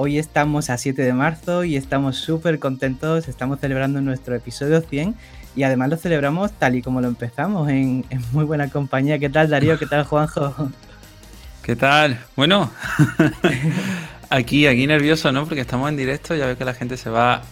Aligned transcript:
Hoy 0.00 0.16
estamos 0.16 0.70
a 0.70 0.78
7 0.78 1.02
de 1.02 1.12
marzo 1.12 1.64
y 1.64 1.76
estamos 1.76 2.18
súper 2.18 2.60
contentos, 2.60 3.26
estamos 3.26 3.58
celebrando 3.58 4.00
nuestro 4.00 4.36
episodio 4.36 4.80
100 4.80 5.16
y 5.56 5.64
además 5.64 5.88
lo 5.88 5.96
celebramos 5.96 6.52
tal 6.52 6.76
y 6.76 6.82
como 6.82 7.00
lo 7.00 7.08
empezamos, 7.08 7.68
en, 7.68 8.04
en 8.08 8.22
muy 8.30 8.44
buena 8.44 8.70
compañía. 8.70 9.18
¿Qué 9.18 9.28
tal 9.28 9.50
Darío? 9.50 9.76
¿Qué 9.76 9.86
tal 9.86 10.04
Juanjo? 10.04 10.70
¿Qué 11.64 11.74
tal? 11.74 12.20
Bueno, 12.36 12.70
aquí, 14.30 14.68
aquí 14.68 14.86
nervioso, 14.86 15.32
¿no? 15.32 15.46
Porque 15.46 15.62
estamos 15.62 15.88
en 15.88 15.96
directo, 15.96 16.36
ya 16.36 16.46
veo 16.46 16.56
que 16.56 16.64
la 16.64 16.74
gente 16.74 16.96
se 16.96 17.10
va 17.10 17.42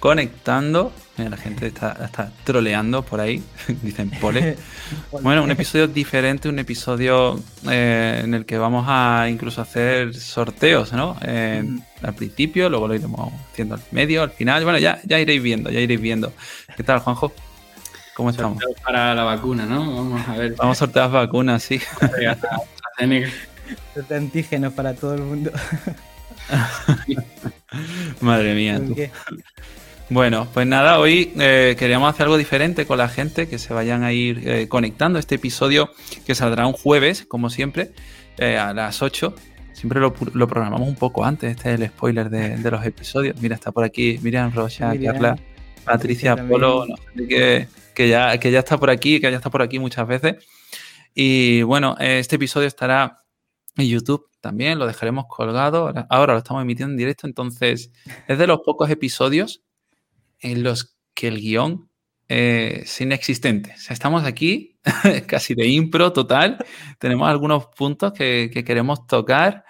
conectando. 0.00 0.94
Mira, 1.16 1.28
la 1.28 1.36
gente 1.36 1.66
está, 1.66 1.98
está 2.02 2.32
troleando 2.42 3.02
por 3.02 3.20
ahí, 3.20 3.42
dicen 3.82 4.10
pole. 4.10 4.56
Bueno, 5.22 5.42
un 5.42 5.50
episodio 5.50 5.86
diferente, 5.86 6.48
un 6.48 6.58
episodio 6.58 7.38
eh, 7.70 8.22
en 8.24 8.34
el 8.34 8.44
que 8.46 8.58
vamos 8.58 8.86
a 8.88 9.28
incluso 9.28 9.60
hacer 9.60 10.14
sorteos, 10.14 10.92
¿no? 10.92 11.16
Eh, 11.22 11.64
al 12.02 12.14
principio, 12.14 12.68
luego 12.68 12.88
lo 12.88 12.94
iremos 12.94 13.32
haciendo 13.50 13.74
al 13.74 13.82
medio, 13.90 14.22
al 14.22 14.30
final. 14.30 14.64
Bueno, 14.64 14.78
ya, 14.78 15.00
ya 15.04 15.20
iréis 15.20 15.42
viendo, 15.42 15.70
ya 15.70 15.80
iréis 15.80 16.00
viendo. 16.00 16.32
¿Qué 16.76 16.82
tal, 16.82 17.00
Juanjo? 17.00 17.32
¿Cómo 18.14 18.30
estamos? 18.30 18.62
Para 18.82 19.14
la 19.14 19.24
vacuna, 19.24 19.64
¿no? 19.66 19.78
Vamos 19.80 20.28
a 20.28 20.36
ver. 20.36 20.54
Vamos 20.56 20.76
a 20.76 20.80
sortear 20.80 21.10
vacunas, 21.10 21.62
sí. 21.62 21.80
De 24.08 24.16
antígenos 24.16 24.72
para 24.74 24.94
todo 24.94 25.14
el 25.14 25.22
mundo. 25.22 25.50
Madre 28.20 28.54
mía. 28.54 28.78
Tú. 28.78 28.94
Bueno, 30.12 30.46
pues 30.52 30.66
nada, 30.66 30.98
hoy 30.98 31.32
eh, 31.40 31.74
queríamos 31.78 32.10
hacer 32.10 32.24
algo 32.24 32.36
diferente 32.36 32.84
con 32.84 32.98
la 32.98 33.08
gente, 33.08 33.48
que 33.48 33.58
se 33.58 33.72
vayan 33.72 34.02
a 34.02 34.12
ir 34.12 34.46
eh, 34.46 34.68
conectando. 34.68 35.18
Este 35.18 35.36
episodio 35.36 35.90
que 36.26 36.34
saldrá 36.34 36.66
un 36.66 36.74
jueves, 36.74 37.24
como 37.26 37.48
siempre, 37.48 37.92
eh, 38.36 38.58
a 38.58 38.74
las 38.74 39.00
8. 39.00 39.34
Siempre 39.72 40.00
lo, 40.00 40.12
lo, 40.34 40.46
programamos 40.46 40.86
un 40.86 40.96
poco 40.96 41.24
antes, 41.24 41.52
este 41.52 41.72
es 41.72 41.80
el 41.80 41.88
spoiler 41.88 42.28
de, 42.28 42.58
de 42.58 42.70
los 42.70 42.84
episodios. 42.84 43.40
Mira, 43.40 43.54
está 43.54 43.72
por 43.72 43.84
aquí 43.84 44.18
Miriam 44.20 44.52
Rocha, 44.52 44.90
Miriam, 44.90 45.14
Carla, 45.14 45.38
Patricia 45.82 46.36
Polo, 46.36 46.84
no, 46.86 46.94
que, 47.26 47.68
que, 47.94 48.08
ya, 48.10 48.36
que 48.36 48.50
ya 48.50 48.58
está 48.58 48.76
por 48.76 48.90
aquí, 48.90 49.18
que 49.18 49.30
ya 49.30 49.38
está 49.38 49.48
por 49.48 49.62
aquí 49.62 49.78
muchas 49.78 50.06
veces. 50.06 50.44
Y 51.14 51.62
bueno, 51.62 51.96
este 51.98 52.36
episodio 52.36 52.68
estará 52.68 53.20
en 53.78 53.86
YouTube 53.86 54.28
también, 54.42 54.78
lo 54.78 54.86
dejaremos 54.86 55.24
colgado. 55.26 55.90
Ahora, 56.10 56.34
lo 56.34 56.40
estamos 56.40 56.62
emitiendo 56.62 56.92
en 56.92 56.98
directo, 56.98 57.26
entonces 57.26 57.90
es 58.28 58.38
de 58.38 58.46
los 58.46 58.60
pocos 58.60 58.90
episodios 58.90 59.62
en 60.42 60.62
los 60.62 60.98
que 61.14 61.28
el 61.28 61.40
guion 61.40 61.88
eh, 62.28 62.80
es 62.82 63.00
inexistente. 63.00 63.72
O 63.74 63.78
sea, 63.78 63.94
estamos 63.94 64.24
aquí 64.24 64.78
casi 65.26 65.54
de 65.54 65.66
impro 65.68 66.12
total. 66.12 66.58
Tenemos 66.98 67.28
algunos 67.28 67.66
puntos 67.66 68.12
que, 68.12 68.50
que, 68.52 68.64
queremos 68.64 69.06
tocar, 69.06 69.64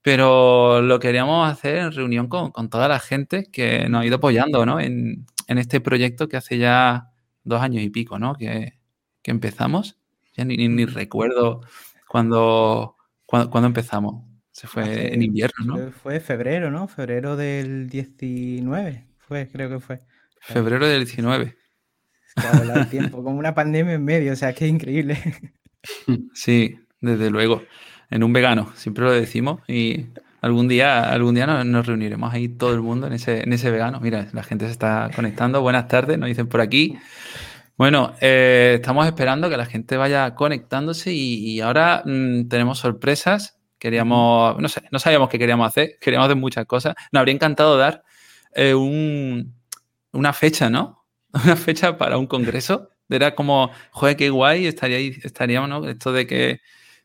pero 0.00 0.82
lo 0.82 0.98
queríamos 0.98 1.50
hacer 1.50 1.76
en 1.76 1.92
reunión 1.92 2.28
con, 2.28 2.50
con 2.50 2.70
toda 2.70 2.88
la 2.88 3.00
gente 3.00 3.44
que 3.50 3.88
nos 3.88 4.02
ha 4.02 4.06
ido 4.06 4.16
apoyando 4.16 4.64
¿no? 4.66 4.80
en, 4.80 5.26
en, 5.48 5.58
este 5.58 5.80
proyecto 5.80 6.28
que 6.28 6.36
hace 6.36 6.58
ya 6.58 7.10
dos 7.44 7.60
años 7.60 7.82
y 7.82 7.90
pico 7.90 8.18
¿no? 8.18 8.34
que, 8.34 8.78
que 9.22 9.30
empezamos. 9.30 9.98
Ya 10.36 10.44
ni, 10.44 10.56
ni, 10.56 10.68
ni 10.68 10.86
recuerdo 10.86 11.62
cuando, 12.08 12.96
cuando, 13.26 13.50
cuando, 13.50 13.66
empezamos. 13.66 14.24
Se 14.50 14.66
fue 14.66 15.14
en 15.14 15.22
invierno, 15.22 15.64
¿no? 15.64 15.92
Fue 15.92 16.20
febrero, 16.20 16.70
¿no? 16.70 16.86
Febrero 16.86 17.36
del 17.36 17.88
19, 17.88 19.06
fue, 19.16 19.48
creo 19.48 19.70
que 19.70 19.80
fue. 19.80 20.00
Febrero 20.42 20.86
del 20.86 21.04
19. 21.04 21.56
Claro, 22.34 22.74
el 22.74 22.88
tiempo, 22.88 23.22
como 23.22 23.38
una 23.38 23.54
pandemia 23.54 23.94
en 23.94 24.04
medio, 24.04 24.32
o 24.32 24.36
sea, 24.36 24.52
qué 24.52 24.66
increíble. 24.66 25.18
Sí, 26.32 26.78
desde 27.00 27.28
luego. 27.28 27.64
En 28.08 28.22
un 28.22 28.32
vegano, 28.32 28.72
siempre 28.76 29.02
lo 29.02 29.10
decimos. 29.10 29.60
Y 29.66 30.06
algún 30.40 30.68
día, 30.68 31.10
algún 31.10 31.34
día 31.34 31.44
nos, 31.44 31.66
nos, 31.66 31.86
reuniremos 31.86 32.32
ahí 32.32 32.48
todo 32.48 32.72
el 32.72 32.82
mundo 32.82 33.08
en 33.08 33.14
ese, 33.14 33.42
en 33.42 33.52
ese 33.52 33.68
vegano. 33.72 33.98
Mira, 33.98 34.28
la 34.32 34.44
gente 34.44 34.66
se 34.66 34.70
está 34.70 35.10
conectando. 35.16 35.60
Buenas 35.60 35.88
tardes, 35.88 36.18
nos 36.18 36.28
dicen 36.28 36.46
por 36.46 36.60
aquí. 36.60 36.96
Bueno, 37.76 38.14
eh, 38.20 38.74
estamos 38.76 39.06
esperando 39.06 39.50
que 39.50 39.56
la 39.56 39.66
gente 39.66 39.96
vaya 39.96 40.36
conectándose 40.36 41.12
y, 41.12 41.50
y 41.50 41.60
ahora 41.60 42.02
mmm, 42.04 42.46
tenemos 42.48 42.78
sorpresas. 42.78 43.58
Queríamos, 43.78 44.56
no 44.60 44.68
sé, 44.68 44.82
no 44.92 45.00
sabíamos 45.00 45.28
qué 45.28 45.40
queríamos 45.40 45.66
hacer, 45.66 45.98
queríamos 46.00 46.26
hacer 46.26 46.36
muchas 46.36 46.66
cosas. 46.66 46.94
Nos 47.10 47.18
habría 47.18 47.34
encantado 47.34 47.76
dar 47.76 48.04
eh, 48.54 48.74
un, 48.74 49.52
una 50.12 50.32
fecha, 50.32 50.70
¿no? 50.70 51.06
Una 51.44 51.56
fecha 51.56 51.96
para 51.98 52.18
un 52.18 52.26
congreso. 52.26 52.90
Era 53.08 53.34
como, 53.34 53.70
joder, 53.92 54.16
qué 54.16 54.30
guay, 54.30 54.66
estaría 54.66 54.98
estaríamos, 55.24 55.68
¿no? 55.70 55.88
Esto 55.88 56.12
de 56.12 56.26
que 56.26 56.60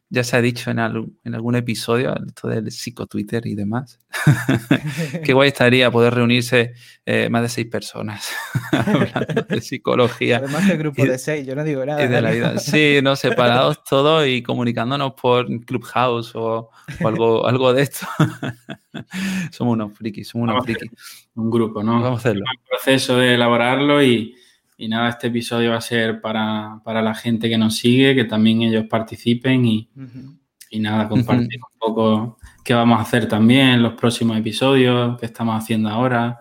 ya 0.09 0.23
se 0.23 0.37
ha 0.37 0.41
dicho 0.41 0.71
en, 0.71 0.79
algún, 0.79 1.19
en 1.23 1.35
algún 1.35 1.55
episodio, 1.55 2.15
esto 2.25 2.47
del 2.47 2.71
psico-Twitter 2.71 3.45
y 3.45 3.55
demás. 3.55 3.99
qué 5.23 5.33
guay 5.33 5.49
estaría 5.49 5.91
poder 5.91 6.13
reunirse 6.13 6.73
eh, 7.05 7.29
más 7.29 7.41
de 7.41 7.49
seis 7.49 7.67
personas 7.67 8.31
hablando 8.71 9.43
de 9.43 9.61
psicología. 9.61 10.37
Además 10.37 10.67
del 10.67 10.77
grupo 10.77 11.03
de 11.03 11.17
seis, 11.17 11.45
yo 11.45 11.55
no 11.55 11.63
digo 11.63 11.85
nada. 11.85 12.03
Y 12.03 12.07
de 12.07 12.21
la 12.21 12.31
vida. 12.31 12.57
Sí, 12.57 12.99
no, 13.03 13.15
separados 13.15 13.83
todos 13.83 14.25
y 14.27 14.41
comunicándonos 14.41 15.13
por 15.13 15.47
Clubhouse 15.65 16.35
o, 16.35 16.69
o 17.01 17.07
algo, 17.07 17.45
algo 17.45 17.73
de 17.73 17.81
esto. 17.83 18.07
somos 19.51 19.73
unos 19.73 19.97
frikis, 19.97 20.29
somos 20.29 20.49
unos 20.49 20.63
frikis. 20.63 20.89
Un 21.35 21.51
grupo, 21.51 21.83
¿no? 21.83 22.01
Vamos 22.01 22.11
a 22.11 22.29
hacerlo. 22.29 22.45
El 22.49 22.69
proceso 22.69 23.17
de 23.17 23.35
elaborarlo 23.35 24.01
y, 24.01 24.35
y 24.77 24.87
nada, 24.87 25.09
este 25.09 25.27
episodio 25.27 25.71
va 25.71 25.77
a 25.77 25.81
ser 25.81 26.21
para, 26.21 26.79
para, 26.83 27.01
la 27.01 27.15
gente 27.15 27.49
que 27.49 27.57
nos 27.57 27.75
sigue, 27.77 28.13
que 28.13 28.25
también 28.25 28.61
ellos 28.61 28.85
participen 28.87 29.65
y, 29.65 29.89
uh 29.95 30.01
-huh. 30.01 30.37
y 30.69 30.79
nada, 30.79 31.09
compartir 31.09 31.59
uh 31.59 31.63
-huh. 31.63 31.73
un 31.73 31.79
poco 31.79 32.37
qué 32.63 32.75
vamos 32.75 32.99
a 32.99 33.01
hacer 33.01 33.27
también 33.27 33.69
en 33.69 33.83
los 33.83 33.93
próximos 33.93 34.37
episodios, 34.37 35.19
qué 35.19 35.25
estamos 35.25 35.61
haciendo 35.61 35.89
ahora. 35.89 36.39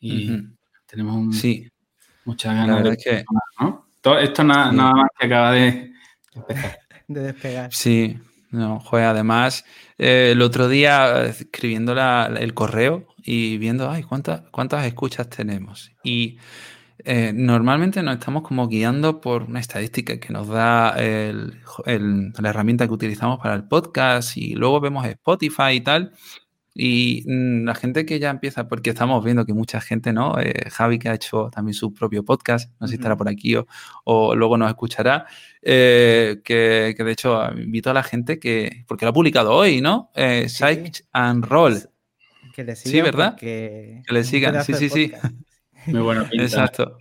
Y 0.00 0.30
uh 0.30 0.34
-huh. 0.34 0.56
tenemos 0.86 1.16
un, 1.16 1.32
sí. 1.32 1.68
muchas 2.24 2.54
ganas 2.54 2.82
de 2.82 2.96
que... 2.96 3.24
¿no? 3.60 3.86
Todo, 4.00 4.18
esto 4.18 4.42
nada, 4.44 4.70
sí. 4.70 4.76
nada, 4.76 4.92
más 4.92 5.10
que 5.18 5.26
acaba 5.26 5.52
de 5.52 5.92
empezar. 6.34 6.78
de 7.08 7.20
despegar. 7.20 7.72
Sí, 7.72 8.16
no, 8.50 8.80
joder, 8.80 9.06
además, 9.06 9.66
eh, 9.98 10.30
el 10.32 10.40
otro 10.40 10.68
día 10.68 11.26
escribiendo 11.26 11.94
la, 11.94 12.32
el 12.38 12.54
correo 12.54 13.06
y 13.22 13.58
viendo, 13.58 13.90
ay, 13.90 14.04
¿cuántas, 14.04 14.40
cuántas 14.50 14.86
escuchas 14.86 15.28
tenemos? 15.28 15.92
Y 16.02 16.38
eh, 17.04 17.32
normalmente 17.34 18.02
nos 18.02 18.14
estamos 18.14 18.42
como 18.42 18.68
guiando 18.68 19.20
por 19.20 19.44
una 19.44 19.60
estadística 19.60 20.18
que 20.18 20.32
nos 20.32 20.48
da 20.48 20.90
el, 20.98 21.54
el, 21.86 22.32
la 22.38 22.50
herramienta 22.50 22.86
que 22.86 22.92
utilizamos 22.92 23.38
para 23.38 23.54
el 23.54 23.64
podcast 23.64 24.36
y 24.36 24.54
luego 24.54 24.80
vemos 24.80 25.06
Spotify 25.06 25.72
y 25.74 25.80
tal. 25.80 26.12
Y 26.74 27.24
mmm, 27.26 27.64
la 27.64 27.74
gente 27.74 28.06
que 28.06 28.20
ya 28.20 28.30
empieza, 28.30 28.68
porque 28.68 28.90
estamos 28.90 29.24
viendo 29.24 29.44
que 29.44 29.52
mucha 29.52 29.80
gente, 29.80 30.12
¿no? 30.12 30.38
Eh, 30.40 30.70
Javi 30.70 30.98
que 30.98 31.08
ha 31.08 31.14
hecho 31.14 31.50
también 31.50 31.74
su 31.74 31.92
propio 31.92 32.24
podcast, 32.24 32.70
no 32.78 32.86
sé 32.86 32.92
si 32.92 32.96
estará 32.96 33.16
por 33.16 33.28
aquí 33.28 33.56
o, 33.56 33.66
o 34.04 34.34
luego 34.36 34.56
nos 34.56 34.68
escuchará, 34.68 35.26
eh, 35.62 36.40
que, 36.44 36.94
que, 36.96 37.04
de 37.04 37.12
hecho 37.12 37.50
invito 37.52 37.90
a 37.90 37.94
la 37.94 38.04
gente 38.04 38.38
que, 38.38 38.84
porque 38.86 39.04
lo 39.04 39.10
ha 39.10 39.12
publicado 39.12 39.52
hoy, 39.52 39.80
¿no? 39.80 40.10
Eh, 40.14 40.48
sí. 40.48 40.56
Psych 40.58 41.04
and 41.12 41.44
Roll. 41.44 41.80
Que 42.54 42.64
le 42.64 42.76
sigan 42.76 42.92
sí, 42.92 43.00
¿verdad? 43.02 43.36
Que 43.36 44.02
le 44.08 44.24
sigan, 44.24 44.64
sí, 44.64 44.74
sí, 44.74 44.88
sí. 44.88 45.12
Muy 45.92 46.00
buena 46.00 46.28
pinta. 46.28 46.44
Exacto. 46.44 46.98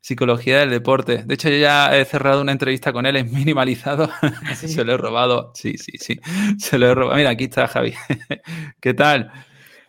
Psicología 0.00 0.60
del 0.60 0.70
deporte. 0.70 1.24
De 1.24 1.34
hecho, 1.34 1.50
yo 1.50 1.56
ya 1.58 1.96
he 1.96 2.04
cerrado 2.06 2.40
una 2.40 2.52
entrevista 2.52 2.92
con 2.92 3.04
él 3.04 3.16
en 3.16 3.30
minimalizado. 3.32 4.10
¿Sí? 4.56 4.68
Se 4.68 4.84
lo 4.84 4.94
he 4.94 4.96
robado. 4.96 5.52
Sí, 5.54 5.76
sí, 5.76 5.92
sí. 5.98 6.18
Se 6.58 6.78
lo 6.78 6.86
he 6.86 6.94
robado. 6.94 7.16
Mira, 7.16 7.30
aquí 7.30 7.44
está 7.44 7.68
Javi. 7.68 7.92
¿Qué 8.80 8.94
tal? 8.94 9.30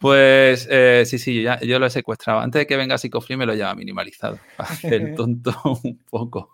Pues 0.02 0.68
eh, 0.72 1.04
sí, 1.06 1.20
sí, 1.20 1.44
ya, 1.44 1.60
yo 1.62 1.78
lo 1.78 1.86
he 1.86 1.90
secuestrado. 1.92 2.40
Antes 2.40 2.62
de 2.62 2.68
que 2.68 2.76
venga 2.76 2.98
Psicofree 2.98 3.38
me 3.38 3.46
lo 3.46 3.54
lleva 3.54 3.76
minimalizado. 3.76 4.40
Hacer 4.58 5.16
tonto 5.16 5.56
un 5.84 6.00
poco. 6.10 6.52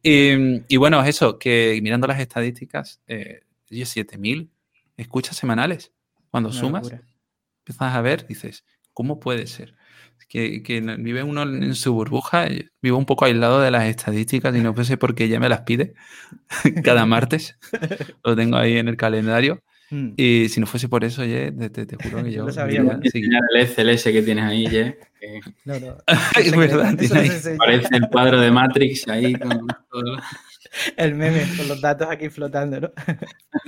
Y, 0.00 0.62
y, 0.72 0.76
bueno, 0.76 1.02
eso, 1.02 1.38
que 1.40 1.78
mirando 1.82 2.06
las 2.06 2.20
estadísticas, 2.20 3.02
eh, 3.08 3.40
7.000 3.68 4.48
escuchas 4.96 5.36
semanales. 5.36 5.92
Cuando 6.30 6.50
Una 6.50 6.58
sumas, 6.58 6.82
locura. 6.84 7.02
empiezas 7.60 7.94
a 7.94 8.00
ver, 8.00 8.26
dices, 8.26 8.64
¿cómo 8.98 9.20
puede 9.20 9.46
ser? 9.46 9.76
que, 10.28 10.60
que, 10.64 10.80
vive 10.80 11.22
uno 11.22 11.42
en 11.44 11.76
su 11.76 11.94
burbuja, 11.94 12.48
vivo 12.82 12.98
un 12.98 13.06
poco 13.06 13.26
aislado 13.26 13.60
de 13.60 13.70
las 13.70 13.84
estadísticas 13.84 14.56
y 14.56 14.60
no 14.60 14.74
sé 14.84 14.96
por 14.96 15.14
qué 15.14 15.24
ella 15.26 15.38
me 15.38 15.48
las 15.48 15.60
pide 15.60 15.94
cada 16.82 17.06
martes. 17.06 17.56
Lo 18.24 18.34
tengo 18.34 18.56
ahí 18.56 18.76
en 18.76 18.88
el 18.88 18.96
calendario. 18.96 19.62
Mm. 19.90 20.14
Y 20.16 20.48
si 20.48 20.58
no 20.58 20.66
fuese 20.66 20.88
por 20.88 21.04
eso, 21.04 21.24
Ye, 21.24 21.52
te, 21.52 21.86
juro 22.02 22.24
que 22.24 22.32
yo. 22.32 22.46
lo 22.46 22.52
sabía. 22.52 22.80
el 22.80 23.68
SLS 23.68 24.02
que 24.02 24.22
tienes 24.22 24.44
ahí, 24.44 24.66
Ye. 24.66 24.98
No, 25.64 25.78
no. 25.78 25.96
es 26.36 26.56
verdad, 26.56 26.96
Parece 27.56 27.96
el 27.96 28.08
cuadro 28.10 28.40
de 28.40 28.50
Matrix 28.50 29.06
ahí 29.06 29.32
con 29.34 29.64
todo. 29.90 30.16
El 30.96 31.14
meme 31.14 31.44
con 31.56 31.68
los 31.68 31.80
datos 31.80 32.08
aquí 32.10 32.28
flotando, 32.28 32.80
¿no? 32.80 32.90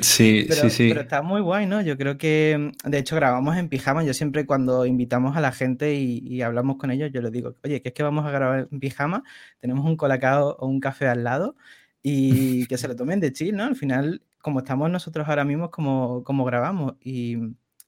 Sí, 0.00 0.46
sí, 0.50 0.70
sí. 0.70 0.88
Pero 0.88 1.02
está 1.02 1.22
muy 1.22 1.40
guay, 1.40 1.66
¿no? 1.66 1.80
Yo 1.80 1.96
creo 1.96 2.18
que, 2.18 2.72
de 2.84 2.98
hecho, 2.98 3.16
grabamos 3.16 3.56
en 3.56 3.68
pijama. 3.68 4.04
Yo 4.04 4.14
siempre 4.14 4.46
cuando 4.46 4.86
invitamos 4.86 5.36
a 5.36 5.40
la 5.40 5.52
gente 5.52 5.94
y, 5.94 6.42
hablamos 6.42 6.76
con 6.76 6.90
ellos, 6.90 7.10
yo 7.12 7.22
les 7.22 7.32
digo, 7.32 7.56
oye, 7.64 7.82
que 7.82 7.90
es 7.90 7.94
que 7.94 8.02
vamos 8.02 8.26
a 8.26 8.30
grabar 8.30 8.68
en 8.70 8.80
pijama, 8.80 9.22
tenemos 9.60 9.84
un 9.84 9.96
colacao 9.96 10.56
o 10.58 10.66
un 10.66 10.80
café 10.80 11.08
al 11.08 11.24
lado 11.24 11.56
y 12.02 12.66
que 12.68 12.78
se 12.78 12.88
lo 12.88 12.96
tomen 12.96 13.20
de 13.20 13.32
chill, 13.32 13.56
¿no? 13.56 13.64
Al 13.64 13.76
final 13.76 14.22
como 14.40 14.60
estamos 14.60 14.90
nosotros 14.90 15.28
ahora 15.28 15.44
mismo, 15.44 15.70
como, 15.70 16.24
como 16.24 16.44
grabamos. 16.44 16.94
Y, 17.02 17.36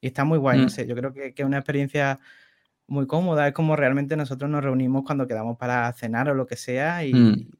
está 0.01 0.25
muy 0.25 0.37
guay, 0.37 0.59
no 0.59 0.65
mm. 0.65 0.69
sé, 0.69 0.85
yo 0.85 0.95
creo 0.95 1.13
que 1.13 1.33
es 1.35 1.45
una 1.45 1.57
experiencia 1.57 2.19
muy 2.87 3.07
cómoda, 3.07 3.47
es 3.47 3.53
como 3.53 3.75
realmente 3.75 4.17
nosotros 4.17 4.49
nos 4.49 4.63
reunimos 4.63 5.03
cuando 5.05 5.27
quedamos 5.27 5.57
para 5.57 5.91
cenar 5.93 6.29
o 6.29 6.33
lo 6.33 6.45
que 6.45 6.57
sea 6.57 7.05
y, 7.05 7.13
mm. 7.13 7.51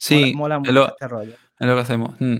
Sí, 0.00 0.34
mola, 0.34 0.58
mucho 0.58 0.88
este 0.88 1.08
rollo. 1.08 1.34
Es 1.60 1.66
lo 1.66 1.74
que 1.74 1.80
hacemos. 1.82 2.14
Mm. 2.18 2.36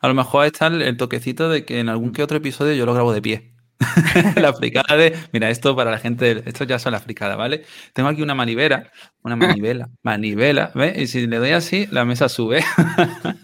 A 0.00 0.08
lo 0.08 0.14
mejor 0.14 0.46
está 0.46 0.68
el, 0.68 0.96
toquecito 0.96 1.48
de 1.48 1.64
que 1.64 1.80
en 1.80 1.88
algún 1.88 2.12
que 2.12 2.22
otro 2.22 2.36
episodio 2.38 2.74
yo 2.74 2.86
lo 2.86 2.94
grabo 2.94 3.12
de 3.12 3.20
pie. 3.20 3.52
la 4.36 4.52
fricada 4.54 4.96
de. 4.96 5.16
Mira, 5.32 5.50
esto 5.50 5.74
para 5.74 5.90
la 5.90 5.98
gente. 5.98 6.42
Esto 6.46 6.64
ya 6.64 6.78
son 6.78 6.92
las 6.92 7.02
fricadas, 7.02 7.36
¿vale? 7.36 7.64
Tengo 7.92 8.08
aquí 8.08 8.22
una 8.22 8.36
manivela. 8.36 8.90
Una 9.22 9.34
manivela. 9.36 9.88
Manivela, 10.02 10.70
¿ves? 10.74 10.96
Y 10.98 11.06
si 11.08 11.26
le 11.26 11.38
doy 11.38 11.50
así, 11.50 11.88
la 11.90 12.04
mesa 12.04 12.28
sube. 12.28 12.62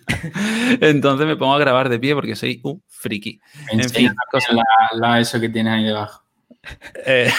Entonces 0.80 1.26
me 1.26 1.36
pongo 1.36 1.54
a 1.54 1.58
grabar 1.58 1.88
de 1.88 1.98
pie 1.98 2.14
porque 2.14 2.36
soy 2.36 2.60
un 2.62 2.80
friki. 2.88 3.40
En 3.72 3.88
fin, 3.90 4.14
la, 4.94 5.20
eso 5.20 5.40
que 5.40 5.48
tienes 5.48 5.72
ahí 5.72 5.84
debajo. 5.84 6.22
Eh, 7.04 7.30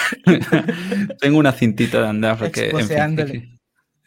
tengo 1.20 1.38
una 1.38 1.52
cintita 1.52 2.02
de 2.02 2.08
andar 2.08 2.38
porque. 2.38 2.70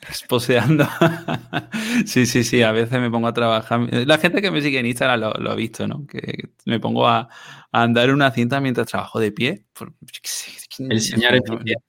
Esposeando. 0.07 0.87
sí, 2.05 2.25
sí, 2.25 2.43
sí. 2.43 2.61
A 2.61 2.71
veces 2.71 2.99
me 2.99 3.09
pongo 3.11 3.27
a 3.27 3.33
trabajar. 3.33 3.81
La 4.05 4.17
gente 4.17 4.41
que 4.41 4.51
me 4.51 4.61
sigue 4.61 4.79
en 4.79 4.85
Instagram 4.85 5.33
lo, 5.39 5.51
ha 5.51 5.55
visto, 5.55 5.87
¿no? 5.87 6.05
Que 6.07 6.49
me 6.65 6.79
pongo 6.79 7.07
a, 7.07 7.29
andar 7.71 8.09
en 8.09 8.15
una 8.15 8.31
cinta 8.31 8.61
mientras 8.61 8.87
trabajo 8.87 9.19
de 9.19 9.31
pie. 9.31 9.65
el 10.79 11.01
señor 11.01 11.35
eficiente. 11.35 11.83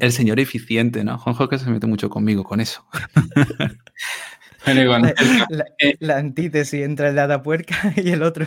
El 0.00 0.12
señor 0.12 0.40
eficiente, 0.40 1.04
¿no? 1.04 1.18
Juanjo 1.18 1.48
que 1.48 1.58
se 1.58 1.70
mete 1.70 1.86
mucho 1.86 2.08
conmigo 2.10 2.44
con 2.44 2.60
eso. 2.60 2.86
la, 6.00 6.16
antítesis 6.16 6.82
entre 6.82 7.08
el 7.08 7.14
data 7.14 7.42
puerca 7.42 7.92
y 7.96 8.10
el 8.10 8.22
otro. 8.22 8.46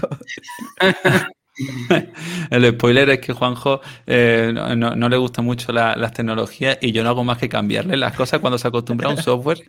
El 2.49 2.71
spoiler 2.71 3.09
es 3.09 3.19
que 3.19 3.33
Juanjo 3.33 3.81
eh, 4.05 4.51
no, 4.53 5.09
le 5.09 5.17
gusta 5.17 5.41
mucho 5.41 5.71
las 5.71 6.13
tecnologías 6.13 6.77
y 6.81 6.91
yo 6.91 7.03
no 7.03 7.09
hago 7.09 7.23
más 7.23 7.37
que 7.37 7.49
cambiarle 7.49 7.97
las 7.97 8.15
cosas 8.15 8.39
cuando 8.39 8.57
se 8.57 8.67
acostumbra 8.67 9.09
a 9.09 9.11
un 9.11 9.17
software. 9.17 9.61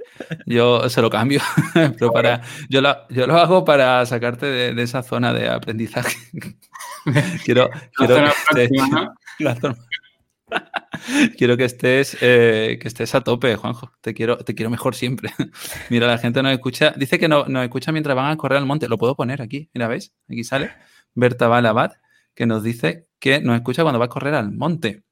Yo 0.46 0.88
se 0.88 1.02
lo 1.02 1.10
cambio, 1.10 1.40
pero 1.74 2.12
para 2.12 2.42
yo 2.68 2.80
lo, 2.80 2.96
yo 3.08 3.26
lo 3.26 3.36
hago 3.38 3.64
para 3.64 4.04
sacarte 4.06 4.46
de, 4.46 4.82
esa 4.82 5.02
zona 5.02 5.32
de 5.32 5.48
aprendizaje. 5.48 6.16
quiero, 7.44 7.68
quiero 7.96 8.16
quiero 11.36 11.56
que 11.56 11.64
estés 11.64 12.16
eh, 12.20 12.78
que 12.80 12.88
estés 12.88 13.14
a 13.14 13.20
tope, 13.20 13.56
Juanjo. 13.56 13.92
Te 14.00 14.14
quiero, 14.14 14.38
te 14.38 14.54
quiero 14.54 14.70
mejor 14.70 14.94
siempre. 14.94 15.30
Mira, 15.90 16.06
la 16.06 16.18
gente 16.18 16.42
nos 16.42 16.52
escucha. 16.52 16.92
Dice 16.96 17.18
que 17.18 17.28
no, 17.28 17.46
nos 17.46 17.64
escucha 17.64 17.92
mientras 17.92 18.16
van 18.16 18.30
a 18.30 18.36
correr 18.36 18.58
al 18.58 18.66
monte. 18.66 18.88
Lo 18.88 18.98
puedo 18.98 19.14
poner 19.14 19.42
aquí. 19.42 19.70
Mira, 19.74 19.88
¿veis? 19.88 20.12
Aquí 20.28 20.44
sale. 20.44 20.70
Berta 21.14 21.48
Balabad, 21.48 21.92
que 22.34 22.46
nos 22.46 22.62
dice 22.62 23.06
que 23.18 23.40
nos 23.40 23.56
escucha 23.56 23.82
cuando 23.82 23.98
va 23.98 24.06
a 24.06 24.08
correr 24.08 24.34
al 24.34 24.52
monte. 24.52 25.02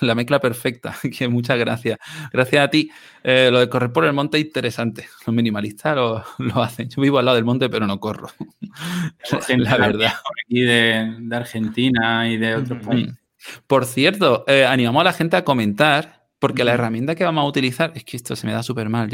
La 0.00 0.14
mezcla 0.14 0.40
perfecta, 0.40 0.94
que 1.16 1.28
muchas 1.28 1.58
gracias. 1.58 1.98
Gracias 2.32 2.64
a 2.64 2.68
ti. 2.68 2.90
Eh, 3.22 3.48
lo 3.50 3.60
de 3.60 3.68
correr 3.68 3.92
por 3.92 4.04
el 4.04 4.12
monte 4.12 4.38
es 4.38 4.44
interesante. 4.44 5.08
Los 5.26 5.34
minimalistas 5.34 5.96
lo, 6.38 6.62
hacen. 6.62 6.88
Yo 6.88 7.00
vivo 7.02 7.18
al 7.18 7.24
lado 7.24 7.36
del 7.36 7.44
monte, 7.44 7.68
pero 7.68 7.86
no 7.86 7.98
corro. 8.00 8.28
la 9.56 9.76
verdad. 9.76 10.12
Aquí 10.44 10.60
de, 10.60 11.18
Argentina 11.30 12.28
y 12.28 12.36
de 12.36 12.56
otros 12.56 12.84
países. 12.84 13.14
Por 13.66 13.84
cierto, 13.84 14.44
eh, 14.48 14.66
animamos 14.66 15.00
a 15.02 15.04
la 15.04 15.12
gente 15.12 15.36
a 15.36 15.44
comentar, 15.44 16.26
porque 16.40 16.64
la 16.64 16.72
herramienta 16.72 17.14
que 17.14 17.24
vamos 17.24 17.42
a 17.42 17.46
utilizar, 17.46 17.92
es 17.94 18.04
que 18.04 18.16
esto 18.16 18.34
se 18.34 18.46
me 18.46 18.52
da 18.52 18.62
súper 18.64 18.88
mal, 18.88 19.08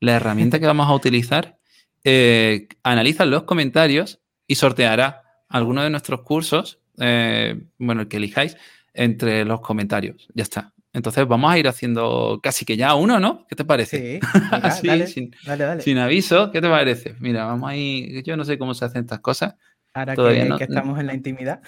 la 0.00 0.12
herramienta 0.12 0.58
que 0.60 0.66
vamos 0.66 0.86
a 0.86 0.92
utilizar 0.92 1.58
eh, 2.04 2.68
analiza 2.82 3.26
los 3.26 3.42
comentarios 3.42 4.20
y 4.46 4.54
sorteará 4.54 5.22
alguno 5.50 5.82
de 5.82 5.90
nuestros 5.90 6.22
cursos, 6.22 6.78
eh, 6.98 7.60
bueno, 7.78 8.02
el 8.02 8.08
que 8.08 8.16
elijáis, 8.16 8.56
entre 8.94 9.44
los 9.44 9.60
comentarios. 9.60 10.28
Ya 10.34 10.44
está. 10.44 10.72
Entonces 10.92 11.26
vamos 11.28 11.52
a 11.52 11.58
ir 11.58 11.68
haciendo 11.68 12.40
casi 12.42 12.64
que 12.64 12.76
ya 12.76 12.94
uno, 12.94 13.20
¿no? 13.20 13.46
¿Qué 13.48 13.54
te 13.54 13.64
parece? 13.64 14.20
Sí, 14.20 14.26
dale, 14.86 15.06
sin, 15.06 15.34
sin, 15.80 15.98
aviso, 15.98 16.50
¿qué 16.50 16.60
te 16.60 16.68
parece? 16.68 17.14
Mira, 17.20 17.44
vamos 17.44 17.70
ahí. 17.70 18.22
Yo 18.24 18.36
no 18.36 18.44
sé 18.44 18.58
cómo 18.58 18.74
se 18.74 18.84
hacen 18.86 19.02
estas 19.02 19.20
cosas. 19.20 19.54
Ahora 19.92 20.14
Todavía 20.14 20.56
que, 20.56 20.64
estamos 20.64 20.98
en 20.98 21.06
la 21.06 21.14
intimidad. 21.14 21.60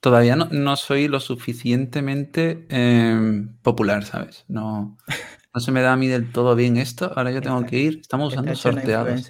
Todavía 0.00 0.36
no, 0.36 0.76
soy 0.76 1.08
lo 1.08 1.20
suficientemente 1.20 2.66
em, 2.68 3.56
popular, 3.62 4.04
¿sabes? 4.04 4.44
No, 4.46 4.96
no 5.54 5.60
se 5.60 5.72
me 5.72 5.80
da 5.80 5.94
a 5.94 5.96
mí 5.96 6.06
del 6.06 6.30
todo 6.30 6.54
bien 6.54 6.76
esto. 6.76 7.12
Ahora 7.16 7.32
yo 7.32 7.40
tengo 7.40 7.64
que 7.64 7.78
ir. 7.78 7.98
Estamos 8.00 8.32
usando 8.32 8.54
sorteados. 8.54 9.28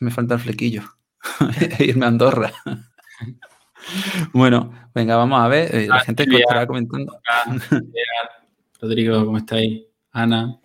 Me 0.00 0.10
falta 0.10 0.34
el 0.34 0.40
flequillo. 0.40 0.82
irme 1.78 2.04
a 2.04 2.08
Andorra. 2.08 2.52
bueno, 4.32 4.72
venga, 4.94 5.16
vamos 5.16 5.40
a 5.40 5.48
ver. 5.48 5.74
Eh, 5.74 5.86
la 5.88 5.96
ah, 5.96 6.00
gente 6.00 6.26
que 6.26 6.36
estará 6.36 6.66
comentando. 6.66 7.18
Rodrigo, 8.80 9.24
¿cómo 9.24 9.38
estáis? 9.38 9.82
Ana. 10.10 10.58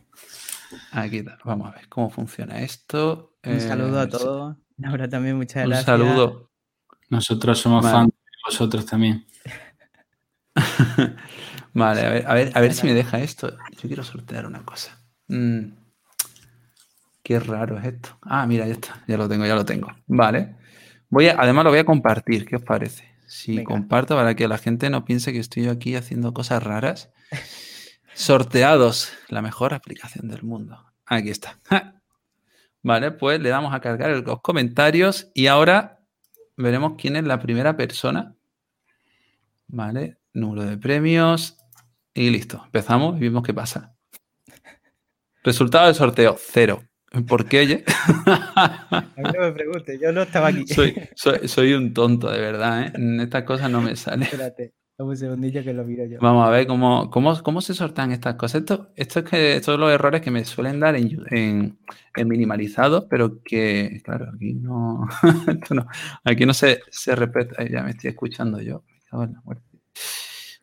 Aquí 0.91 1.17
está. 1.17 1.37
Vamos 1.43 1.67
a 1.67 1.75
ver 1.75 1.87
cómo 1.87 2.09
funciona 2.09 2.61
esto. 2.61 3.37
Un 3.43 3.61
saludo 3.61 3.99
a 3.99 4.03
eh, 4.03 4.07
todos. 4.07 4.57
Ahora 4.83 5.09
también 5.09 5.37
muchas 5.37 5.67
gracias. 5.67 5.79
Un 5.79 5.85
saludo. 5.85 6.51
Nosotros 7.09 7.59
somos 7.59 7.83
fans 7.83 8.09
de 8.09 8.37
vosotros 8.45 8.85
también. 8.85 9.25
vale, 11.73 12.01
a 12.01 12.09
ver, 12.09 12.27
a 12.27 12.33
ver, 12.33 12.51
a 12.53 12.61
ver 12.61 12.73
si 12.73 12.85
me 12.85 12.93
deja 12.93 13.19
esto. 13.19 13.55
Yo 13.81 13.87
quiero 13.87 14.03
sortear 14.03 14.45
una 14.45 14.63
cosa. 14.65 14.99
Mm. 15.27 15.86
Qué 17.27 17.41
raro 17.41 17.77
es 17.77 17.83
esto. 17.83 18.17
Ah, 18.21 18.47
mira, 18.47 18.65
ya 18.67 18.71
está. 18.71 19.03
Ya 19.05 19.17
lo 19.17 19.27
tengo, 19.27 19.45
ya 19.45 19.53
lo 19.53 19.65
tengo. 19.65 19.93
Vale. 20.05 20.55
Voy 21.09 21.27
a, 21.27 21.35
además 21.37 21.65
lo 21.65 21.71
voy 21.71 21.79
a 21.79 21.83
compartir. 21.83 22.45
¿Qué 22.45 22.55
os 22.55 22.61
parece? 22.61 23.03
Si 23.27 23.65
comparto 23.65 24.15
para 24.15 24.33
que 24.35 24.47
la 24.47 24.57
gente 24.57 24.89
no 24.89 25.03
piense 25.03 25.33
que 25.33 25.39
estoy 25.39 25.67
aquí 25.67 25.95
haciendo 25.95 26.33
cosas 26.33 26.63
raras. 26.63 27.11
Sorteados, 28.13 29.11
la 29.27 29.41
mejor 29.41 29.73
aplicación 29.73 30.29
del 30.29 30.43
mundo. 30.43 30.81
Aquí 31.05 31.29
está. 31.29 31.59
Vale, 32.81 33.11
pues 33.11 33.41
le 33.41 33.49
damos 33.49 33.73
a 33.73 33.81
cargar 33.81 34.11
los 34.11 34.41
comentarios 34.41 35.29
y 35.33 35.47
ahora 35.47 35.99
veremos 36.55 36.93
quién 36.97 37.17
es 37.17 37.25
la 37.25 37.41
primera 37.41 37.75
persona. 37.75 38.37
Vale, 39.67 40.17
número 40.31 40.63
de 40.63 40.77
premios 40.77 41.57
y 42.13 42.29
listo. 42.29 42.61
Empezamos 42.63 43.17
y 43.17 43.19
vemos 43.19 43.43
qué 43.43 43.53
pasa. 43.53 43.97
Resultado 45.43 45.87
del 45.87 45.95
sorteo, 45.95 46.37
cero. 46.39 46.87
¿Por 47.25 47.45
qué, 47.45 47.59
oye? 47.61 47.83
A 48.25 49.05
mí 49.17 49.23
no 49.23 49.41
me 49.41 49.51
pregunte, 49.51 49.97
yo 49.99 50.11
no 50.11 50.23
estaba 50.23 50.47
aquí. 50.47 50.65
Soy, 50.65 51.73
un 51.73 51.93
tonto, 51.93 52.29
de 52.29 52.39
verdad, 52.39 52.83
¿eh? 52.83 52.91
En 52.95 53.19
estas 53.19 53.43
cosas 53.43 53.71
no 53.71 53.81
me 53.81 53.95
sale. 53.95 54.25
Espérate, 54.25 54.73
un 54.97 55.15
segundillo 55.15 55.63
que 55.63 55.73
lo 55.73 55.85
miro 55.85 56.05
yo. 56.05 56.19
Vamos 56.21 56.47
a 56.47 56.49
ver 56.49 56.67
cómo, 56.67 57.09
cómo, 57.09 57.41
cómo 57.43 57.61
se 57.61 57.73
sortean 57.73 58.11
estas 58.11 58.35
cosas. 58.35 58.61
Esto, 58.61 58.91
esto 58.95 59.19
es 59.19 59.25
que 59.25 59.55
estos 59.55 59.73
son 59.73 59.81
los 59.81 59.91
errores 59.91 60.21
que 60.21 60.31
me 60.31 60.43
suelen 60.43 60.79
dar 60.79 60.95
en, 60.95 61.23
en, 61.31 61.79
en 62.15 62.27
minimalizado, 62.27 63.07
pero 63.07 63.41
que, 63.43 64.01
claro, 64.03 64.31
aquí 64.33 64.53
no, 64.55 65.07
no 65.69 65.87
aquí 66.23 66.45
no 66.45 66.53
se, 66.53 66.81
se 66.89 67.15
respeta. 67.15 67.63
Ya 67.67 67.83
me 67.83 67.91
estoy 67.91 68.09
escuchando 68.09 68.61
yo. 68.61 68.83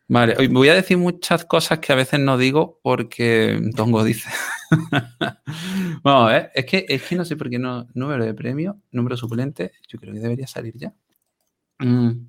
Vale, 0.07 0.35
hoy 0.37 0.47
voy 0.47 0.69
a 0.69 0.75
decir 0.75 0.97
muchas 0.97 1.45
cosas 1.45 1.79
que 1.79 1.91
a 1.91 1.95
veces 1.95 2.19
no 2.19 2.37
digo 2.37 2.79
porque 2.83 3.59
Tongo 3.75 4.03
dice. 4.03 4.29
Vamos 6.03 6.29
a 6.29 6.33
ver, 6.33 6.51
es 6.53 6.65
que, 6.65 6.85
es 6.87 7.01
que 7.01 7.15
no 7.15 7.25
sé 7.25 7.35
por 7.35 7.49
qué 7.49 7.57
no. 7.57 7.87
Número 7.95 8.23
de 8.23 8.35
premio, 8.35 8.77
número 8.91 9.17
suplente, 9.17 9.71
yo 9.87 9.99
creo 9.99 10.13
que 10.13 10.19
debería 10.19 10.45
salir 10.45 10.75
ya. 10.77 10.93
Mm, 11.79 12.27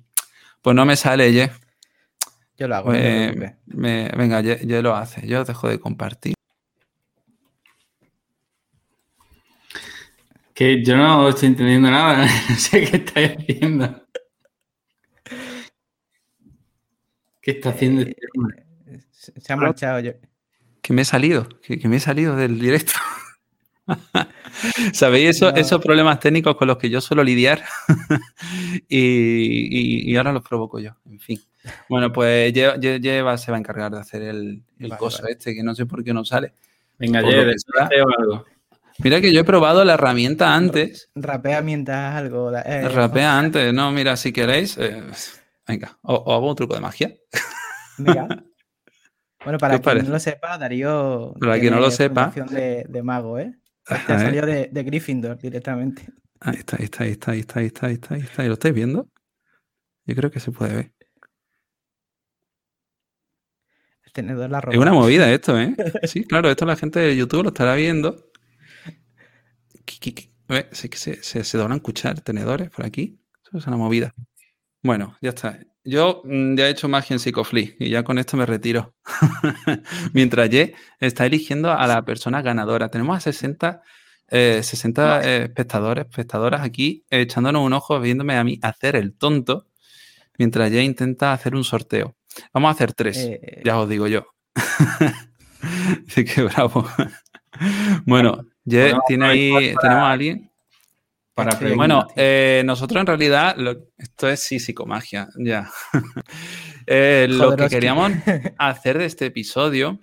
pues 0.61 0.75
no 0.75 0.85
me 0.85 0.95
sale, 0.95 1.31
Ye. 1.31 1.51
Yo 2.57 2.67
lo 2.67 2.75
hago. 2.75 2.85
Pues, 2.87 3.53
venga, 3.67 4.41
ya 4.41 4.81
lo 4.81 4.95
hace. 4.95 5.27
Yo 5.27 5.43
dejo 5.43 5.69
de 5.69 5.79
compartir. 5.79 6.33
Que 10.55 10.83
yo 10.83 10.97
no 10.97 11.29
estoy 11.29 11.49
entendiendo 11.49 11.91
nada. 11.91 12.27
No 12.49 12.55
sé 12.55 12.81
qué 12.89 12.97
estáis 12.97 13.37
haciendo. 13.37 14.06
¿Qué 17.47 17.51
está 17.51 17.69
haciendo 17.69 18.01
este 18.01 18.17
eh, 18.87 18.99
Se 19.37 19.53
ha 19.53 19.55
marchado 19.55 20.01
yo. 20.01 20.11
Que 20.81 20.91
me 20.91 21.03
he 21.03 21.05
salido, 21.05 21.47
que, 21.61 21.87
me 21.87 21.95
he 21.95 21.99
salido 22.01 22.35
del 22.35 22.59
directo. 22.59 22.91
¿Sabéis 24.91 25.41
esos 25.41 25.81
problemas 25.81 26.19
técnicos 26.19 26.57
con 26.57 26.67
los 26.67 26.77
que 26.77 26.89
yo 26.89 26.99
suelo 26.99 27.23
lidiar? 27.23 27.63
y, 28.89 30.13
ahora 30.17 30.33
los 30.33 30.43
provoco 30.43 30.79
yo, 30.79 30.91
en 31.09 31.21
fin. 31.21 31.39
Bueno, 31.87 32.11
pues 32.11 32.51
Lleva, 32.51 33.37
se 33.37 33.51
va 33.51 33.55
a 33.55 33.59
encargar 33.61 33.93
de 33.93 33.99
hacer 33.99 34.23
el, 34.23 34.63
el 34.77 34.97
coso 34.97 35.25
este, 35.25 35.55
que 35.55 35.63
no 35.63 35.73
sé 35.73 35.85
por 35.85 36.03
qué 36.03 36.13
no 36.13 36.25
sale. 36.25 36.51
Venga, 36.99 37.21
Lleva, 37.21 37.53
algo. 38.19 38.45
Mira 38.97 39.21
que 39.21 39.31
yo 39.31 39.39
he 39.39 39.45
probado 39.45 39.85
la 39.85 39.93
herramienta 39.93 40.53
antes. 40.53 41.09
Rapea 41.15 41.61
mientras 41.61 42.13
algo. 42.13 42.51
Eh, 42.57 42.89
Rapea 42.89 43.39
antes, 43.39 43.73
no, 43.73 43.89
mira, 43.93 44.17
si 44.17 44.33
queréis. 44.33 44.77
Eh, 44.77 45.01
venga, 45.67 45.97
o, 46.01 46.33
hago 46.33 46.49
un 46.49 46.55
truco 46.55 46.75
de 46.75 46.81
magia. 46.81 47.13
Mira. 47.97 48.27
Bueno, 49.43 49.59
para 49.59 49.79
quien 49.79 50.05
no 50.05 50.11
lo 50.11 50.19
sepa, 50.19 50.57
Darío. 50.57 51.33
Para 51.39 51.59
quien 51.59 51.73
no 51.73 51.79
lo 51.79 51.91
sepa. 51.91 52.33
De, 52.49 52.85
de 52.87 53.03
mago, 53.03 53.39
¿eh? 53.39 53.53
Este 53.87 54.13
ha 54.13 54.19
salido 54.19 54.45
de, 54.45 54.69
de, 54.71 54.83
Gryffindor 54.83 55.37
directamente. 55.37 56.05
Ahí 56.41 56.57
está, 56.57 56.77
ahí 56.77 56.83
está, 56.85 57.03
ahí 57.03 57.11
está, 57.11 57.31
ahí 57.31 57.39
está, 57.39 57.59
ahí 57.59 57.65
está, 57.67 57.87
ahí 57.87 57.93
está, 57.93 58.15
ahí 58.15 58.21
está. 58.21 58.43
¿Y 58.43 58.47
lo 58.47 58.53
estáis 58.53 58.75
viendo? 58.75 59.07
Yo 60.05 60.15
creo 60.15 60.31
que 60.31 60.39
se 60.39 60.51
puede 60.51 60.75
ver. 60.75 60.91
El 64.03 64.11
tenedor 64.11 64.49
la 64.49 64.61
ropa. 64.61 64.75
Es 64.75 64.81
una 64.81 64.93
movida 64.93 65.31
esto, 65.31 65.59
¿eh? 65.59 65.75
Sí, 66.03 66.25
claro, 66.25 66.49
esto 66.49 66.65
la 66.65 66.75
gente 66.75 66.99
de 66.99 67.15
YouTube 67.15 67.43
lo 67.43 67.49
estará 67.49 67.75
viendo. 67.75 68.29
Que 69.85 70.31
se, 70.71 71.23
se, 71.23 71.43
se 71.43 71.57
doblan 71.57 71.77
escuchar 71.77 72.19
tenedores 72.21 72.69
por 72.69 72.85
aquí. 72.85 73.21
Eso 73.45 73.57
es 73.57 73.67
una 73.67 73.77
movida. 73.77 74.13
Bueno, 74.83 75.17
ya 75.21 75.29
está. 75.29 75.59
Yo 75.83 76.21
mm, 76.25 76.55
ya 76.55 76.67
he 76.67 76.71
hecho 76.71 76.89
magia 76.89 77.13
en 77.13 77.19
Psicoflix 77.19 77.75
y 77.79 77.89
ya 77.89 78.03
con 78.03 78.17
esto 78.17 78.37
me 78.37 78.45
retiro. 78.45 78.93
Mientras 80.13 80.49
Ye 80.49 80.75
está 80.99 81.25
eligiendo 81.25 81.71
a 81.71 81.87
la 81.87 82.03
persona 82.03 82.41
ganadora. 82.41 82.89
Tenemos 82.89 83.17
a 83.17 83.21
60, 83.21 83.81
60 84.29 85.23
eh, 85.23 85.43
espectadores, 85.45 86.05
espectadoras 86.05 86.61
aquí 86.61 87.05
echándonos 87.09 87.65
un 87.65 87.73
ojo, 87.73 87.99
viéndome 87.99 88.35
a 88.35 88.43
mí 88.43 88.59
hacer 88.61 88.95
el 88.95 89.17
tonto, 89.17 89.67
mientras 90.37 90.71
Ye 90.71 90.83
intenta 90.83 91.33
hacer 91.33 91.55
un 91.55 91.63
sorteo. 91.63 92.17
Vamos 92.53 92.69
a 92.69 92.71
hacer 92.71 92.93
tres, 92.93 93.17
eh, 93.17 93.61
ya 93.63 93.79
os 93.79 93.89
digo 93.89 94.07
yo. 94.07 94.25
Así 96.07 96.25
que 96.25 96.43
bravo. 96.43 96.85
bueno, 98.05 98.45
Ye 98.65 98.93
tiene 99.07 99.25
ahí, 99.25 99.73
tenemos 99.81 100.03
a 100.03 100.11
alguien. 100.11 100.46
Bueno, 101.75 102.07
eh, 102.15 102.63
nosotros 102.65 102.99
en 102.99 103.07
realidad, 103.07 103.55
esto 103.97 104.27
es 104.27 104.41
sí, 104.41 104.59
psicomagia, 104.59 105.29
ya. 105.37 105.69
Eh, 106.89 107.27
lo 107.29 107.53
que 107.57 107.67
queríamos 107.67 108.13
hacer 108.57 108.97
de 108.97 109.03
este 109.03 109.25
episodio, 109.25 109.99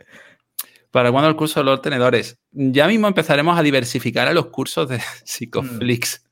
para 0.90 1.10
cuando 1.10 1.30
el 1.30 1.34
curso 1.34 1.60
de 1.60 1.64
los 1.64 1.80
tenedores, 1.80 2.38
ya 2.52 2.86
mismo 2.86 3.08
empezaremos 3.08 3.58
a 3.58 3.62
diversificar 3.62 4.28
a 4.28 4.34
los 4.34 4.48
cursos 4.48 4.90
de 4.90 5.00
Psicoflix. 5.24 6.26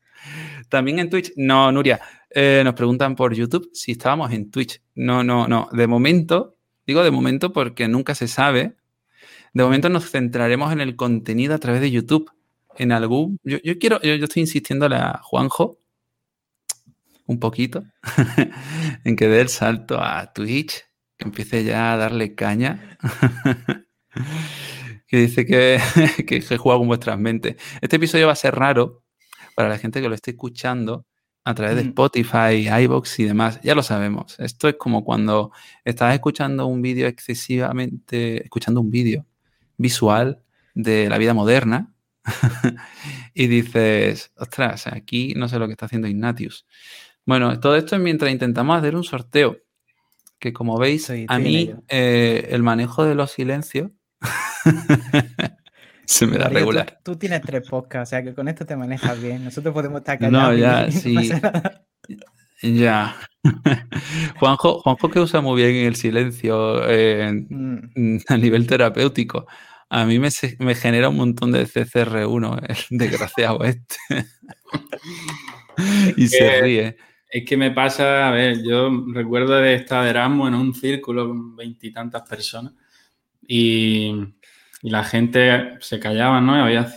También 0.69 0.99
en 0.99 1.09
Twitch, 1.09 1.33
no, 1.37 1.73
Nuria, 1.73 2.03
eh, 2.29 2.61
nos 2.67 2.75
preguntan 2.75 3.17
por 3.17 3.33
YouTube 3.35 3.71
si 3.73 3.93
estábamos 3.93 4.31
en 4.31 4.51
Twitch. 4.51 4.83
No, 4.95 5.25
no, 5.25 5.49
no. 5.49 5.71
De 5.73 5.87
momento, 5.87 6.59
digo 6.87 7.03
de 7.03 7.11
momento 7.11 7.55
porque 7.55 7.89
nunca 7.89 8.15
se 8.15 8.29
sabe. 8.29 8.77
De 9.55 9.65
momento 9.65 9.89
nos 9.89 10.11
centraremos 10.11 10.71
en 10.71 10.83
el 10.83 10.97
contenido 10.97 11.55
a 11.55 11.59
través 11.59 11.81
de 11.81 11.91
YouTube 11.91 12.31
en 12.77 12.93
algún. 12.93 13.39
Yo, 13.45 13.59
quiero, 13.79 14.01
yo, 14.03 14.15
estoy 14.15 14.43
insistiendo 14.43 14.87
a 14.87 15.21
Juanjo 15.23 15.79
un 17.27 17.39
poquito 17.39 17.85
en 19.05 19.17
que 19.17 19.29
dé 19.29 19.41
el 19.41 19.49
salto 19.49 20.01
a 20.01 20.33
Twitch, 20.33 20.85
que 21.17 21.25
empiece 21.25 21.65
ya 21.65 21.93
a 21.93 21.97
darle 21.97 22.35
caña. 22.35 22.99
que 25.07 25.19
dice 25.19 25.47
que, 25.47 25.81
que, 26.27 26.59
juega 26.59 26.79
con 26.79 26.89
vuestras 26.89 27.19
mentes. 27.19 27.57
Este 27.81 27.97
episodio 27.97 28.27
va 28.27 28.33
a 28.33 28.37
ser 28.37 28.55
raro 28.55 29.05
para 29.55 29.69
la 29.69 29.79
gente 29.79 30.01
que 30.01 30.09
lo 30.09 30.15
esté 30.15 30.33
escuchando 30.33 31.07
a 31.45 31.55
través 31.55 31.77
de 31.77 31.85
mm. 31.85 31.89
Spotify, 31.89 32.69
iBox 32.85 33.19
y 33.19 33.25
demás. 33.25 33.61
Ya 33.63 33.75
lo 33.75 33.83
sabemos. 33.83 34.39
Esto 34.39 34.69
es 34.69 34.77
como 34.77 35.05
cuando 35.05 35.53
estás 35.85 36.15
escuchando 36.15 36.67
un 36.67 36.81
vídeo 36.81 37.09
excesivamente, 37.09 38.43
escuchando 38.43 38.81
un 38.81 38.91
vídeo 38.91 39.27
visual 39.77 40.43
de 40.75 41.09
la 41.09 41.19
vida 41.19 41.35
moderna 41.35 41.92
y 43.35 43.47
dices, 43.47 44.33
ostras, 44.37 44.87
aquí 44.87 45.35
no 45.37 45.49
sé 45.49 45.59
lo 45.59 45.67
que 45.67 45.73
está 45.73 45.87
haciendo 45.87 46.09
Ignatius. 46.09 46.67
Bueno, 47.25 47.59
todo 47.61 47.77
esto 47.77 47.97
es 47.97 48.03
mientras 48.03 48.33
intentamos 48.33 48.79
hacer 48.79 48.97
un 48.97 49.05
sorteo, 49.05 49.59
que 50.39 50.53
como 50.53 50.79
veis, 50.79 51.11
a 51.29 51.39
mí 51.39 51.73
eh, 51.89 52.49
el 52.51 52.63
manejo 52.63 53.05
de 53.05 53.15
los 53.15 53.31
silencios 53.31 53.91
se 56.05 56.27
me 56.27 56.37
da 56.37 56.49
regular. 56.49 56.99
Tú, 57.05 57.17
tienes 57.17 57.43
tres 57.43 57.69
podcasts, 57.69 58.09
o 58.09 58.11
sea 58.11 58.25
que 58.25 58.35
con 58.35 58.49
esto 58.49 58.67
te 58.67 58.77
manejas 58.77 59.21
bien. 59.21 59.45
Nosotros 59.45 59.73
podemos 59.73 60.01
estar 60.01 60.19
callados. 60.19 60.53
No, 60.53 60.57
ya, 60.57 60.91
sí. 60.91 61.31
ya. 62.63 63.17
Juanjo, 64.39 64.81
Juanjo 64.81 65.11
que 65.11 65.21
usa 65.21 65.41
muy 65.41 65.63
bien 65.63 65.87
el 65.87 65.97
silencio 65.97 66.83
mm. 66.85 68.19
a 68.29 68.37
nivel 68.37 68.67
terapéutico 68.67 69.47
a 69.95 70.07
mí 70.07 70.19
me, 70.19 70.31
genera 70.75 71.11
un 71.11 71.19
montón 71.19 71.53
de 71.53 71.67
CCR1, 71.67 72.89
el 72.91 72.99
desgraciado 72.99 73.63
este. 73.63 73.97
y 76.17 76.29
se 76.29 76.63
ríe. 76.63 76.97
Es 77.29 77.45
que 77.45 77.59
me 77.59 77.71
pasa, 77.73 78.27
a 78.27 78.31
ver, 78.31 78.63
yo 78.65 78.91
recuerdo 79.09 79.53
de 79.53 79.75
estar 79.75 80.03
de 80.03 80.11
Erasmus 80.11 80.49
en 80.49 80.55
un 80.55 80.75
círculo 80.75 81.29
con 81.29 81.57
veintitantas 81.57 82.23
personas 82.23 82.73
y, 83.47 84.15
la 84.81 85.05
gente 85.05 85.79
se 85.81 86.01
callaba, 86.01 86.41
¿no? 86.41 86.55
había 86.55 86.89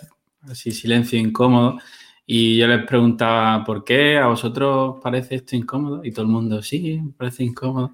así 0.49 0.71
silencio 0.71 1.19
incómodo. 1.19 1.77
Y 2.25 2.57
yo 2.57 2.67
les 2.67 2.83
preguntaba, 2.85 3.63
¿por 3.63 3.83
qué 3.83 4.17
a 4.17 4.25
vosotros 4.27 4.95
parece 5.03 5.35
esto 5.35 5.55
incómodo? 5.55 6.03
Y 6.03 6.11
todo 6.11 6.25
el 6.25 6.31
mundo, 6.31 6.63
sí, 6.63 6.99
parece 7.15 7.43
incómodo. 7.43 7.93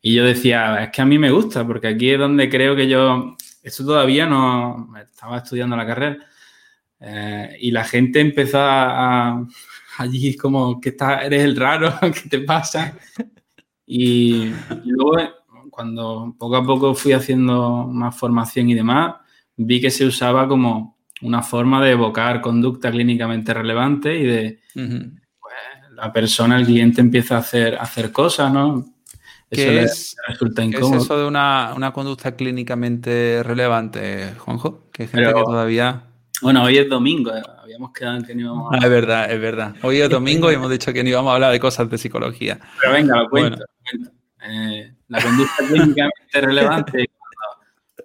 Y 0.00 0.14
yo 0.14 0.24
decía, 0.24 0.84
es 0.84 0.90
que 0.90 1.02
a 1.02 1.06
mí 1.06 1.18
me 1.18 1.32
gusta, 1.32 1.66
porque 1.66 1.88
aquí 1.88 2.10
es 2.10 2.18
donde 2.20 2.48
creo 2.48 2.76
que 2.76 2.86
yo 2.86 3.34
eso 3.62 3.84
todavía 3.84 4.26
no, 4.26 4.92
estaba 5.00 5.38
estudiando 5.38 5.76
la 5.76 5.86
carrera 5.86 6.18
eh, 7.00 7.56
y 7.60 7.70
la 7.70 7.84
gente 7.84 8.20
empezó 8.20 8.58
a, 8.60 9.46
allí 9.98 10.36
como 10.36 10.80
que 10.80 10.96
eres 11.22 11.44
el 11.44 11.56
raro, 11.56 11.94
¿qué 12.00 12.28
te 12.28 12.40
pasa? 12.40 12.96
Y, 13.86 14.52
luego 14.84 15.16
cuando 15.70 16.34
poco 16.38 16.56
a 16.56 16.64
poco 16.64 16.94
fui 16.94 17.12
haciendo 17.12 17.88
más 17.88 18.16
formación 18.16 18.68
y 18.68 18.74
demás, 18.74 19.16
vi 19.56 19.80
que 19.80 19.90
se 19.90 20.04
usaba 20.04 20.46
como 20.46 20.98
una 21.22 21.42
forma 21.42 21.82
de 21.82 21.92
evocar 21.92 22.40
conducta 22.40 22.90
clínicamente 22.90 23.54
relevante 23.54 24.18
y 24.18 24.24
de 24.24 24.60
pues, 24.74 25.54
la 25.92 26.12
persona, 26.12 26.58
el 26.58 26.66
cliente 26.66 27.00
empieza 27.00 27.36
a 27.36 27.40
hacer, 27.40 27.76
a 27.76 27.82
hacer 27.82 28.12
cosas, 28.12 28.52
¿no? 28.52 28.91
¿Qué 29.52 29.82
es, 29.82 30.16
resulta 30.26 30.64
incómodo. 30.64 30.96
es 30.96 31.04
eso 31.04 31.18
de 31.18 31.26
una, 31.26 31.92
conducta 31.94 32.34
clínicamente 32.34 33.42
relevante, 33.42 34.34
Juanjo? 34.38 34.88
Que 34.92 35.02
hay 35.02 35.08
gente 35.08 35.32
que 35.32 35.42
todavía... 35.42 36.04
Bueno, 36.40 36.64
hoy 36.64 36.78
es 36.78 36.88
domingo, 36.88 37.34
eh, 37.36 37.42
habíamos 37.62 37.92
quedado 37.92 38.16
en 38.16 38.24
que 38.24 38.34
no 38.34 38.40
íbamos 38.40 38.72
a... 38.72 38.76
Ah, 38.76 38.80
es 38.82 38.90
verdad, 38.90 39.30
es 39.30 39.40
verdad. 39.40 39.76
Hoy 39.82 40.00
es 40.00 40.10
domingo 40.10 40.50
y 40.50 40.54
hemos 40.54 40.70
dicho 40.70 40.92
que 40.92 41.04
no 41.04 41.10
íbamos 41.10 41.30
a 41.30 41.34
hablar 41.34 41.52
de 41.52 41.60
cosas 41.60 41.88
de 41.88 41.98
psicología. 41.98 42.58
Pero 42.80 42.92
venga, 42.92 43.16
lo 43.18 43.28
cuento. 43.28 43.64
Eh, 44.44 44.92
la 45.06 45.22
conducta 45.22 45.64
clínicamente 45.68 46.40
relevante 46.40 47.10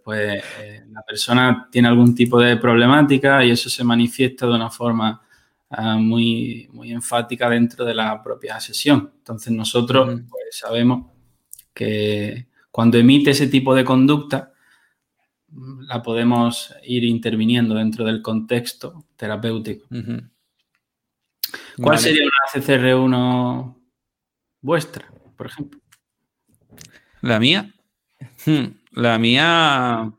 pues 0.08 0.42
eh, 0.62 0.86
la 0.90 1.02
persona 1.02 1.68
tiene 1.70 1.90
algún 1.90 2.16
tipo 2.16 2.40
de 2.40 2.56
problemática 2.56 3.44
y 3.44 3.52
eso 3.52 3.70
se 3.70 3.84
manifiesta 3.84 4.46
de 4.46 4.54
una 4.54 4.70
forma 4.70 5.22
ah, 5.70 5.98
muy, 5.98 6.70
muy 6.72 6.94
enfática 6.94 7.50
dentro 7.50 7.84
de 7.84 7.94
la 7.94 8.24
propia 8.24 8.58
sesión. 8.62 9.12
Entonces 9.18 9.52
nosotros 9.52 10.22
pues, 10.30 10.44
sabemos 10.52 11.08
que 11.78 12.48
cuando 12.72 12.98
emite 12.98 13.30
ese 13.32 13.48
tipo 13.48 13.76
de 13.76 13.86
conducta, 13.86 14.52
la 15.88 16.02
podemos 16.02 16.74
ir 16.84 17.04
interviniendo 17.04 17.76
dentro 17.76 18.04
del 18.04 18.24
contexto 18.24 19.06
terapéutico. 19.16 19.86
¿Cuál 21.80 22.00
sería 22.00 22.24
una 22.24 22.66
CCR1 22.66 23.76
vuestra, 24.62 25.12
por 25.36 25.46
ejemplo? 25.46 25.80
La 27.22 27.40
mía. 27.40 27.72
Hmm, 28.46 28.66
la 28.92 29.20
mía. 29.20 30.12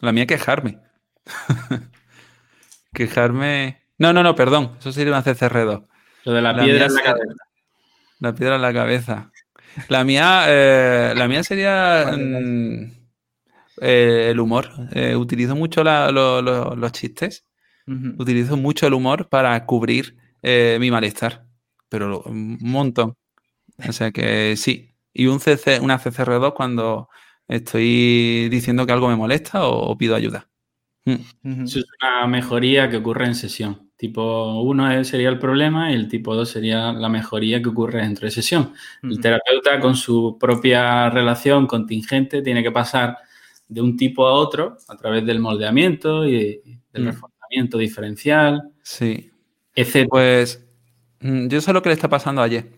La 0.00 0.12
mía 0.12 0.26
quejarme. 0.26 0.78
quejarme. 2.94 3.82
No, 3.98 4.12
no, 4.12 4.22
no, 4.22 4.36
perdón. 4.36 4.76
Eso 4.78 4.92
sería 4.92 5.12
una 5.12 5.24
CCR2. 5.24 5.84
Lo 6.24 6.32
de 6.32 6.42
la, 6.42 6.54
piedra 6.54 6.86
en 6.86 6.94
la 6.94 7.02
cabeza. 7.02 7.34
La 8.20 8.34
piedra 8.34 8.54
en 8.56 8.62
la 8.62 8.72
cabeza. 8.72 9.31
La 9.88 10.04
mía, 10.04 10.44
eh, 10.48 11.14
la 11.16 11.28
mía 11.28 11.42
sería 11.42 12.12
mm, 12.16 12.92
eh, 13.80 14.28
el 14.30 14.40
humor. 14.40 14.70
Eh, 14.92 15.16
utilizo 15.16 15.56
mucho 15.56 15.82
los 15.84 16.92
chistes. 16.92 17.44
Utilizo 17.86 18.56
mucho 18.56 18.86
el 18.86 18.94
humor 18.94 19.28
para 19.28 19.66
cubrir 19.66 20.16
mi 20.42 20.90
malestar. 20.90 21.46
Pero 21.88 22.22
un 22.22 22.58
montón. 22.60 23.16
O 23.86 23.92
sea 23.92 24.10
que 24.12 24.56
sí. 24.56 24.94
Y 25.12 25.26
un 25.26 25.40
CC, 25.40 25.80
una 25.80 25.98
CCR2 25.98 26.54
cuando 26.54 27.08
estoy 27.48 28.48
diciendo 28.48 28.86
que 28.86 28.92
algo 28.92 29.08
me 29.08 29.16
molesta 29.16 29.66
o, 29.66 29.96
pido 29.98 30.14
ayuda. 30.14 30.48
Mm. 31.04 31.64
Eso 31.64 31.80
es 31.80 31.86
una 32.00 32.26
mejoría 32.28 32.88
que 32.88 32.98
ocurre 32.98 33.26
en 33.26 33.34
sesión. 33.34 33.81
Tipo 34.02 34.62
1 34.62 35.04
sería 35.04 35.28
el 35.28 35.38
problema 35.38 35.92
y 35.92 35.94
el 35.94 36.08
tipo 36.08 36.34
2 36.34 36.48
sería 36.48 36.92
la 36.92 37.08
mejoría 37.08 37.62
que 37.62 37.68
ocurre 37.68 38.02
dentro 38.02 38.26
de 38.26 38.32
sesión. 38.32 38.72
El 39.00 39.20
terapeuta 39.20 39.78
con 39.78 39.94
su 39.94 40.36
propia 40.40 41.08
relación 41.08 41.68
contingente 41.68 42.42
tiene 42.42 42.64
que 42.64 42.72
pasar 42.72 43.16
de 43.68 43.80
un 43.80 43.96
tipo 43.96 44.26
a 44.26 44.32
otro 44.32 44.76
a 44.88 44.96
través 44.96 45.24
del 45.24 45.38
moldeamiento 45.38 46.26
y 46.26 46.60
del 46.92 47.04
mm. 47.04 47.06
reforzamiento 47.06 47.78
diferencial. 47.78 48.72
Sí. 48.82 49.30
Etc. 49.76 50.08
Pues 50.10 50.66
mm, 51.20 51.46
yo 51.46 51.60
sé 51.60 51.72
lo 51.72 51.80
que 51.80 51.90
le 51.90 51.94
está 51.94 52.08
pasando 52.08 52.42
ayer, 52.42 52.72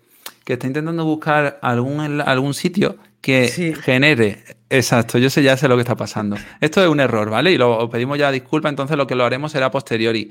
que 0.44 0.52
está 0.52 0.66
intentando 0.66 1.06
buscar 1.06 1.58
algún, 1.62 2.20
algún 2.20 2.52
sitio 2.52 2.98
que 3.22 3.74
genere. 3.80 4.44
Exacto, 4.68 5.16
yo 5.16 5.30
sé 5.30 5.42
ya 5.42 5.56
sé 5.56 5.68
lo 5.68 5.76
que 5.76 5.80
está 5.80 5.96
pasando. 5.96 6.36
Esto 6.60 6.82
es 6.82 6.88
un 6.90 7.00
error, 7.00 7.30
¿vale? 7.30 7.50
Y 7.50 7.56
lo 7.56 7.88
pedimos 7.88 8.18
ya 8.18 8.30
disculpa, 8.30 8.68
entonces 8.68 8.98
lo 8.98 9.06
que 9.06 9.14
lo 9.14 9.24
haremos 9.24 9.52
será 9.52 9.70
posteriori. 9.70 10.30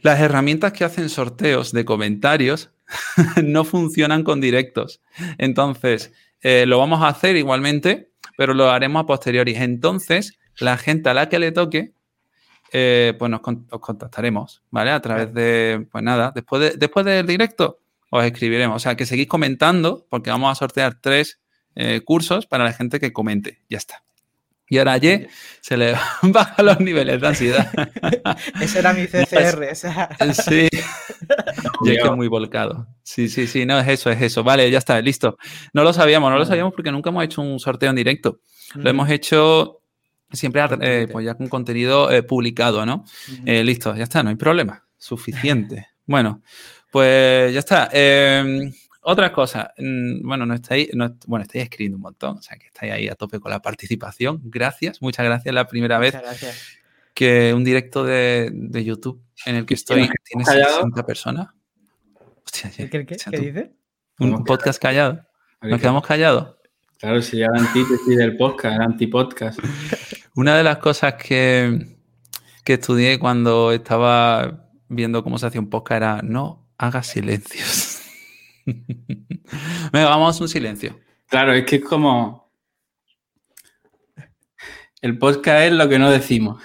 Las 0.00 0.20
herramientas 0.20 0.72
que 0.72 0.84
hacen 0.84 1.08
sorteos 1.08 1.72
de 1.72 1.84
comentarios 1.84 2.70
no 3.44 3.64
funcionan 3.64 4.24
con 4.24 4.40
directos. 4.40 5.00
Entonces, 5.38 6.12
eh, 6.40 6.66
lo 6.66 6.78
vamos 6.78 7.02
a 7.02 7.08
hacer 7.08 7.36
igualmente, 7.36 8.10
pero 8.36 8.54
lo 8.54 8.70
haremos 8.70 9.02
a 9.02 9.06
posteriori. 9.06 9.54
Entonces, 9.56 10.38
la 10.58 10.76
gente 10.76 11.10
a 11.10 11.14
la 11.14 11.28
que 11.28 11.38
le 11.38 11.52
toque, 11.52 11.92
eh, 12.72 13.14
pues 13.18 13.30
nos 13.30 13.40
os 13.70 13.80
contactaremos, 13.80 14.62
¿vale? 14.70 14.90
A 14.90 15.00
través 15.00 15.32
de, 15.32 15.86
pues 15.90 16.04
nada, 16.04 16.32
después, 16.34 16.60
de, 16.60 16.76
después 16.76 17.04
del 17.04 17.26
directo 17.26 17.80
os 18.10 18.24
escribiremos. 18.24 18.76
O 18.76 18.78
sea, 18.78 18.96
que 18.96 19.06
seguís 19.06 19.26
comentando, 19.26 20.06
porque 20.08 20.30
vamos 20.30 20.52
a 20.52 20.54
sortear 20.54 20.98
tres 21.00 21.40
eh, 21.74 22.00
cursos 22.04 22.46
para 22.46 22.64
la 22.64 22.72
gente 22.72 23.00
que 23.00 23.12
comente. 23.12 23.62
Ya 23.68 23.78
está. 23.78 24.02
Y 24.68 24.78
ahora 24.78 24.94
a 24.94 25.00
se 25.60 25.76
le 25.76 25.94
bajan 26.22 26.66
los 26.66 26.80
niveles 26.80 27.20
de 27.20 27.26
ansiedad. 27.26 27.70
Ese 28.60 28.78
era 28.78 28.92
mi 28.92 29.06
CCR. 29.06 29.74
Sí. 30.34 30.68
Yo 31.84 31.92
es 31.92 32.12
muy 32.16 32.28
volcado. 32.28 32.86
Sí, 33.02 33.28
sí, 33.28 33.46
sí, 33.46 33.64
no 33.64 33.78
es 33.78 33.88
eso, 33.88 34.10
es 34.10 34.20
eso. 34.20 34.44
Vale, 34.44 34.70
ya 34.70 34.78
está, 34.78 35.00
listo. 35.00 35.38
No 35.72 35.82
lo 35.82 35.92
sabíamos, 35.92 36.30
no 36.30 36.38
lo 36.38 36.44
sabíamos 36.44 36.72
porque 36.74 36.92
nunca 36.92 37.10
hemos 37.10 37.24
hecho 37.24 37.40
un 37.40 37.58
sorteo 37.58 37.90
en 37.90 37.96
directo. 37.96 38.40
Lo 38.74 38.90
hemos 38.90 39.08
hecho 39.10 39.80
siempre 40.30 40.62
eh, 40.82 41.08
pues 41.10 41.24
ya 41.24 41.34
con 41.34 41.48
contenido 41.48 42.10
eh, 42.10 42.22
publicado, 42.22 42.84
¿no? 42.84 43.04
listo, 43.44 43.96
ya 43.96 44.04
está, 44.04 44.22
no 44.22 44.30
hay 44.30 44.36
problema. 44.36 44.84
Suficiente. 44.98 45.86
bueno, 46.04 46.42
pues 46.90 47.52
ya 47.52 47.60
está. 47.60 47.88
Otra 49.10 49.32
cosa, 49.32 49.72
mm, 49.78 50.20
bueno, 50.20 50.44
no 50.44 50.52
estáis, 50.52 50.90
bueno, 51.26 51.42
estáis 51.42 51.64
escribiendo 51.64 51.96
un 51.96 52.02
montón, 52.02 52.36
o 52.36 52.42
sea 52.42 52.58
que 52.58 52.66
estáis 52.66 52.92
ahí 52.92 53.08
a 53.08 53.14
tope 53.14 53.40
con 53.40 53.50
la 53.50 53.62
participación. 53.62 54.42
Gracias, 54.44 55.00
muchas 55.00 55.24
gracias. 55.24 55.54
La 55.54 55.66
primera 55.66 55.98
vez 55.98 56.14
que 57.14 57.54
un 57.54 57.64
directo 57.64 58.04
de, 58.04 58.52
YouTube 58.84 59.18
en 59.46 59.56
el 59.56 59.64
que 59.64 59.72
estoy 59.72 60.10
tiene 60.24 60.44
60 60.44 61.06
personas. 61.06 61.48
Hostia, 62.44 62.70
¿Qué, 62.76 63.06
qué, 63.06 63.06
qué 63.06 63.38
dice? 63.38 63.72
Un 64.18 64.44
podcast 64.44 64.78
callado. 64.78 65.24
Nos 65.62 65.80
quedamos 65.80 66.06
callados. 66.06 66.56
Claro, 66.98 67.22
sería 67.22 67.48
la 67.50 67.60
antítesis 67.60 68.14
del 68.14 68.36
podcast, 68.36 68.76
el 68.76 68.82
antipodcast. 68.82 69.58
Una 70.34 70.54
de 70.54 70.64
las 70.64 70.76
cosas 70.76 71.14
que, 71.14 71.96
que 72.62 72.74
estudié 72.74 73.18
cuando 73.18 73.72
estaba 73.72 74.68
viendo 74.86 75.24
cómo 75.24 75.38
se 75.38 75.46
hacía 75.46 75.62
un 75.62 75.70
podcast 75.70 75.96
era 75.96 76.20
no 76.22 76.68
hagas 76.76 77.06
silencios. 77.06 77.87
Venga, 79.92 80.08
vamos 80.08 80.40
un 80.40 80.48
silencio. 80.48 80.98
Claro, 81.28 81.52
es 81.52 81.64
que 81.64 81.76
es 81.76 81.84
como. 81.84 82.48
El 85.00 85.18
podcast 85.18 85.66
es 85.66 85.72
lo 85.72 85.88
que 85.88 85.98
no 85.98 86.10
decimos. 86.10 86.62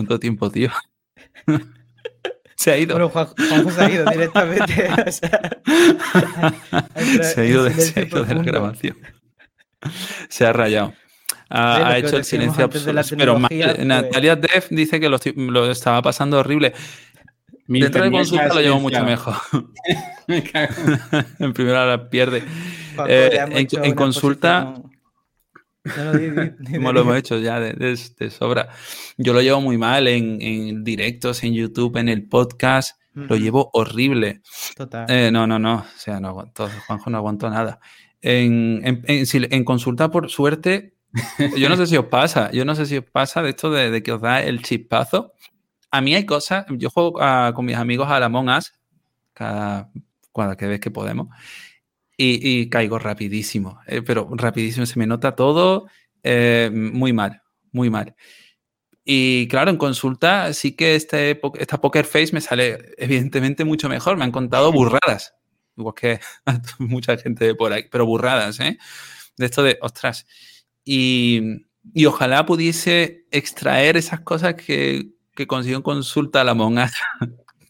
¿Cuánto 0.00 0.18
tiempo, 0.18 0.50
tío? 0.50 0.70
se 2.56 2.70
ha 2.70 2.78
ido. 2.78 2.94
Bueno, 2.94 3.10
Juan, 3.10 3.28
se 3.36 3.84
ha 3.84 3.90
ido 3.90 4.10
directamente. 4.10 4.74
se 7.22 7.38
ha 7.38 7.44
ido, 7.44 7.64
de, 7.64 7.74
se 7.74 8.00
ha 8.00 8.04
ido 8.04 8.24
de 8.24 8.34
la 8.34 8.42
grabación. 8.42 8.96
Se 10.30 10.46
ha 10.46 10.54
rayado. 10.54 10.94
Ha, 11.50 11.98
hecho 11.98 12.16
el 12.16 12.24
silencio 12.24 12.64
absoluto. 12.64 13.14
Pero 13.14 13.38
pues 13.46 13.84
Natalia 13.84 14.36
Def 14.36 14.70
dice 14.70 15.00
que 15.00 15.10
lo, 15.10 15.70
estaba 15.70 16.00
pasando 16.00 16.38
horrible. 16.38 16.72
Dentro 17.66 18.02
de 18.02 18.10
consulta 18.10 18.54
lo 18.54 18.62
llevo 18.62 18.80
mucho 18.80 19.04
mejor. 19.04 19.34
en 20.28 21.52
primera 21.52 21.84
la 21.84 22.08
pierde. 22.08 22.42
Eh, 23.06 23.66
en, 23.82 23.94
consulta. 23.94 24.76
Como 26.74 26.92
lo 26.92 27.00
hemos 27.00 27.16
hecho 27.16 27.38
ya 27.38 27.58
de, 27.58 27.96
sobra. 28.30 28.68
Yo 29.16 29.32
lo 29.32 29.40
llevo 29.40 29.60
muy 29.60 29.78
mal 29.78 30.08
en, 30.08 30.84
directos, 30.84 31.42
en 31.42 31.54
YouTube, 31.54 31.96
en 31.96 32.08
el 32.08 32.28
podcast. 32.28 33.00
Lo 33.14 33.36
llevo 33.36 33.70
horrible. 33.72 34.40
Total. 34.76 35.06
Eh, 35.08 35.30
no, 35.32 35.46
no, 35.46 35.58
no. 35.58 35.76
O 35.76 35.98
sea, 35.98 36.20
no 36.20 36.28
aguantó. 36.28 36.68
Juanjo 36.86 37.10
no 37.10 37.18
aguantó 37.18 37.50
nada. 37.50 37.80
En, 38.22 39.02
en, 39.06 39.64
consulta, 39.64 40.10
por 40.10 40.30
suerte, 40.30 40.94
yo 41.56 41.68
no 41.68 41.76
sé 41.76 41.86
si 41.86 41.96
os 41.96 42.06
pasa. 42.10 42.50
Yo 42.52 42.64
no 42.64 42.74
sé 42.74 42.86
si 42.86 42.98
os 42.98 43.04
pasa 43.04 43.42
de 43.42 43.50
esto 43.50 43.70
de, 43.70 44.02
que 44.02 44.12
os 44.12 44.20
da 44.20 44.42
el 44.42 44.62
chispazo. 44.62 45.32
A 45.90 46.00
mí 46.00 46.14
hay 46.14 46.24
cosas. 46.24 46.66
Yo 46.70 46.90
juego 46.90 47.14
con 47.54 47.64
mis 47.64 47.76
amigos 47.76 48.08
a 48.08 48.20
la 48.20 48.26
Among 48.26 48.48
Us 48.50 48.72
cada, 49.32 49.90
cada 50.34 50.54
vez 50.54 50.80
que 50.80 50.90
podemos 50.90 51.28
y, 52.22 52.68
caigo 52.68 52.98
rapidísimo, 52.98 53.80
eh, 53.86 54.02
pero 54.02 54.28
rapidísimo, 54.32 54.84
se 54.84 54.98
me 54.98 55.06
nota 55.06 55.34
todo 55.34 55.86
eh, 56.22 56.70
muy 56.72 57.12
mal, 57.12 57.42
muy 57.72 57.88
mal. 57.88 58.14
Y 59.04 59.48
claro, 59.48 59.70
en 59.70 59.78
consulta 59.78 60.52
sí 60.52 60.72
que 60.76 60.94
este, 60.94 61.40
esta 61.58 61.80
Poker 61.80 62.04
Face 62.04 62.32
me 62.32 62.42
sale 62.42 62.94
evidentemente 62.98 63.64
mucho 63.64 63.88
mejor, 63.88 64.16
me 64.18 64.24
han 64.24 64.32
contado 64.32 64.70
burradas, 64.72 65.34
igual 65.76 65.94
que 65.94 66.20
mucha 66.78 67.16
gente 67.16 67.54
por 67.54 67.72
ahí, 67.72 67.84
pero 67.90 68.04
burradas, 68.06 68.60
¿eh? 68.60 68.78
De 69.38 69.46
esto 69.46 69.62
de, 69.62 69.78
ostras, 69.80 70.26
y, 70.84 71.64
y 71.94 72.04
ojalá 72.04 72.44
pudiese 72.44 73.26
extraer 73.30 73.96
esas 73.96 74.20
cosas 74.20 74.54
que, 74.54 75.14
que 75.34 75.46
consigo 75.46 75.76
en 75.76 75.82
consulta 75.82 76.42
a 76.42 76.44
la 76.44 76.54
monja 76.54 76.90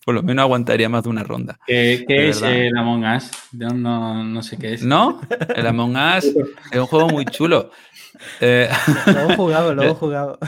por 0.04 0.14
lo 0.14 0.22
menos 0.22 0.42
aguantaría 0.44 0.88
más 0.88 1.02
de 1.02 1.08
una 1.10 1.22
ronda. 1.22 1.58
¿Qué, 1.66 2.04
es 2.08 2.42
el 2.42 2.76
Among 2.76 3.04
Us? 3.04 3.30
No, 3.52 4.24
no, 4.24 4.42
sé 4.42 4.56
qué 4.56 4.74
es. 4.74 4.82
¿No? 4.82 5.20
El 5.54 5.66
Among 5.66 5.96
Us 5.96 6.24
es 6.24 6.78
un 6.78 6.86
juego 6.86 7.08
muy 7.08 7.24
chulo. 7.24 7.70
Eh, 8.40 8.68
lo 9.06 9.30
he 9.30 9.36
jugado, 9.36 9.74
lo 9.74 9.82
he 9.82 9.94
jugado. 9.94 10.38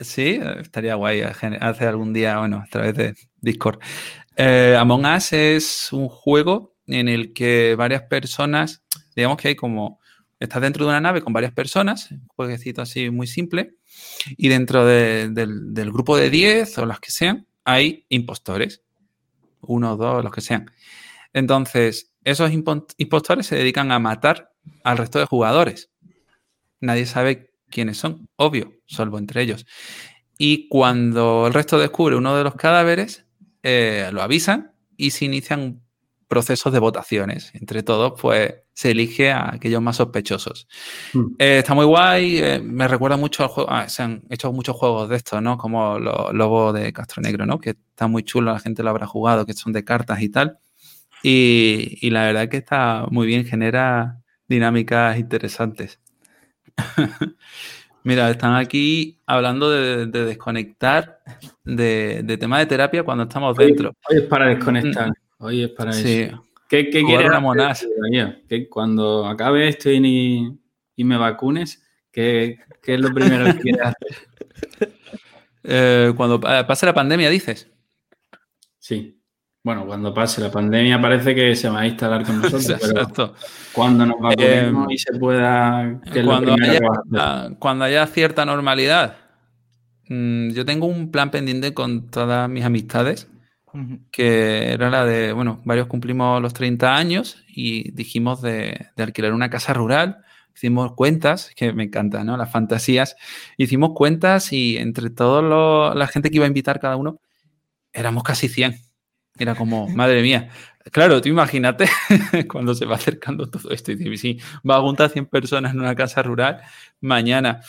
Sí, 0.00 0.38
estaría 0.60 0.96
guay 0.96 1.22
hacer 1.22 1.88
algún 1.88 2.12
día, 2.12 2.38
bueno, 2.38 2.58
a 2.58 2.66
través 2.68 2.94
de 2.94 3.14
Discord. 3.40 3.78
Eh, 4.36 4.76
Among 4.78 5.06
Us 5.06 5.32
es 5.32 5.92
un 5.92 6.08
juego 6.08 6.74
en 6.86 7.08
el 7.08 7.32
que 7.32 7.74
varias 7.76 8.02
personas, 8.02 8.82
digamos 9.16 9.38
que 9.38 9.48
hay 9.48 9.54
como, 9.54 10.00
estás 10.40 10.60
dentro 10.60 10.84
de 10.84 10.90
una 10.90 11.00
nave 11.00 11.22
con 11.22 11.32
varias 11.32 11.52
personas, 11.52 12.10
un 12.10 12.26
jueguecito 12.26 12.82
así 12.82 13.08
muy 13.08 13.28
simple, 13.28 13.76
y 14.36 14.48
dentro 14.48 14.84
del, 14.84 15.32
del 15.32 15.92
grupo 15.92 16.18
de 16.18 16.28
10 16.28 16.76
o 16.78 16.86
las 16.86 17.00
que 17.00 17.12
sean, 17.12 17.46
hay 17.64 18.04
impostores 18.10 18.82
uno, 19.62 19.96
dos, 19.96 20.22
los 20.22 20.32
que 20.32 20.40
sean. 20.40 20.70
Entonces, 21.32 22.14
esos 22.24 22.50
impostores 22.52 23.46
se 23.46 23.56
dedican 23.56 23.90
a 23.90 23.98
matar 23.98 24.52
al 24.84 24.98
resto 24.98 25.18
de 25.18 25.26
jugadores. 25.26 25.90
Nadie 26.80 27.06
sabe 27.06 27.54
quiénes 27.70 27.96
son, 27.96 28.28
obvio, 28.36 28.74
salvo 28.86 29.18
entre 29.18 29.42
ellos. 29.42 29.66
Y 30.38 30.68
cuando 30.68 31.46
el 31.46 31.54
resto 31.54 31.78
descubre 31.78 32.16
uno 32.16 32.36
de 32.36 32.44
los 32.44 32.54
cadáveres, 32.54 33.26
eh, 33.62 34.10
lo 34.12 34.22
avisan 34.22 34.72
y 34.96 35.10
se 35.10 35.24
inician 35.24 35.82
procesos 36.28 36.72
de 36.72 36.78
votaciones. 36.78 37.54
Entre 37.54 37.82
todos, 37.82 38.20
pues 38.20 38.54
se 38.74 38.90
elige 38.90 39.30
a 39.30 39.54
aquellos 39.54 39.82
más 39.82 39.96
sospechosos. 39.96 40.66
Hmm. 41.12 41.34
Eh, 41.38 41.58
está 41.58 41.74
muy 41.74 41.84
guay, 41.84 42.38
eh, 42.38 42.60
me 42.62 42.88
recuerda 42.88 43.16
mucho 43.16 43.42
al 43.42 43.48
juego, 43.48 43.70
ah, 43.70 43.88
se 43.88 44.02
han 44.02 44.22
hecho 44.30 44.52
muchos 44.52 44.76
juegos 44.76 45.08
de 45.08 45.16
estos, 45.16 45.42
¿no? 45.42 45.58
Como 45.58 45.98
los 45.98 46.32
Lobos 46.32 46.74
de 46.74 46.92
Castro 46.92 47.22
Negro, 47.22 47.46
¿no? 47.46 47.60
Que 47.60 47.70
está 47.70 48.06
muy 48.06 48.22
chulo, 48.22 48.52
la 48.52 48.60
gente 48.60 48.82
lo 48.82 48.90
habrá 48.90 49.06
jugado, 49.06 49.46
que 49.46 49.52
son 49.52 49.72
de 49.72 49.84
cartas 49.84 50.22
y 50.22 50.28
tal. 50.28 50.58
Y, 51.22 51.98
y 52.00 52.10
la 52.10 52.24
verdad 52.24 52.48
que 52.48 52.56
está 52.56 53.06
muy 53.10 53.26
bien, 53.26 53.44
genera 53.44 54.22
dinámicas 54.48 55.18
interesantes. 55.18 56.00
Mira, 58.04 58.30
están 58.30 58.56
aquí 58.56 59.20
hablando 59.26 59.70
de, 59.70 60.06
desconectar 60.06 61.20
de, 61.64 62.22
de, 62.24 62.36
tema 62.36 62.58
de 62.58 62.66
terapia 62.66 63.04
cuando 63.04 63.24
estamos 63.24 63.56
dentro. 63.56 63.92
Hoy 64.08 64.16
es 64.16 64.22
para 64.24 64.48
desconectar. 64.48 65.10
Mm. 65.10 65.12
Hoy 65.38 65.62
es 65.62 65.70
para 65.70 65.90
eso. 65.92 66.42
¿Qué, 66.72 66.88
qué 66.88 67.04
quieres 67.04 67.30
Que 68.48 68.66
cuando 68.70 69.26
acabe 69.26 69.68
esto 69.68 69.90
y, 69.90 70.58
y, 70.96 71.04
me 71.04 71.18
vacunes, 71.18 71.86
¿Qué, 72.10 72.60
es 72.86 72.98
lo 72.98 73.12
primero 73.12 73.44
que 73.44 73.60
quieres 73.60 73.82
hacer? 73.82 74.92
Eh, 75.64 76.12
cuando 76.16 76.40
pase 76.40 76.86
la 76.86 76.92
pandemia, 76.92 77.30
dices. 77.30 77.70
Sí. 78.80 79.22
Bueno, 79.62 79.86
cuando 79.86 80.12
pase 80.12 80.40
la 80.40 80.50
pandemia 80.50 81.00
parece 81.00 81.36
que 81.36 81.54
se 81.54 81.68
va 81.68 81.82
a 81.82 81.86
instalar 81.86 82.26
con 82.26 82.36
nosotros, 82.42 82.68
Exacto. 82.68 83.34
cuando 83.72 84.04
nos 84.04 84.18
vacunemos 84.18 84.88
eh, 84.90 84.94
y 84.94 84.98
se 84.98 85.12
pueda... 85.20 86.00
cuando, 86.24 86.54
haya, 86.54 87.50
cuando 87.60 87.84
haya 87.84 88.04
cierta 88.08 88.44
normalidad, 88.44 89.18
mm, 90.08 90.50
yo 90.50 90.64
tengo 90.64 90.86
un 90.86 91.12
plan 91.12 91.30
pendiente 91.30 91.72
con 91.74 92.10
todas 92.10 92.50
mis 92.50 92.64
amistades, 92.64 93.28
que 94.10 94.72
era 94.72 94.90
la 94.90 95.04
de, 95.04 95.32
bueno, 95.32 95.60
varios 95.64 95.86
cumplimos 95.86 96.40
los 96.42 96.54
30 96.54 96.96
años 96.96 97.42
y 97.48 97.90
dijimos 97.92 98.42
de, 98.42 98.88
de 98.96 99.02
alquilar 99.02 99.32
una 99.32 99.50
casa 99.50 99.72
rural 99.72 100.22
hicimos 100.54 100.94
cuentas, 100.94 101.52
que 101.56 101.72
me 101.72 101.84
encanta, 101.84 102.24
¿no? 102.24 102.36
Las 102.36 102.50
fantasías. 102.50 103.16
Hicimos 103.56 103.92
cuentas 103.94 104.52
y 104.52 104.76
entre 104.76 105.10
toda 105.10 105.94
la 105.94 106.06
gente 106.06 106.30
que 106.30 106.36
iba 106.36 106.44
a 106.44 106.48
invitar 106.48 106.80
cada 106.80 106.96
uno, 106.96 107.20
éramos 107.92 108.22
casi 108.22 108.48
100. 108.48 108.76
Era 109.38 109.54
como, 109.54 109.88
madre 109.96 110.22
mía. 110.22 110.50
Claro, 110.90 111.20
tú 111.20 111.28
imagínate 111.28 111.88
cuando 112.48 112.74
se 112.74 112.86
va 112.86 112.96
acercando 112.96 113.48
todo 113.48 113.70
esto 113.70 113.92
y 113.92 113.96
dices, 113.96 114.20
sí, 114.20 114.38
va 114.68 114.76
a 114.76 114.80
juntar 114.80 115.10
100 115.10 115.26
personas 115.26 115.72
en 115.74 115.80
una 115.80 115.94
casa 115.94 116.22
rural 116.22 116.60
mañana. 117.00 117.60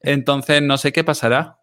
Entonces, 0.00 0.62
no 0.62 0.76
sé 0.76 0.92
qué 0.92 1.02
pasará, 1.02 1.58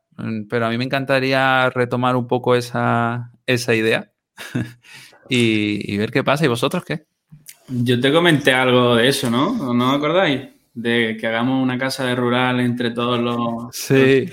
pero 0.50 0.66
a 0.66 0.70
mí 0.70 0.78
me 0.78 0.86
encantaría 0.86 1.70
retomar 1.70 2.16
un 2.16 2.28
poco 2.28 2.56
esa, 2.56 3.32
esa 3.48 3.74
idea 3.74 4.12
y, 5.30 5.94
y 5.94 5.98
ver 5.98 6.12
qué 6.12 6.24
pasa. 6.24 6.46
¿Y 6.46 6.50
vosotros 6.50 6.86
qué? 6.86 7.06
Yo 7.68 8.00
te 8.00 8.14
comenté 8.14 8.54
algo 8.54 8.96
de 8.96 9.08
eso, 9.08 9.30
¿no? 9.30 9.74
¿No 9.74 9.92
acordáis? 9.92 10.58
de 10.78 11.18
que 11.20 11.26
hagamos 11.26 11.64
una 11.64 11.80
casa 11.80 12.06
de 12.06 12.16
rural 12.16 12.60
entre 12.60 12.92
todos 12.92 13.20
los. 13.20 13.76
Sí. 13.76 14.30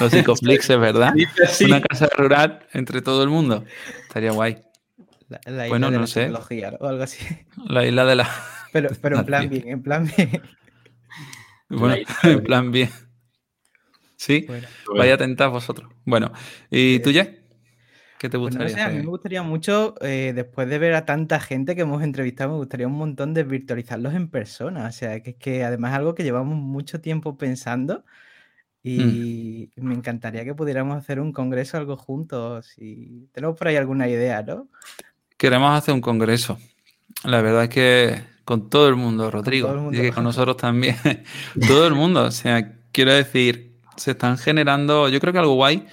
Los, 0.00 0.10
psicoflixes, 0.10 0.80
¿verdad? 0.80 1.12
Una 1.66 1.82
casa 1.82 2.08
rural 2.16 2.66
entre 2.72 3.02
todo 3.02 3.22
el 3.22 3.28
mundo. 3.28 3.62
Estaría 4.00 4.30
guay. 4.30 4.56
La, 5.28 5.68
bueno, 5.68 5.90
no 5.90 6.06
sé. 6.06 6.30
O 6.30 6.86
algo 6.86 7.02
así. 7.02 7.22
La 7.68 7.84
isla 7.84 8.06
de 8.06 8.16
la. 8.16 8.30
Pero, 8.72 8.88
pero 9.02 9.18
en 9.18 9.26
plan 9.26 9.50
bien, 9.50 9.68
en 9.68 9.82
plan 9.82 10.10
bien. 10.16 10.42
Bueno, 11.68 11.96
en 12.22 12.42
plan 12.42 12.70
bien. 12.70 12.90
Sí, 14.16 14.46
vaya 14.96 15.14
atentad 15.14 15.50
vosotros. 15.50 15.92
Bueno, 16.06 16.32
¿y 16.70 17.00
tú, 17.00 17.10
ya? 17.10 17.28
¿Qué 18.18 18.28
te 18.28 18.36
gustaría? 18.36 18.74
Pues 18.74 18.84
a 18.84 18.88
mí 18.88 18.98
me 18.98 19.06
gustaría 19.06 19.42
mucho, 19.42 19.94
eh, 20.00 20.32
después 20.34 20.68
de 20.68 20.78
ver 20.78 20.94
a 20.94 21.04
tanta 21.04 21.38
gente 21.40 21.74
que 21.74 21.82
hemos 21.82 22.02
entrevistado, 22.02 22.52
me 22.52 22.56
gustaría 22.56 22.86
un 22.86 22.96
montón 22.96 23.34
de 23.34 23.44
virtualizarlos 23.44 24.14
en 24.14 24.28
persona. 24.28 24.86
O 24.86 24.92
sea, 24.92 25.20
que 25.20 25.30
es 25.30 25.36
que 25.36 25.64
además 25.64 25.92
es 25.92 25.98
algo 25.98 26.14
que 26.14 26.22
llevamos 26.22 26.56
mucho 26.56 27.00
tiempo 27.00 27.36
pensando 27.36 28.04
mm. 28.84 28.88
y 28.88 29.70
me 29.76 29.94
encantaría 29.94 30.44
que 30.44 30.54
pudiéramos 30.54 30.96
hacer 30.96 31.20
un 31.20 31.32
congreso 31.32 31.76
algo 31.76 31.96
juntos. 31.96 32.72
Y 32.78 33.26
tenemos 33.32 33.58
por 33.58 33.68
ahí 33.68 33.76
alguna 33.76 34.08
idea, 34.08 34.42
¿no? 34.42 34.68
Queremos 35.36 35.76
hacer 35.76 35.92
un 35.92 36.00
congreso. 36.00 36.58
La 37.24 37.42
verdad 37.42 37.64
es 37.64 37.68
que 37.68 38.20
con 38.46 38.70
todo 38.70 38.88
el 38.88 38.96
mundo, 38.96 39.30
Rodrigo, 39.30 39.90
y 39.92 39.96
que 39.96 40.12
con 40.12 40.24
nosotros 40.24 40.56
también, 40.56 40.96
todo 41.68 41.86
el 41.86 41.94
mundo. 41.94 42.24
O 42.24 42.30
sea, 42.30 42.76
quiero 42.92 43.12
decir, 43.12 43.76
se 43.96 44.12
están 44.12 44.38
generando, 44.38 45.10
yo 45.10 45.20
creo 45.20 45.34
que 45.34 45.38
algo 45.40 45.54
guay 45.54 45.86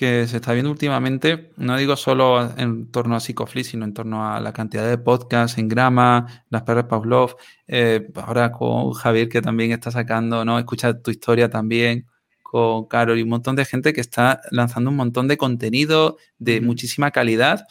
que 0.00 0.26
se 0.26 0.36
está 0.38 0.54
viendo 0.54 0.70
últimamente, 0.70 1.52
no 1.58 1.76
digo 1.76 1.94
solo 1.94 2.56
en 2.56 2.90
torno 2.90 3.16
a 3.16 3.20
Psicoflix, 3.20 3.66
sino 3.68 3.84
en 3.84 3.92
torno 3.92 4.26
a 4.26 4.40
la 4.40 4.50
cantidad 4.54 4.88
de 4.88 4.96
podcasts 4.96 5.58
en 5.58 5.68
Grama, 5.68 6.46
las 6.48 6.62
perras 6.62 6.86
Pavlov, 6.86 7.36
eh, 7.68 8.08
ahora 8.14 8.50
con 8.50 8.94
Javier 8.94 9.28
que 9.28 9.42
también 9.42 9.72
está 9.72 9.90
sacando, 9.90 10.42
¿no? 10.42 10.58
Escucha 10.58 11.02
tu 11.02 11.10
historia 11.10 11.50
también, 11.50 12.06
con 12.40 12.86
Carol 12.86 13.18
y 13.18 13.22
un 13.24 13.28
montón 13.28 13.56
de 13.56 13.66
gente 13.66 13.92
que 13.92 14.00
está 14.00 14.40
lanzando 14.50 14.88
un 14.88 14.96
montón 14.96 15.28
de 15.28 15.36
contenido 15.36 16.16
de 16.38 16.62
muchísima 16.62 17.10
calidad. 17.10 17.66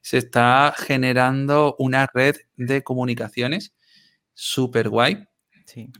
Se 0.00 0.16
está 0.16 0.72
generando 0.74 1.76
una 1.78 2.06
red 2.06 2.36
de 2.56 2.82
comunicaciones 2.82 3.74
súper 4.32 4.88
guay. 4.88 5.26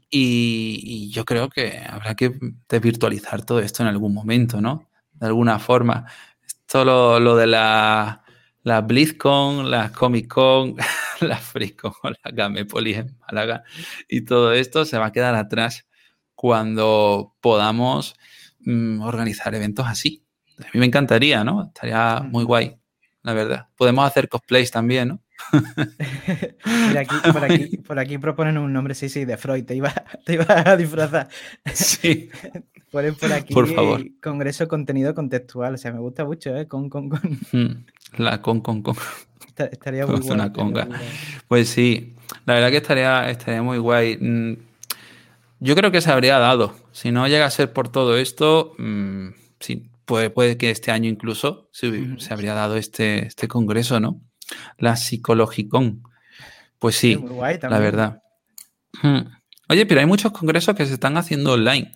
Y, 0.08 0.80
y, 0.82 1.10
yo 1.10 1.26
creo 1.26 1.50
que 1.50 1.78
habrá 1.86 2.14
que 2.14 2.32
desvirtualizar 2.70 3.44
todo 3.44 3.60
esto 3.60 3.82
en 3.82 3.88
algún 3.90 4.14
momento, 4.14 4.62
¿no? 4.62 4.88
De 5.14 5.26
alguna 5.26 5.58
forma. 5.58 6.06
Esto 6.46 6.84
lo, 6.84 7.36
de 7.36 7.46
la, 7.46 8.24
la 8.62 8.80
BlizzCon, 8.80 9.70
la 9.70 9.92
Comic 9.92 10.28
Con, 10.28 10.76
la 11.20 11.38
FreeCon, 11.38 11.92
la 12.24 12.30
Gamepolis 12.30 12.98
en 12.98 13.18
Málaga 13.20 13.62
y 14.08 14.24
todo 14.24 14.52
esto 14.52 14.84
se 14.84 14.98
va 14.98 15.06
a 15.06 15.12
quedar 15.12 15.34
atrás 15.34 15.86
cuando 16.34 17.36
podamos 17.40 18.16
mm, 18.60 19.00
organizar 19.00 19.54
eventos 19.54 19.86
así. 19.86 20.24
A 20.58 20.66
mí 20.74 20.80
me 20.80 20.86
encantaría, 20.86 21.42
¿no? 21.44 21.64
Estaría 21.64 22.20
muy 22.20 22.44
guay, 22.44 22.76
la 23.22 23.32
verdad. 23.32 23.68
Podemos 23.76 24.06
hacer 24.06 24.28
cosplays 24.28 24.70
también, 24.70 25.08
¿no? 25.08 25.23
Por, 25.50 26.98
aquí, 26.98 27.76
por, 27.86 27.98
aquí, 27.98 28.18
proponen 28.18 28.58
un 28.58 28.72
nombre, 28.72 28.94
sí, 28.94 29.08
sí, 29.08 29.24
de 29.24 29.36
Freud, 29.36 29.64
te 29.64 29.74
iba, 29.74 29.92
te 30.24 30.34
iba 30.34 30.46
a 30.48 30.76
disfrazar. 30.76 31.28
Sí. 31.72 32.30
Ponen 32.90 33.16
por 33.16 33.32
aquí 33.32 33.52
por 33.52 33.66
favor. 33.66 34.02
Congreso 34.22 34.68
Contenido 34.68 35.16
Contextual, 35.16 35.74
o 35.74 35.76
sea, 35.76 35.92
me 35.92 35.98
gusta 35.98 36.24
mucho, 36.24 36.56
¿eh? 36.56 36.68
Con, 36.68 36.88
con, 36.88 37.08
con. 37.08 37.40
Hmm, 37.50 37.84
la 38.18 38.40
con, 38.40 38.60
con, 38.60 38.82
con. 38.82 38.94
Estaría 39.56 40.06
muy 40.06 40.20
guay. 40.20 40.88
Pues 41.48 41.68
sí, 41.68 42.14
la 42.46 42.54
verdad 42.54 42.70
que 42.70 42.76
estaría, 42.76 43.30
estaría 43.30 43.62
muy 43.62 43.78
guay. 43.78 44.16
Mm, 44.18 44.56
yo 45.58 45.74
creo 45.74 45.90
que 45.90 46.00
se 46.00 46.12
habría 46.12 46.38
dado. 46.38 46.74
Si 46.92 47.10
no 47.10 47.26
llega 47.26 47.46
a 47.46 47.50
ser 47.50 47.72
por 47.72 47.88
todo 47.88 48.16
esto, 48.16 48.74
mm, 48.78 49.30
sí, 49.58 49.90
puede, 50.04 50.30
puede 50.30 50.56
que 50.56 50.70
este 50.70 50.92
año 50.92 51.10
incluso 51.10 51.68
se, 51.72 52.20
se 52.20 52.32
habría 52.32 52.54
dado 52.54 52.76
este, 52.76 53.26
este 53.26 53.48
congreso, 53.48 53.98
¿no? 53.98 54.20
La 54.78 54.96
Psicologicón. 54.96 56.02
Pues 56.78 56.96
sí, 56.96 57.18
la 57.62 57.78
verdad. 57.78 58.22
Hmm. 59.02 59.20
Oye, 59.68 59.86
pero 59.86 60.00
hay 60.00 60.06
muchos 60.06 60.32
congresos 60.32 60.74
que 60.74 60.86
se 60.86 60.94
están 60.94 61.16
haciendo 61.16 61.52
online. 61.52 61.92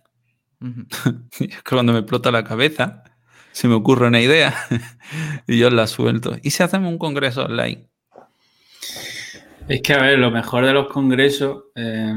Cuando 1.68 1.92
me 1.92 2.00
explota 2.00 2.30
la 2.30 2.44
cabeza, 2.44 3.04
se 3.52 3.68
me 3.68 3.74
ocurre 3.74 4.08
una 4.08 4.20
idea 4.20 4.54
y 5.46 5.58
yo 5.58 5.70
la 5.70 5.86
suelto. 5.86 6.36
¿Y 6.42 6.50
si 6.50 6.62
hacemos 6.62 6.90
un 6.90 6.98
congreso 6.98 7.44
online? 7.44 7.88
Es 9.68 9.82
que, 9.82 9.92
a 9.92 9.98
ver, 10.02 10.18
lo 10.18 10.30
mejor 10.30 10.64
de 10.64 10.72
los 10.72 10.88
congresos, 10.88 11.64
eh, 11.74 12.14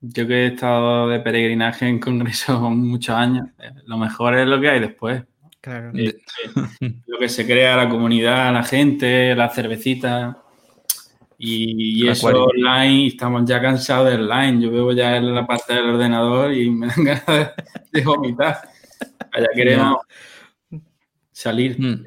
yo 0.00 0.26
que 0.26 0.44
he 0.44 0.46
estado 0.46 1.08
de 1.08 1.18
peregrinaje 1.20 1.88
en 1.88 1.98
congresos 1.98 2.60
muchos 2.70 3.14
años, 3.14 3.48
eh, 3.58 3.70
lo 3.86 3.98
mejor 3.98 4.38
es 4.38 4.46
lo 4.46 4.60
que 4.60 4.70
hay 4.70 4.80
después. 4.80 5.24
Claro. 5.66 5.90
lo 7.06 7.18
que 7.18 7.28
se 7.28 7.44
crea, 7.44 7.76
la 7.76 7.88
comunidad, 7.88 8.52
la 8.52 8.62
gente, 8.62 9.34
la 9.34 9.48
cervecita. 9.48 10.40
Y, 11.38 12.08
eso 12.08 12.28
online, 12.28 13.08
estamos 13.08 13.44
ya 13.44 13.60
cansados 13.60 14.08
del 14.08 14.30
online. 14.30 14.62
Yo 14.62 14.70
veo 14.70 14.92
ya 14.92 15.16
en 15.16 15.34
la 15.34 15.44
parte 15.44 15.74
del 15.74 15.86
ordenador 15.86 16.54
y 16.54 16.70
me 16.70 16.86
dan 16.86 17.04
ganas 17.04 17.50
de, 17.90 18.00
vomitar. 18.04 18.60
Allá 19.32 19.48
queremos 19.56 19.96
salir. 21.32 21.80
Mm. 21.80 22.04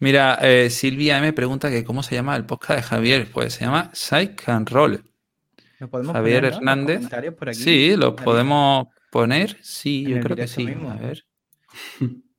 Mira, 0.00 0.36
eh, 0.42 0.70
Silvia 0.70 1.20
me 1.20 1.32
pregunta 1.32 1.70
que 1.70 1.84
cómo 1.84 2.02
se 2.02 2.16
llama 2.16 2.34
el 2.34 2.46
podcast 2.46 2.80
de 2.80 2.82
Javier. 2.82 3.28
Pues 3.32 3.54
se 3.54 3.64
llama 3.64 3.90
Psych 3.92 4.48
and 4.48 4.68
Roll. 4.70 5.04
Javier 6.12 6.46
Hernández. 6.46 7.02
Sí, 7.52 7.94
lo 7.94 8.16
podemos 8.16 8.88
poner. 9.12 9.56
Sí, 9.62 10.02
yo 10.02 10.18
creo 10.18 10.36
que 10.36 10.48
sí. 10.48 10.66
A 10.68 10.94
ver. 10.94 11.24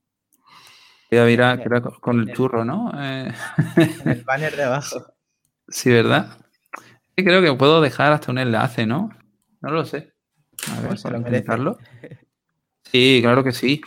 Mira, 1.12 1.58
mira, 1.58 1.82
con 1.82 2.22
el 2.22 2.34
churro, 2.34 2.64
¿no? 2.64 2.90
Eh, 2.98 3.34
en 3.76 4.10
el 4.10 4.24
banner 4.24 4.56
de 4.56 4.64
abajo. 4.64 5.06
Sí, 5.68 5.90
¿verdad? 5.90 6.38
Sí, 7.16 7.24
creo 7.24 7.42
que 7.42 7.54
puedo 7.54 7.80
dejar 7.80 8.12
hasta 8.12 8.30
un 8.30 8.40
enlace, 8.40 8.86
¿no? 8.86 9.10
No 9.62 9.72
lo 9.72 9.86
sé. 9.86 10.12
A 10.70 10.80
ver, 10.82 10.90
pues 10.90 11.04
para 11.04 11.18
intentarlo. 11.18 11.78
Sí, 12.92 13.20
claro 13.22 13.42
que 13.42 13.54
sí. 13.54 13.80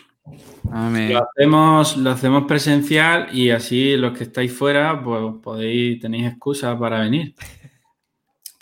Lo, 0.64 1.28
hacemos, 1.28 1.98
lo 1.98 2.10
hacemos 2.10 2.44
presencial 2.44 3.28
y 3.36 3.50
así 3.50 3.96
los 3.96 4.16
que 4.16 4.24
estáis 4.24 4.56
fuera, 4.56 5.02
pues 5.04 5.34
podéis, 5.42 6.00
tenéis 6.00 6.28
excusa 6.28 6.78
para 6.78 7.00
venir. 7.00 7.34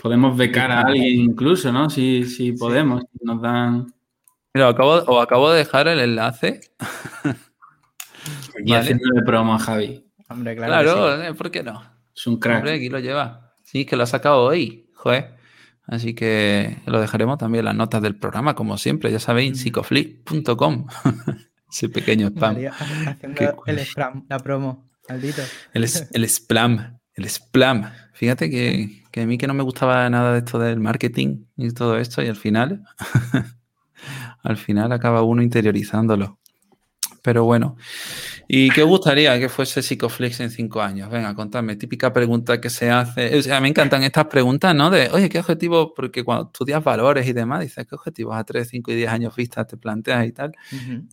Podemos 0.02 0.36
becar 0.36 0.72
a 0.72 0.80
alguien 0.80 1.20
incluso, 1.20 1.70
¿no? 1.70 1.88
Si, 1.90 2.24
si 2.24 2.52
podemos, 2.52 3.04
nos 3.20 3.40
dan. 3.40 3.94
Mira, 4.52 4.68
acabo, 4.68 4.94
o 4.94 5.20
acabo 5.20 5.52
de 5.52 5.58
dejar 5.58 5.86
el 5.86 6.00
enlace 6.00 6.60
y 8.64 8.72
haciéndole 8.74 9.22
promo 9.22 9.54
a 9.54 9.58
Javi. 9.58 10.06
Hombre, 10.28 10.56
claro. 10.56 10.72
Claro, 10.72 11.22
eh, 11.22 11.34
¿por 11.34 11.50
qué 11.50 11.62
no? 11.62 11.82
Es 12.14 12.26
un 12.26 12.38
crack. 12.38 12.58
Hombre, 12.58 12.74
aquí 12.74 12.88
lo 12.88 12.98
lleva. 12.98 13.54
Sí, 13.64 13.84
que 13.84 13.96
lo 13.96 14.02
ha 14.02 14.06
sacado 14.06 14.42
hoy. 14.42 14.90
Joder. 14.94 15.36
Así 15.86 16.14
que 16.14 16.78
lo 16.86 17.00
dejaremos 17.00 17.38
también 17.38 17.60
en 17.60 17.64
las 17.66 17.74
notas 17.74 18.02
del 18.02 18.16
programa, 18.16 18.54
como 18.54 18.78
siempre. 18.78 19.10
Ya 19.10 19.18
sabéis, 19.18 19.60
psicoflip.com. 19.60 20.86
Ese 21.70 21.88
pequeño 21.88 22.28
spam. 22.28 22.56
haciendo 23.08 23.62
el 23.66 23.78
spam, 23.80 24.26
la 24.28 24.38
promo. 24.38 24.90
Maldito. 25.08 25.42
El, 25.72 25.84
el 26.12 26.24
spam. 26.24 26.98
El 27.14 27.24
spam. 27.24 27.90
Fíjate 28.12 28.50
que, 28.50 29.04
que 29.10 29.22
a 29.22 29.26
mí 29.26 29.38
que 29.38 29.46
no 29.46 29.54
me 29.54 29.62
gustaba 29.62 30.08
nada 30.10 30.32
de 30.32 30.38
esto 30.38 30.58
del 30.58 30.80
marketing 30.80 31.46
y 31.56 31.70
todo 31.72 31.98
esto, 31.98 32.22
y 32.22 32.28
al 32.28 32.36
final, 32.36 32.84
al 34.42 34.56
final 34.56 34.92
acaba 34.92 35.22
uno 35.22 35.42
interiorizándolo. 35.42 36.38
Pero 37.22 37.44
bueno, 37.44 37.76
¿y 38.48 38.68
qué 38.70 38.82
os 38.82 38.88
gustaría 38.88 39.38
que 39.38 39.48
fuese 39.48 39.80
Psicoflex 39.80 40.40
en 40.40 40.50
cinco 40.50 40.82
años? 40.82 41.08
Venga, 41.08 41.34
contadme, 41.36 41.76
típica 41.76 42.12
pregunta 42.12 42.60
que 42.60 42.68
se 42.68 42.90
hace. 42.90 43.38
O 43.38 43.42
sea, 43.42 43.60
me 43.60 43.68
encantan 43.68 44.02
estas 44.02 44.26
preguntas, 44.26 44.74
¿no? 44.74 44.90
De, 44.90 45.08
oye, 45.10 45.28
¿qué 45.28 45.38
objetivo? 45.38 45.94
Porque 45.94 46.24
cuando 46.24 46.46
estudias 46.46 46.82
valores 46.82 47.28
y 47.28 47.32
demás, 47.32 47.60
dices, 47.60 47.86
¿qué 47.86 47.94
objetivos 47.94 48.36
a 48.36 48.42
3, 48.42 48.68
5 48.68 48.90
y 48.90 48.96
10 48.96 49.10
años 49.10 49.36
vistas 49.36 49.68
te 49.68 49.76
planteas 49.76 50.26
y 50.26 50.32
tal? 50.32 50.52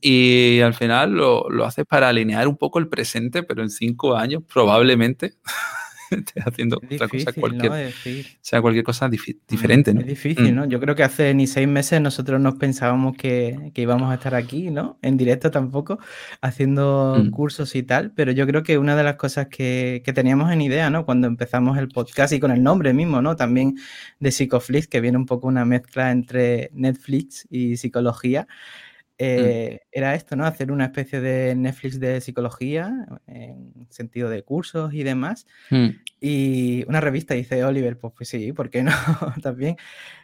Y 0.01 0.59
al 0.61 0.73
final 0.73 1.11
lo, 1.11 1.47
lo 1.49 1.65
haces 1.65 1.85
para 1.85 2.09
alinear 2.09 2.47
un 2.47 2.57
poco 2.57 2.79
el 2.79 2.87
presente, 2.87 3.43
pero 3.43 3.61
en 3.61 3.69
cinco 3.69 4.15
años 4.15 4.41
probablemente 4.51 5.35
haciendo 6.45 6.77
otra 6.77 7.07
cosa, 7.07 7.33
cualquier, 7.33 7.93
sea 8.41 8.61
cualquier 8.61 8.83
cosa 8.83 9.07
mm, 9.07 9.11
diferente, 9.47 9.93
¿no? 9.93 10.01
Es 10.01 10.07
difícil, 10.07 10.53
mm. 10.53 10.55
¿no? 10.55 10.65
Yo 10.65 10.79
creo 10.79 10.95
que 10.95 11.03
hace 11.03 11.33
ni 11.33 11.47
seis 11.47 11.67
meses 11.67 12.01
nosotros 12.01 12.39
nos 12.39 12.55
pensábamos 12.55 13.15
que, 13.15 13.71
íbamos 13.75 14.11
a 14.11 14.15
estar 14.15 14.35
aquí, 14.35 14.69
¿no? 14.71 14.99
En 15.01 15.17
directo 15.17 15.51
tampoco, 15.51 15.99
haciendo 16.41 17.15
mm. 17.17 17.29
cursos 17.29 17.75
y 17.75 17.83
tal, 17.83 18.11
pero 18.11 18.31
yo 18.31 18.45
creo 18.45 18.63
que 18.63 18.77
una 18.77 18.95
de 18.95 19.03
las 19.03 19.15
cosas 19.15 19.47
que, 19.47 20.01
que, 20.03 20.13
teníamos 20.13 20.51
en 20.51 20.61
idea, 20.61 20.89
¿no? 20.89 21.05
Cuando 21.05 21.27
empezamos 21.27 21.77
el 21.77 21.87
podcast 21.87 22.33
y 22.33 22.39
con 22.39 22.51
el 22.51 22.61
nombre 22.61 22.93
mismo, 22.93 23.21
¿no? 23.21 23.35
También 23.35 23.75
de 24.19 24.31
Psicoflix, 24.31 24.87
que 24.87 25.01
viene 25.01 25.17
un 25.17 25.25
poco 25.25 25.47
una 25.47 25.65
mezcla 25.65 26.11
entre 26.11 26.69
Netflix 26.73 27.47
y 27.49 27.77
psicología. 27.77 28.47
Mm. 29.19 29.25
Eh, 29.25 29.82
era 29.91 30.15
esto, 30.15 30.38
¿no? 30.38 30.45
Hacer 30.45 30.71
una 30.71 30.86
especie 30.86 31.19
de 31.19 31.53
Netflix 31.53 31.99
de 31.99 32.21
psicología, 32.21 33.05
en 33.27 33.88
sentido 33.89 34.29
de 34.29 34.43
cursos 34.43 34.93
y 34.93 35.03
demás. 35.03 35.45
Mm. 35.69 35.88
Y 36.21 36.86
una 36.88 37.01
revista, 37.01 37.34
dice 37.34 37.63
Oliver, 37.65 37.97
pues, 37.97 38.13
pues 38.15 38.29
sí, 38.29 38.53
¿por 38.53 38.69
qué 38.69 38.84
no? 38.84 38.91
También. 39.43 39.77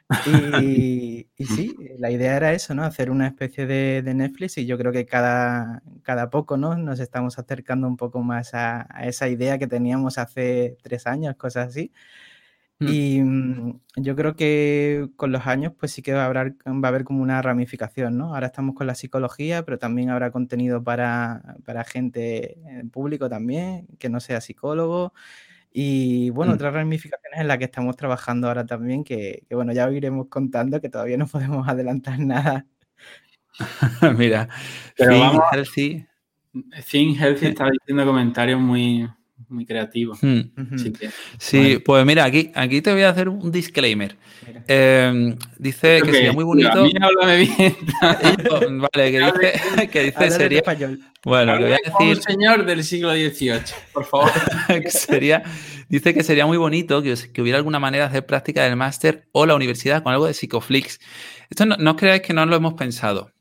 Y, 0.62 1.27
sí, 1.43 1.75
la 1.97 2.12
idea 2.12 2.38
era 2.38 2.53
eso, 2.53 2.75
¿no? 2.75 2.84
Hacer 2.84 3.10
una 3.10 3.25
especie 3.25 3.65
de, 3.65 4.03
Netflix 4.13 4.55
y 4.60 4.67
yo 4.67 4.77
creo 4.77 4.91
que 4.91 5.08
cada, 5.08 5.81
cada 6.03 6.29
poco, 6.29 6.58
¿no? 6.58 6.77
Nos 6.77 6.99
estamos 6.99 7.39
acercando 7.39 7.88
un 7.88 7.97
poco 7.97 8.21
más 8.21 8.53
a, 8.53 8.86
a 8.95 9.08
esa 9.08 9.27
idea 9.29 9.58
que 9.58 9.65
teníamos 9.65 10.19
hace 10.19 10.77
tres 10.84 11.08
años, 11.08 11.36
cosas 11.38 11.69
así. 11.69 11.91
Mm. 12.79 12.88
Y 12.89 13.21
mm, 13.21 13.81
yo 13.97 14.15
creo 14.15 14.35
que 14.35 15.09
con 15.15 15.31
los 15.31 15.47
años, 15.47 15.73
pues 15.77 15.91
sí 15.91 16.01
que 16.01 16.13
va 16.13 16.23
a, 16.23 16.25
haber, 16.25 16.55
va 16.65 16.88
a 16.88 16.88
haber 16.89 17.03
como 17.05 17.21
una 17.21 17.41
ramificación, 17.41 18.17
¿no? 18.17 18.33
Ahora 18.33 18.47
estamos 18.47 18.75
con 18.75 18.88
la 18.88 18.95
psicología, 18.95 19.63
pero 19.63 19.77
también 19.77 20.09
habrá 20.09 20.31
contenido 20.31 20.83
para, 20.83 21.55
para 21.65 21.83
gente 21.85 22.59
en 22.67 22.89
público 22.89 23.29
también, 23.29 23.88
que 23.99 24.09
no 24.09 24.19
sea 24.19 24.41
psicólogo. 24.41 25.13
Y 25.71 26.29
bueno, 26.29 26.53
mm. 26.53 26.55
otras 26.55 26.73
ramificaciones 26.73 27.41
en 27.41 27.47
las 27.49 27.57
que 27.57 27.65
estamos 27.65 27.95
trabajando 27.97 28.47
ahora 28.47 28.65
también, 28.65 29.03
que, 29.03 29.45
bueno, 29.51 29.73
ya 29.73 29.89
iremos 29.91 30.27
contando, 30.27 30.79
que 30.79 30.89
todavía 30.89 31.17
no 31.17 31.27
podemos 31.27 31.67
adelantar 31.67 32.19
nada. 32.19 32.65
Mira, 34.17 34.49
pero 34.97 35.19
vamos, 35.19 35.43
Healthy. 35.51 36.05
Think 36.89 37.17
Healthy 37.19 37.47
está 37.47 37.69
diciendo 37.69 38.05
comentarios 38.05 38.59
muy, 38.59 39.09
muy 39.49 39.65
creativo. 39.65 40.17
Hmm. 40.21 40.41
sí, 41.38 41.79
pues 41.79 42.05
mira, 42.05 42.25
aquí, 42.25 42.51
aquí 42.53 42.81
te 42.81 42.91
voy 42.91 43.03
a 43.03 43.10
hacer 43.10 43.29
un 43.29 43.51
disclaimer. 43.51 44.15
Em, 44.67 45.36
dice 45.58 46.01
que, 46.03 46.12
sería 46.12 46.34
muy 46.34 46.43
bonito. 46.43 46.84
bien. 46.84 47.75
vale, 48.81 49.12
que 49.12 49.19
dice, 49.19 49.89
que 49.91 50.03
dice 50.03 50.31
sería. 50.31 50.63
Bueno, 51.23 51.55
le 51.58 51.63
voy 51.63 51.73
a 51.73 51.77
decir. 51.84 52.17
Un 52.17 52.21
señor 52.21 52.65
del 52.65 52.84
siglo 52.84 53.12
XVIII, 53.13 53.62
por 53.93 54.05
favor. 54.05 54.31
sería, 54.89 55.43
dice 55.89 56.13
que 56.13 56.23
sería 56.23 56.45
muy 56.45 56.58
bonito 56.58 57.01
que, 57.01 57.15
que, 57.31 57.41
hubiera 57.41 57.58
alguna 57.58 57.79
manera 57.79 58.05
de 58.05 58.10
hacer 58.10 58.25
práctica 58.25 58.63
del 58.63 58.75
máster 58.75 59.27
o 59.31 59.45
la 59.45 59.55
universidad 59.55 60.03
con 60.03 60.13
algo 60.13 60.27
de 60.27 60.34
Psicoflix. 60.34 60.99
Esto 61.49 61.65
no, 61.65 61.77
no 61.77 61.95
creáis 61.95 62.21
que 62.21 62.34
no 62.34 62.45
lo 62.45 62.55
hemos 62.55 62.73
pensado. 62.73 63.31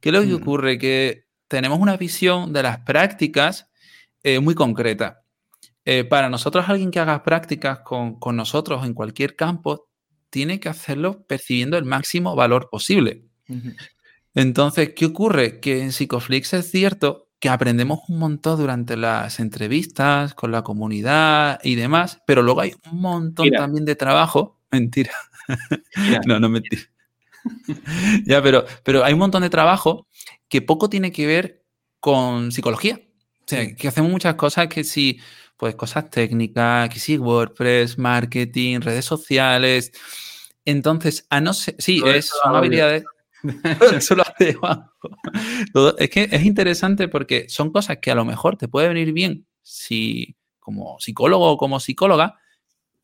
¿Qué 0.00 0.10
es 0.10 0.12
lo 0.14 0.20
que 0.20 0.28
mm. 0.28 0.42
ocurre? 0.42 0.78
Que 0.78 1.24
tenemos 1.48 1.78
una 1.78 1.96
visión 1.96 2.52
de 2.52 2.62
las 2.62 2.78
prácticas 2.80 3.68
eh, 4.22 4.40
muy 4.40 4.54
concreta. 4.54 5.23
Eh, 5.84 6.04
para 6.04 6.30
nosotros, 6.30 6.68
alguien 6.68 6.90
que 6.90 7.00
haga 7.00 7.22
prácticas 7.22 7.80
con, 7.80 8.18
nosotros 8.32 8.84
en 8.86 8.94
cualquier 8.94 9.36
campo, 9.36 9.88
tiene 10.30 10.58
que 10.58 10.68
hacerlo 10.68 11.24
percibiendo 11.26 11.76
el 11.76 11.84
máximo 11.84 12.34
valor 12.34 12.68
posible. 12.70 13.24
Entonces, 14.34 14.92
¿qué 14.96 15.06
ocurre? 15.06 15.60
Que 15.60 15.82
en 15.82 15.92
Psicoflix 15.92 16.54
es 16.54 16.70
cierto 16.70 17.28
que 17.38 17.50
aprendemos 17.50 18.00
un 18.08 18.18
montón 18.18 18.58
durante 18.58 18.96
las 18.96 19.38
entrevistas, 19.38 20.34
con 20.34 20.50
la 20.50 20.62
comunidad 20.62 21.60
y 21.62 21.74
demás, 21.74 22.22
pero 22.26 22.42
luego 22.42 22.62
hay 22.62 22.72
un 22.90 23.00
montón 23.00 23.50
también 23.50 23.84
de 23.84 23.96
trabajo. 23.96 24.60
Mentira. 24.70 25.12
no, 26.26 26.40
no 26.40 26.48
mentira. 26.48 26.82
ya, 28.24 28.42
pero, 28.42 28.64
pero 28.82 29.04
hay 29.04 29.12
un 29.12 29.18
montón 29.18 29.42
de 29.42 29.50
trabajo 29.50 30.08
que 30.48 30.62
poco 30.62 30.88
tiene 30.88 31.12
que 31.12 31.26
ver 31.26 31.64
con 32.00 32.50
psicología. 32.50 33.00
O 33.40 33.44
sea, 33.46 33.74
que 33.74 33.88
hacemos 33.88 34.10
muchas 34.10 34.34
cosas 34.36 34.68
que 34.68 34.82
si 34.82 35.20
pues 35.56 35.74
cosas 35.74 36.10
técnicas, 36.10 36.88
que 36.90 36.98
sí, 36.98 37.18
WordPress, 37.18 37.98
marketing, 37.98 38.80
redes 38.80 39.04
sociales. 39.04 39.92
Entonces, 40.64 41.26
a 41.30 41.40
no 41.40 41.54
ser, 41.54 41.76
sí, 41.78 42.02
es, 42.04 42.30
son 42.42 42.56
habilidades. 42.56 43.04
Eso 43.94 44.14
lo 44.14 44.22
hace 44.22 44.56
es 45.98 46.10
que 46.10 46.28
es 46.30 46.44
interesante 46.44 47.08
porque 47.08 47.46
son 47.48 47.70
cosas 47.70 47.98
que 47.98 48.10
a 48.10 48.14
lo 48.14 48.24
mejor 48.24 48.56
te 48.56 48.68
puede 48.68 48.88
venir 48.88 49.12
bien 49.12 49.46
si 49.62 50.36
como 50.58 50.98
psicólogo 50.98 51.50
o 51.52 51.56
como 51.58 51.78
psicóloga, 51.78 52.38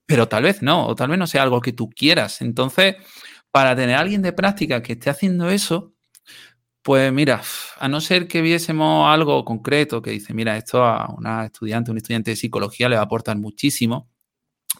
pero 0.06 0.28
tal 0.28 0.44
vez 0.44 0.62
no, 0.62 0.86
o 0.86 0.94
tal 0.94 1.10
vez 1.10 1.18
no 1.18 1.26
sea 1.26 1.42
algo 1.42 1.60
que 1.60 1.72
tú 1.72 1.90
quieras. 1.90 2.40
Entonces, 2.40 2.96
para 3.50 3.76
tener 3.76 3.96
a 3.96 4.00
alguien 4.00 4.22
de 4.22 4.32
práctica 4.32 4.82
que 4.82 4.94
esté 4.94 5.10
haciendo 5.10 5.50
eso, 5.50 5.92
pues 6.82 7.12
mira, 7.12 7.42
a 7.78 7.88
no 7.88 8.00
ser 8.00 8.26
que 8.26 8.40
viésemos 8.40 9.08
algo 9.12 9.44
concreto 9.44 10.00
que 10.00 10.10
dice, 10.10 10.32
mira, 10.32 10.56
esto 10.56 10.82
a 10.82 11.12
una 11.16 11.44
estudiante, 11.46 11.90
un 11.90 11.98
estudiante 11.98 12.30
de 12.30 12.36
psicología 12.36 12.88
le 12.88 12.96
va 12.96 13.02
a 13.02 13.04
aportar 13.04 13.36
muchísimo, 13.36 14.08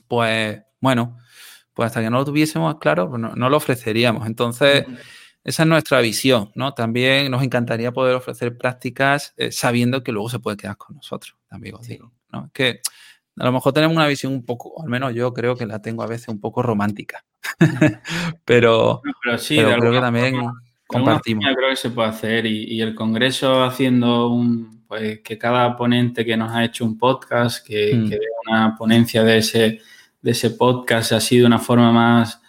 pues 0.08 0.62
bueno, 0.80 1.18
pues 1.74 1.88
hasta 1.88 2.00
que 2.00 2.10
no 2.10 2.18
lo 2.18 2.24
tuviésemos 2.24 2.76
claro, 2.78 3.10
pues 3.10 3.20
no, 3.20 3.48
lo 3.50 3.56
ofreceríamos. 3.56 4.26
Entonces, 4.26 4.86
esa 5.44 5.62
es 5.62 5.68
nuestra 5.68 6.00
visión, 6.00 6.50
¿no? 6.54 6.72
También 6.74 7.30
nos 7.30 7.42
encantaría 7.42 7.92
poder 7.92 8.16
ofrecer 8.16 8.56
prácticas 8.56 9.34
eh, 9.36 9.52
sabiendo 9.52 10.02
que 10.02 10.12
luego 10.12 10.30
se 10.30 10.38
puede 10.38 10.56
quedar 10.56 10.76
con 10.76 10.96
nosotros, 10.96 11.36
también 11.48 11.74
os 11.74 11.86
digo, 11.86 12.12
¿no? 12.32 12.50
Que 12.52 12.80
a 13.36 13.44
lo 13.44 13.52
mejor 13.52 13.72
tenemos 13.72 13.96
una 13.96 14.06
visión 14.06 14.32
un 14.32 14.44
poco, 14.44 14.82
al 14.82 14.88
menos 14.88 15.14
yo 15.14 15.32
creo 15.32 15.54
que 15.54 15.66
la 15.66 15.80
tengo 15.80 16.02
a 16.02 16.06
veces 16.06 16.28
un 16.28 16.40
poco 16.40 16.62
romántica, 16.62 17.24
pero, 18.44 19.02
pero, 19.22 19.38
sí, 19.38 19.56
creo 19.56 19.92
que 19.92 20.00
también 20.00 20.36
compartimos. 20.90 21.44
Yo 21.48 21.54
creo 21.54 21.70
que 21.70 21.76
se 21.76 21.90
puede 21.90 22.08
hacer 22.08 22.46
y, 22.46 22.80
el 22.80 22.94
Congreso 22.94 23.62
haciendo 23.62 24.28
un, 24.28 24.84
pues 24.86 25.20
que 25.20 25.38
cada 25.38 25.76
ponente 25.76 26.24
que 26.24 26.36
nos 26.36 26.52
ha 26.52 26.64
hecho 26.64 26.84
un 26.84 26.98
podcast, 26.98 27.66
que, 27.66 27.94
mm. 27.94 28.08
que 28.08 28.18
una 28.46 28.74
ponencia 28.76 29.22
de 29.22 29.38
ese, 29.38 29.80
de 30.20 30.30
ese 30.30 30.50
podcast 30.50 31.12
ha 31.12 31.20
sido 31.20 31.46
una 31.46 31.58
forma 31.58 31.92
más, 31.92 32.40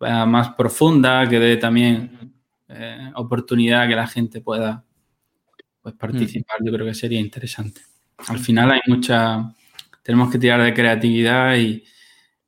eh, 0.00 0.24
más 0.26 0.54
profunda, 0.54 1.28
que 1.28 1.38
dé 1.38 1.56
también 1.56 2.34
eh, 2.68 3.10
oportunidad 3.14 3.88
que 3.88 3.96
la 3.96 4.06
gente 4.06 4.40
pueda 4.40 4.84
pues, 5.82 5.94
participar, 5.94 6.58
yo 6.64 6.72
creo 6.72 6.86
que 6.86 6.94
sería 6.94 7.20
interesante. 7.20 7.82
Al 8.28 8.38
final 8.38 8.70
hay 8.70 8.80
mucha, 8.86 9.52
tenemos 10.02 10.30
que 10.30 10.38
tirar 10.38 10.62
de 10.62 10.74
creatividad 10.74 11.56
y, 11.56 11.84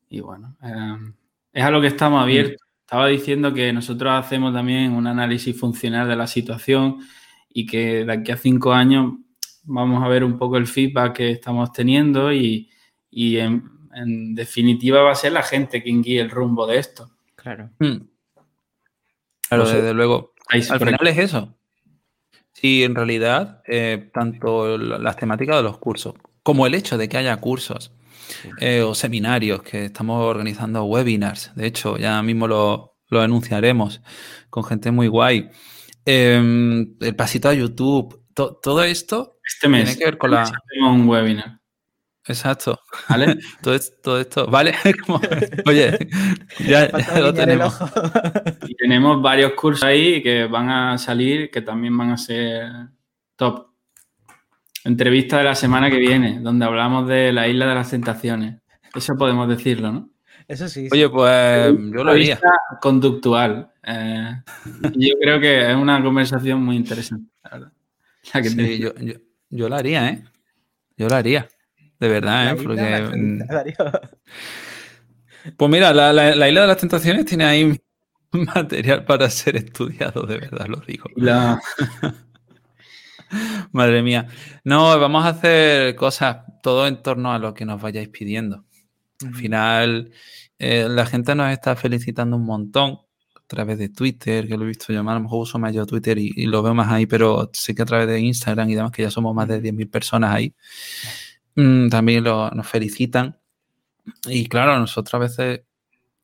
y 0.09 0.21
bueno, 0.21 0.57
eh, 0.63 1.13
es 1.53 1.65
a 1.65 1.71
lo 1.71 1.81
que 1.81 1.89
estamos 1.89 2.21
mm. 2.21 2.23
abiertos 2.23 2.72
estaba 2.93 3.09
diciendo 3.09 3.55
que 3.55 3.73
nosotros 3.73 4.13
hacemos 4.13 4.53
también 4.53 4.93
un 4.93 5.07
análisis 5.07 5.59
funcional 5.59 6.07
de 6.07 6.15
la 6.15 6.27
situación 6.27 6.99
y 7.49 7.65
que 7.65 8.05
de 8.05 8.13
aquí 8.13 8.33
a 8.33 8.37
cinco 8.37 8.75
años 8.75 9.15
vamos 9.63 10.05
a 10.05 10.09
ver 10.09 10.23
un 10.23 10.37
poco 10.37 10.59
el 10.59 10.67
feedback 10.67 11.15
que 11.15 11.31
estamos 11.31 11.73
teniendo 11.73 12.31
y, 12.35 12.69
en, 13.11 14.35
definitiva 14.35 15.01
va 15.01 15.13
a 15.13 15.15
ser 15.15 15.33
la 15.33 15.43
gente 15.43 15.83
quien 15.83 16.03
guíe 16.03 16.21
el 16.21 16.29
rumbo 16.29 16.67
de 16.67 16.77
esto. 16.77 17.11
Claro. 17.35 17.71
Hmm. 17.79 18.09
Claro, 19.49 19.67
desde 19.67 19.95
luego. 19.95 20.35
Al 20.49 20.63
final 20.63 21.07
es 21.07 21.17
eso. 21.17 21.57
Sí, 22.53 22.85
en 22.85 22.95
realidad, 22.95 23.63
eh, 23.69 24.11
tanto 24.13 24.77
las 24.77 25.17
temáticas 25.17 25.57
de 25.57 25.63
los 25.63 25.79
cursos 25.79 26.15
como 26.43 26.67
el 26.67 26.75
hecho 26.75 26.99
de 26.99 27.09
que 27.09 27.17
haya 27.17 27.35
cursos 27.39 27.91
eh, 28.59 28.83
o 28.83 28.95
seminarios 28.95 29.63
que 29.63 29.87
estamos 29.87 30.23
organizando 30.25 30.85
webinars. 30.85 31.55
De 31.55 31.67
hecho, 31.67 31.97
ya 31.97 32.23
mismo 32.23 32.47
lo, 32.47 32.97
lo 33.09 33.21
anunciaremos 33.21 34.01
con 34.51 34.65
gente 34.65 34.91
muy 34.91 35.09
guay. 35.09 35.51
Em, 36.05 36.95
el 37.01 37.15
pasito 37.15 37.49
a 37.49 37.55
YouTube, 37.55 38.23
todo 38.35 38.83
esto 38.83 39.39
este 39.45 39.69
mes, 39.69 39.85
tiene 39.85 39.99
que 39.99 40.05
ver 40.05 40.19
con 40.19 40.31
la. 40.31 40.51
un 40.81 41.09
webinar. 41.09 41.61
Exacto. 42.27 42.79
¿Vale? 43.09 43.37
todo, 43.63 43.75
esto, 43.75 43.97
todo 44.03 44.21
esto. 44.21 44.47
Vale. 44.47 44.75
oye, 45.67 45.99
ya, 46.61 46.89
lo 47.21 47.35
tenemos. 47.35 47.77
y 48.67 48.75
tenemos 48.75 49.21
varios 49.21 49.53
cursos 49.53 49.85
ahí 49.85 50.23
que 50.23 50.47
van 50.47 50.69
a 50.69 50.99
salir, 50.99 51.51
que 51.51 51.63
también 51.63 51.97
van 51.97 52.11
a 52.11 52.17
ser 52.17 52.71
top. 53.37 53.72
Entrevista 54.85 55.39
de 55.39 55.45
la 55.45 55.55
semana 55.55 55.91
que 55.91 55.99
viene, 55.99 56.41
donde 56.41 56.65
hablamos 56.65 57.09
de 57.09 57.33
la 57.33 57.47
isla 57.49 57.67
de 57.67 57.75
las 57.75 57.91
tentaciones. 57.91 58.61
Eso 58.95 59.15
podemos 59.17 59.49
decirlo, 59.49 59.93
¿no? 59.93 60.11
Eso 60.49 60.69
sí. 60.69 60.89
Oye, 60.91 61.09
pues 61.09 61.75
yo 61.95 62.05
lo 62.05 62.11
haría. 62.11 62.41
Conductual. 62.81 63.71
Eh, 63.85 64.43
yo 64.95 65.15
creo 65.21 65.41
que 65.41 65.71
es 65.71 65.77
una 65.77 66.03
conversación 66.03 66.63
muy 66.63 66.77
interesante, 66.77 67.27
sí, 68.45 68.79
yo, 68.79 68.93
yo, 69.51 69.69
lo 69.69 69.75
haría, 69.75 70.09
¿eh? 70.09 70.25
Yo 70.97 71.09
lo 71.09 71.17
haría. 71.17 71.49
De 71.99 72.09
verdad, 72.09 72.53
¿eh? 72.53 72.55
Mm, 73.17 73.41
pues 75.57 75.71
mira, 75.71 75.93
la, 75.93 76.13
la, 76.13 76.49
Isla 76.49 76.63
de 76.63 76.67
las 76.67 76.77
Tentaciones 76.77 77.25
tiene 77.27 77.45
ahí 77.45 77.81
material 78.33 79.05
para 79.05 79.29
ser 79.31 79.57
estudiado, 79.57 80.23
de 80.23 80.39
verdad, 80.39 80.67
lo 80.67 80.79
digo. 80.79 81.09
Madre 83.73 84.03
mía. 84.03 84.27
No, 84.65 84.99
vamos 84.99 85.25
a 85.25 85.31
hacer 85.31 85.97
cosas 85.97 86.39
todo 86.63 86.87
en 86.87 87.03
torno 87.03 87.33
a 87.33 87.39
lo 87.39 87.55
que 87.55 87.65
nos 87.65 87.81
vayáis 87.81 88.09
pidiendo. 88.09 88.65
Al 89.25 89.35
final, 89.35 90.13
eh, 90.59 90.87
la 90.89 91.07
gente 91.07 91.35
nos 91.35 91.51
está 91.53 91.77
felicitando 91.77 92.37
un 92.37 92.45
montón 92.45 92.99
a 93.35 93.41
través 93.47 93.79
de 93.79 93.89
Twitter, 93.89 94.49
que 94.49 94.57
lo 94.57 94.65
he 94.65 94.69
visto 94.69 94.93
llamar, 94.93 95.17
a 95.17 95.19
lo 95.19 95.25
mejor 95.25 95.43
uso 95.43 95.59
más 95.59 95.75
yo 95.75 95.87
Twitter 95.87 96.19
y, 96.19 96.47
lo 96.47 96.63
veo 96.63 96.75
más 96.75 96.91
ahí, 96.91 97.07
pero 97.07 97.51
sé 97.53 97.75
que 97.75 97.83
a 97.83 97.87
través 97.87 98.09
de 98.09 98.21
Instagram 98.21 98.71
y 98.71 98.75
demás, 98.75 98.93
que 98.93 99.03
ya 99.03 99.11
somos 99.11 99.35
más 99.35 99.49
de 99.49 99.61
10.000 99.61 99.91
personas 99.91 100.35
ahí, 100.35 100.55
mm, 101.57 101.89
también 101.89 102.25
nos 102.25 102.67
felicitan. 102.67 103.39
Y 104.27 104.47
claro, 104.47 104.79
nosotros 104.79 105.15
a 105.15 105.19
veces 105.19 105.61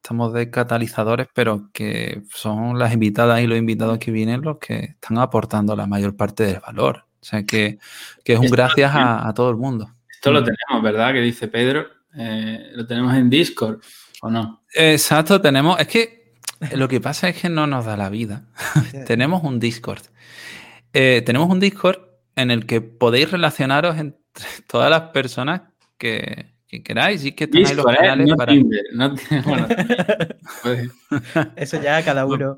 estamos 0.02 0.32
de 0.32 0.50
catalizadores, 0.50 1.28
pero 1.34 1.70
que 1.72 2.22
son 2.30 2.78
las 2.78 2.92
invitadas 2.92 3.40
y 3.40 3.46
los 3.46 3.58
invitados 3.58 3.98
que 3.98 4.11
vienen 4.11 4.42
los 4.42 4.58
que 4.58 4.78
están 4.78 5.18
aportando 5.18 5.76
la 5.76 5.87
mayor 5.87 6.16
parte 6.16 6.44
del 6.44 6.61
valor. 6.61 7.04
O 7.20 7.24
sea, 7.24 7.44
que, 7.44 7.78
es 8.24 8.38
un 8.38 8.46
gracias 8.46 8.92
a, 8.94 9.32
todo 9.34 9.50
el 9.50 9.56
mundo. 9.56 9.90
Esto 10.11 10.30
lo 10.30 10.42
tenemos, 10.42 10.82
¿verdad? 10.82 11.12
Que 11.12 11.20
dice 11.20 11.48
Pedro. 11.48 11.87
Eh, 12.16 12.70
lo 12.74 12.87
tenemos 12.87 13.14
en 13.14 13.28
Discord, 13.28 13.80
¿o 14.22 14.30
no? 14.30 14.62
Exacto, 14.72 15.40
tenemos. 15.40 15.78
Es 15.78 15.88
que 15.88 16.34
lo 16.74 16.88
que 16.88 17.00
pasa 17.00 17.28
es 17.28 17.40
que 17.40 17.48
no 17.48 17.66
nos 17.66 17.84
da 17.84 17.96
la 17.96 18.08
vida. 18.08 18.46
tenemos 19.06 19.42
un 19.42 19.58
Discord. 19.58 20.02
Eh, 20.92 21.22
tenemos 21.26 21.50
un 21.50 21.61
Discord 21.61 22.00
en 22.37 22.50
el 22.50 22.66
que 22.66 22.80
podéis 22.80 23.30
relacionaros 23.30 23.98
entre 23.98 24.46
todas 24.66 24.90
las 24.90 25.11
personas 25.11 25.62
que, 25.98 26.54
que 26.68 26.83
queráis 26.83 27.24
y 27.24 27.33
que 27.33 27.46
tenéis 27.46 27.74
los 27.74 27.87
¿eh? 27.87 27.96
canales 27.96 28.35
para. 28.37 28.52
Eso 31.57 31.83
ya 31.83 32.04
cada 32.04 32.26
uno. 32.26 32.57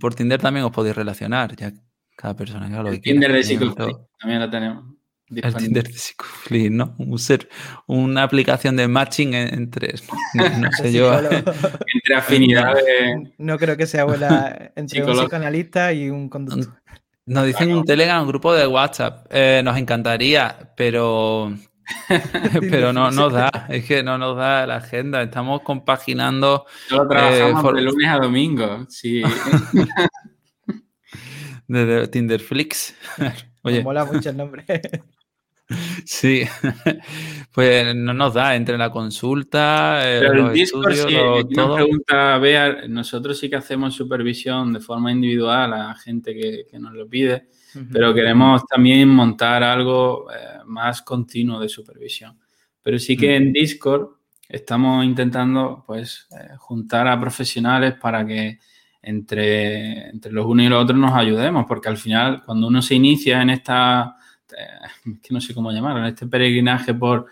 por 0.00 0.14
Tinder 0.14 0.40
también 0.40 0.66
os 0.66 0.72
podéis 0.72 0.96
relacionar, 0.96 1.54
ya 1.54 1.72
cada 2.16 2.34
persona 2.34 2.68
que 2.68 2.82
lo 2.82 2.90
que 2.90 2.98
Tinder 2.98 3.32
de 3.32 3.42
Psychoflix 3.42 3.98
también 4.18 4.40
lo 4.40 4.50
tenemos. 4.50 4.84
El 5.28 5.54
Tinder 5.54 5.84
de 5.84 5.92
Psychoflix, 5.92 6.72
¿no? 6.72 6.96
Un 6.98 7.18
ser, 7.20 7.48
una 7.86 8.24
aplicación 8.24 8.76
de 8.76 8.88
matching 8.88 9.34
entre, 9.34 9.94
no, 10.34 10.72
sé 10.76 10.92
yo. 10.92 11.14
entre 11.14 12.16
afinidades. 12.16 12.84
No 13.38 13.56
creo 13.58 13.76
que 13.76 13.86
sea 13.86 14.04
buena 14.04 14.72
entre 14.74 15.04
un 15.04 15.16
psicoanalista 15.16 15.92
y 15.92 16.10
un 16.10 16.28
conductor. 16.28 16.74
Nos 17.26 17.46
dicen 17.46 17.72
un 17.72 17.84
Telegram, 17.84 18.22
un 18.22 18.28
grupo 18.28 18.52
de 18.52 18.66
WhatsApp. 18.66 19.28
Eh, 19.30 19.60
nos 19.62 19.76
encantaría, 19.76 20.72
pero 20.76 21.54
pero 22.70 22.92
no 22.92 23.10
nos 23.10 23.32
da, 23.32 23.66
es 23.68 23.84
que 23.84 24.02
no 24.02 24.18
nos 24.18 24.36
da 24.36 24.66
la 24.66 24.76
agenda. 24.76 25.22
Estamos 25.22 25.62
compaginando. 25.62 26.66
Solo 26.88 27.08
trabajamos 27.08 27.64
eh, 27.64 27.76
de 27.76 27.82
lunes 27.82 28.08
a 28.08 28.18
domingo, 28.18 28.86
sí. 28.88 29.22
de 31.68 32.08
Tinderflix. 32.08 32.94
Oye. 33.62 33.78
Me 33.78 33.84
mola 33.84 34.04
mucho 34.04 34.30
el 34.30 34.36
nombre. 34.36 34.64
Sí, 36.04 36.42
pues 37.52 37.94
no 37.94 38.12
nos 38.12 38.34
da 38.34 38.56
entre 38.56 38.76
la 38.76 38.90
consulta, 38.90 40.00
eh, 40.02 40.18
Pero 40.18 40.48
el 40.48 40.52
Discord, 40.52 40.94
sí, 40.94 41.14
todo. 41.54 41.76
pregunta 41.76 42.38
Bea, 42.38 42.88
nosotros 42.88 43.38
sí 43.38 43.48
que 43.48 43.54
hacemos 43.54 43.94
supervisión 43.94 44.72
de 44.72 44.80
forma 44.80 45.12
individual 45.12 45.72
a 45.74 45.94
gente 45.94 46.34
que, 46.34 46.66
que 46.68 46.80
nos 46.80 46.94
lo 46.94 47.08
pide 47.08 47.50
pero 47.92 48.14
queremos 48.14 48.66
también 48.66 49.08
montar 49.08 49.62
algo 49.62 50.30
eh, 50.30 50.60
más 50.66 51.02
continuo 51.02 51.60
de 51.60 51.68
supervisión. 51.68 52.38
Pero 52.82 52.98
sí 52.98 53.16
que 53.16 53.36
en 53.36 53.52
Discord 53.52 54.08
estamos 54.48 55.04
intentando 55.04 55.84
pues 55.86 56.26
eh, 56.32 56.54
juntar 56.58 57.06
a 57.06 57.20
profesionales 57.20 57.94
para 57.94 58.26
que 58.26 58.58
entre, 59.02 60.08
entre 60.08 60.32
los 60.32 60.46
unos 60.46 60.66
y 60.66 60.68
los 60.68 60.82
otros 60.82 60.98
nos 60.98 61.12
ayudemos, 61.12 61.64
porque 61.66 61.88
al 61.88 61.96
final 61.96 62.42
cuando 62.44 62.66
uno 62.66 62.82
se 62.82 62.94
inicia 62.94 63.40
en 63.42 63.50
esta, 63.50 64.16
eh, 64.56 65.10
que 65.22 65.32
no 65.32 65.40
sé 65.40 65.54
cómo 65.54 65.72
llamarlo, 65.72 66.00
en 66.00 66.06
este 66.06 66.26
peregrinaje 66.26 66.94
por, 66.94 67.26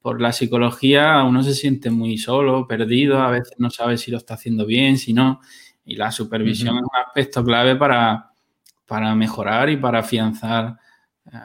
por 0.00 0.20
la 0.20 0.32
psicología, 0.32 1.22
uno 1.24 1.42
se 1.42 1.54
siente 1.54 1.90
muy 1.90 2.18
solo, 2.18 2.66
perdido, 2.66 3.20
a 3.20 3.30
veces 3.30 3.54
no 3.58 3.70
sabe 3.70 3.96
si 3.96 4.10
lo 4.10 4.18
está 4.18 4.34
haciendo 4.34 4.66
bien, 4.66 4.98
si 4.98 5.12
no, 5.12 5.40
y 5.84 5.96
la 5.96 6.10
supervisión 6.10 6.76
es 6.76 6.82
un 6.82 7.06
aspecto 7.06 7.44
clave 7.44 7.76
para, 7.76 8.25
para 8.86 9.14
mejorar 9.14 9.68
y 9.68 9.76
para 9.76 10.00
afianzar, 10.00 10.78
eh, 11.26 11.38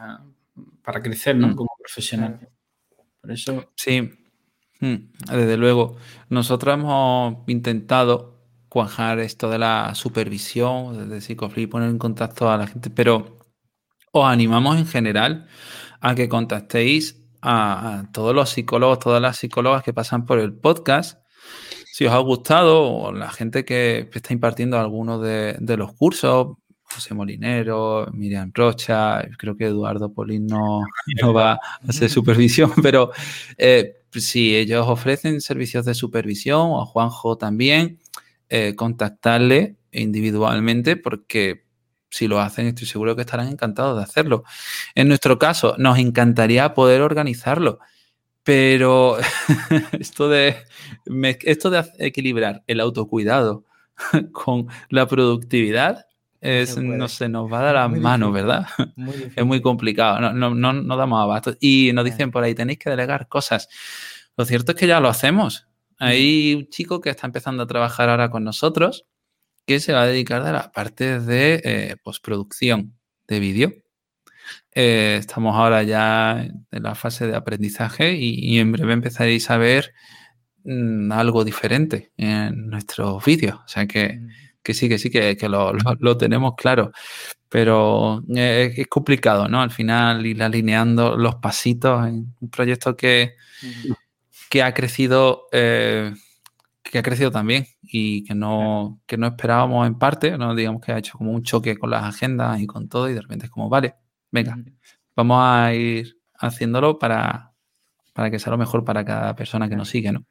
para 0.83 1.01
crecer 1.01 1.35
¿no? 1.35 1.49
Mm. 1.49 1.55
como 1.55 1.69
profesional. 1.77 2.47
Por 3.19 3.31
eso. 3.31 3.71
Sí, 3.75 4.09
mm, 4.79 4.95
desde 5.31 5.57
luego. 5.57 5.97
Nosotros 6.29 6.73
hemos 6.73 7.37
intentado 7.47 8.39
cuajar 8.69 9.19
esto 9.19 9.49
de 9.49 9.59
la 9.59 9.93
supervisión, 9.95 11.09
desde 11.09 11.21
Psicofree, 11.21 11.67
poner 11.67 11.89
en 11.89 11.97
contacto 11.97 12.49
a 12.49 12.57
la 12.57 12.67
gente, 12.67 12.89
pero 12.89 13.37
os 14.11 14.25
animamos 14.25 14.77
en 14.77 14.87
general 14.87 15.47
a 15.99 16.15
que 16.15 16.29
contactéis 16.29 17.21
a, 17.41 18.05
todos 18.13 18.33
los 18.35 18.49
psicólogos, 18.49 18.99
todas 18.99 19.21
las 19.21 19.37
psicólogas 19.37 19.83
que 19.83 19.93
pasan 19.93 20.25
por 20.25 20.39
el 20.39 20.53
podcast. 20.53 21.19
Si 21.91 22.05
os 22.05 22.13
ha 22.13 22.19
gustado, 22.19 22.89
o 22.89 23.11
la 23.11 23.29
gente 23.29 23.65
que 23.65 24.09
está 24.13 24.33
impartiendo 24.33 24.79
algunos 24.79 25.21
de, 25.21 25.57
de 25.59 25.77
los 25.77 25.93
cursos, 25.93 26.57
José 26.93 27.13
Molinero, 27.13 28.07
Miriam 28.13 28.51
Rocha, 28.53 29.27
creo 29.37 29.55
que 29.55 29.65
Eduardo 29.65 30.13
Polín 30.13 30.47
no, 30.47 30.81
va 31.35 31.53
a 31.53 31.59
hacer 31.87 32.09
supervisión, 32.09 32.71
pero 32.83 33.11
eh, 33.57 34.03
si 34.11 34.55
ellos 34.55 34.85
ofrecen 34.87 35.41
servicios 35.41 35.85
de 35.85 35.93
supervisión 35.93 36.61
o 36.61 36.81
a 36.81 36.85
Juanjo 36.85 37.37
también, 37.37 37.99
eh, 38.49 38.75
contactarle 38.75 39.77
individualmente 39.91 40.97
porque 40.97 41.65
si 42.09 42.27
lo 42.27 42.41
hacen 42.41 42.67
estoy 42.67 42.85
seguro 42.85 43.15
que 43.15 43.21
estarán 43.21 43.47
encantados 43.47 43.97
de 43.97 44.03
hacerlo. 44.03 44.43
En 44.95 45.07
nuestro 45.07 45.39
caso, 45.39 45.75
nos 45.77 45.97
encantaría 45.97 46.73
poder 46.73 47.01
organizarlo, 47.01 47.79
pero 48.43 49.17
esto 49.99 50.27
de, 50.29 50.57
esto 51.43 51.69
de 51.69 51.85
equilibrar 51.99 52.63
el 52.67 52.81
autocuidado 52.81 53.65
con 54.33 54.67
la 54.89 55.07
productividad 55.07 56.05
es, 56.41 56.75
no 56.77 57.07
se 57.07 57.29
nos 57.29 57.51
va 57.51 57.59
a 57.59 57.63
dar 57.63 57.75
la 57.75 57.87
mano, 57.87 58.31
¿verdad? 58.31 58.65
es 59.35 59.45
muy 59.45 59.61
complicado, 59.61 60.19
no, 60.19 60.33
no, 60.33 60.53
no, 60.55 60.73
no, 60.73 60.97
damos 60.97 61.21
abasto. 61.21 61.55
Y 61.59 61.91
nos 61.93 62.03
dicen 62.03 62.31
por 62.31 62.43
ahí, 62.43 62.55
tenéis 62.55 62.79
que 62.79 62.89
delegar 62.89 63.27
cosas. 63.27 63.69
Lo 64.35 64.45
cierto 64.45 64.71
es 64.71 64.77
que 64.77 64.87
ya 64.87 64.99
lo 64.99 65.07
hacemos. 65.07 65.67
Hay 65.99 66.55
un 66.55 66.67
chico 66.69 66.99
que 66.99 67.11
está 67.11 67.27
empezando 67.27 67.61
a 67.63 67.67
trabajar 67.67 68.09
ahora 68.09 68.31
con 68.31 68.43
nosotros 68.43 69.05
que 69.67 69.79
se 69.79 69.93
va 69.93 70.01
a 70.01 70.07
dedicar 70.07 70.41
a 70.41 70.51
la 70.51 70.71
parte 70.71 71.19
de 71.19 71.61
eh, 71.63 71.95
postproducción 72.03 72.97
de 73.27 73.39
vídeo. 73.39 73.73
Eh, 74.73 75.17
estamos 75.19 75.55
ahora 75.55 75.83
ya 75.83 76.41
en 76.41 76.83
la 76.83 76.95
fase 76.95 77.27
de 77.27 77.35
aprendizaje 77.35 78.13
y, 78.13 78.57
en 78.57 78.71
breve 78.71 78.93
empezaréis 78.93 79.49
a 79.51 79.57
ver 79.57 79.93
mm, 80.63 81.11
algo 81.11 81.43
diferente 81.43 82.11
en 82.17 82.67
nuestros 82.67 83.23
vídeos. 83.23 83.59
O 83.63 83.67
sea 83.67 83.85
que 83.85 84.19
que 84.63 84.73
sí, 84.73 84.89
que 84.89 84.97
sí, 84.97 85.09
que, 85.09 85.37
lo, 85.49 86.17
tenemos 86.17 86.55
claro. 86.55 86.91
Pero 87.49 88.23
eh, 88.33 88.73
es, 88.77 88.87
complicado, 88.87 89.47
¿no? 89.47 89.61
Al 89.61 89.71
final 89.71 90.25
ir 90.25 90.41
alineando 90.41 91.17
los 91.17 91.35
pasitos 91.35 92.07
en 92.07 92.33
un 92.39 92.49
proyecto 92.49 92.95
que, 92.95 93.35
que 94.49 94.63
ha 94.63 94.73
crecido. 94.73 95.47
Eh, 95.51 96.13
que 96.83 96.99
ha 96.99 97.03
crecido 97.03 97.31
también 97.31 97.67
y 97.81 98.23
que 98.25 98.35
no, 98.35 98.99
que 99.05 99.17
no 99.17 99.27
esperábamos 99.27 99.87
en 99.87 99.97
parte, 99.97 100.37
¿no? 100.37 100.53
digamos 100.53 100.81
que 100.81 100.91
ha 100.91 100.97
hecho 100.97 101.17
como 101.17 101.31
un 101.31 101.41
choque 101.41 101.77
con 101.77 101.89
las 101.89 102.03
agendas 102.03 102.59
y 102.59 102.67
con 102.67 102.89
todo 102.89 103.09
y 103.09 103.13
de 103.13 103.21
repente 103.21 103.45
es 103.45 103.51
como, 103.51 103.69
vale, 103.69 103.95
venga, 104.29 104.57
vamos 105.15 105.37
a 105.41 105.73
ir 105.73 106.17
haciéndolo 106.35 106.99
para, 106.99 107.53
para 108.13 108.29
que 108.29 108.39
sea 108.39 108.51
lo 108.51 108.57
mejor 108.57 108.83
para 108.83 109.05
cada 109.05 109.35
persona 109.35 109.69
que 109.69 109.75
nos 109.77 109.89
sigue, 109.89 110.11
¿no? 110.11 110.25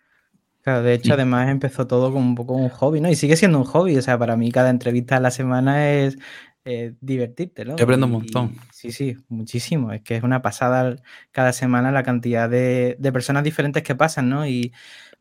Claro, 0.63 0.83
de 0.83 0.95
hecho, 0.95 1.15
además 1.15 1.49
empezó 1.49 1.87
todo 1.87 2.13
como 2.13 2.27
un 2.27 2.35
poco 2.35 2.55
un 2.55 2.69
hobby, 2.69 3.01
¿no? 3.01 3.09
Y 3.09 3.17
sigue 3.17 3.37
siendo 3.37 3.59
un 3.59 3.65
hobby. 3.65 3.97
O 3.97 4.03
sea, 4.03 4.19
para 4.19 4.37
mí 4.37 4.53
cada 4.53 4.71
entrevista 4.71 5.17
a 5.17 5.21
la 5.21 5.31
semana 5.31 5.91
es 5.91 6.19
eh, 6.67 6.95
divertirte, 7.01 7.65
¿no? 7.65 7.77
Yo 7.77 7.85
aprendo 7.85 8.07
un 8.07 8.13
montón. 8.13 8.57
sí, 8.71 8.93
sí, 8.93 9.17
muchísimo. 9.29 9.93
Es 9.93 10.03
que 10.03 10.17
es 10.17 10.23
una 10.23 10.43
pasada 10.43 10.97
cada 11.33 11.53
semana 11.55 11.91
la 11.93 12.03
cantidad 12.03 12.51
de, 12.51 12.97
personas 13.13 13.45
diferentes 13.45 13.83
que 13.83 13.95
pasan, 13.95 14.29
¿no? 14.29 14.47
Y, 14.47 14.73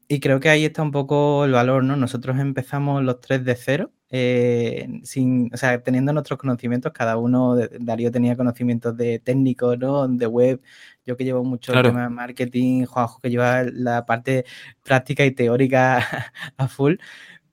Y 0.10 0.20
creo 0.20 0.40
que 0.40 0.50
ahí 0.50 0.66
está 0.66 0.82
un 0.82 0.92
poco 0.92 1.46
el 1.46 1.52
valor, 1.52 1.84
¿no? 1.84 1.96
Nosotros 1.96 2.40
empezamos 2.40 3.04
los 3.04 3.22
tres 3.22 3.46
de 3.46 3.56
cero, 3.56 3.92
eh, 4.10 4.88
sin, 5.04 5.52
o 5.54 5.58
sea, 5.58 5.82
teniendo 5.84 6.12
nuestros 6.14 6.40
conocimientos, 6.40 6.92
cada 6.94 7.16
uno, 7.18 7.56
Darío 7.80 8.12
tenía 8.12 8.36
conocimientos 8.36 8.98
de 8.98 9.20
técnico, 9.20 9.78
¿no? 9.78 10.08
De 10.08 10.26
web, 10.28 10.62
yo 11.10 11.18
que 11.18 11.24
llevo 11.24 11.44
mucho 11.44 11.74
el 11.74 11.82
tema 11.82 12.04
de 12.04 12.10
marketing, 12.10 12.86
Juanjo 12.86 13.20
que 13.20 13.32
lleva 13.32 13.64
la 13.64 14.06
parte 14.06 14.46
práctica 14.84 15.26
y 15.26 15.32
teórica 15.32 16.06
a 16.58 16.68
full, 16.68 16.98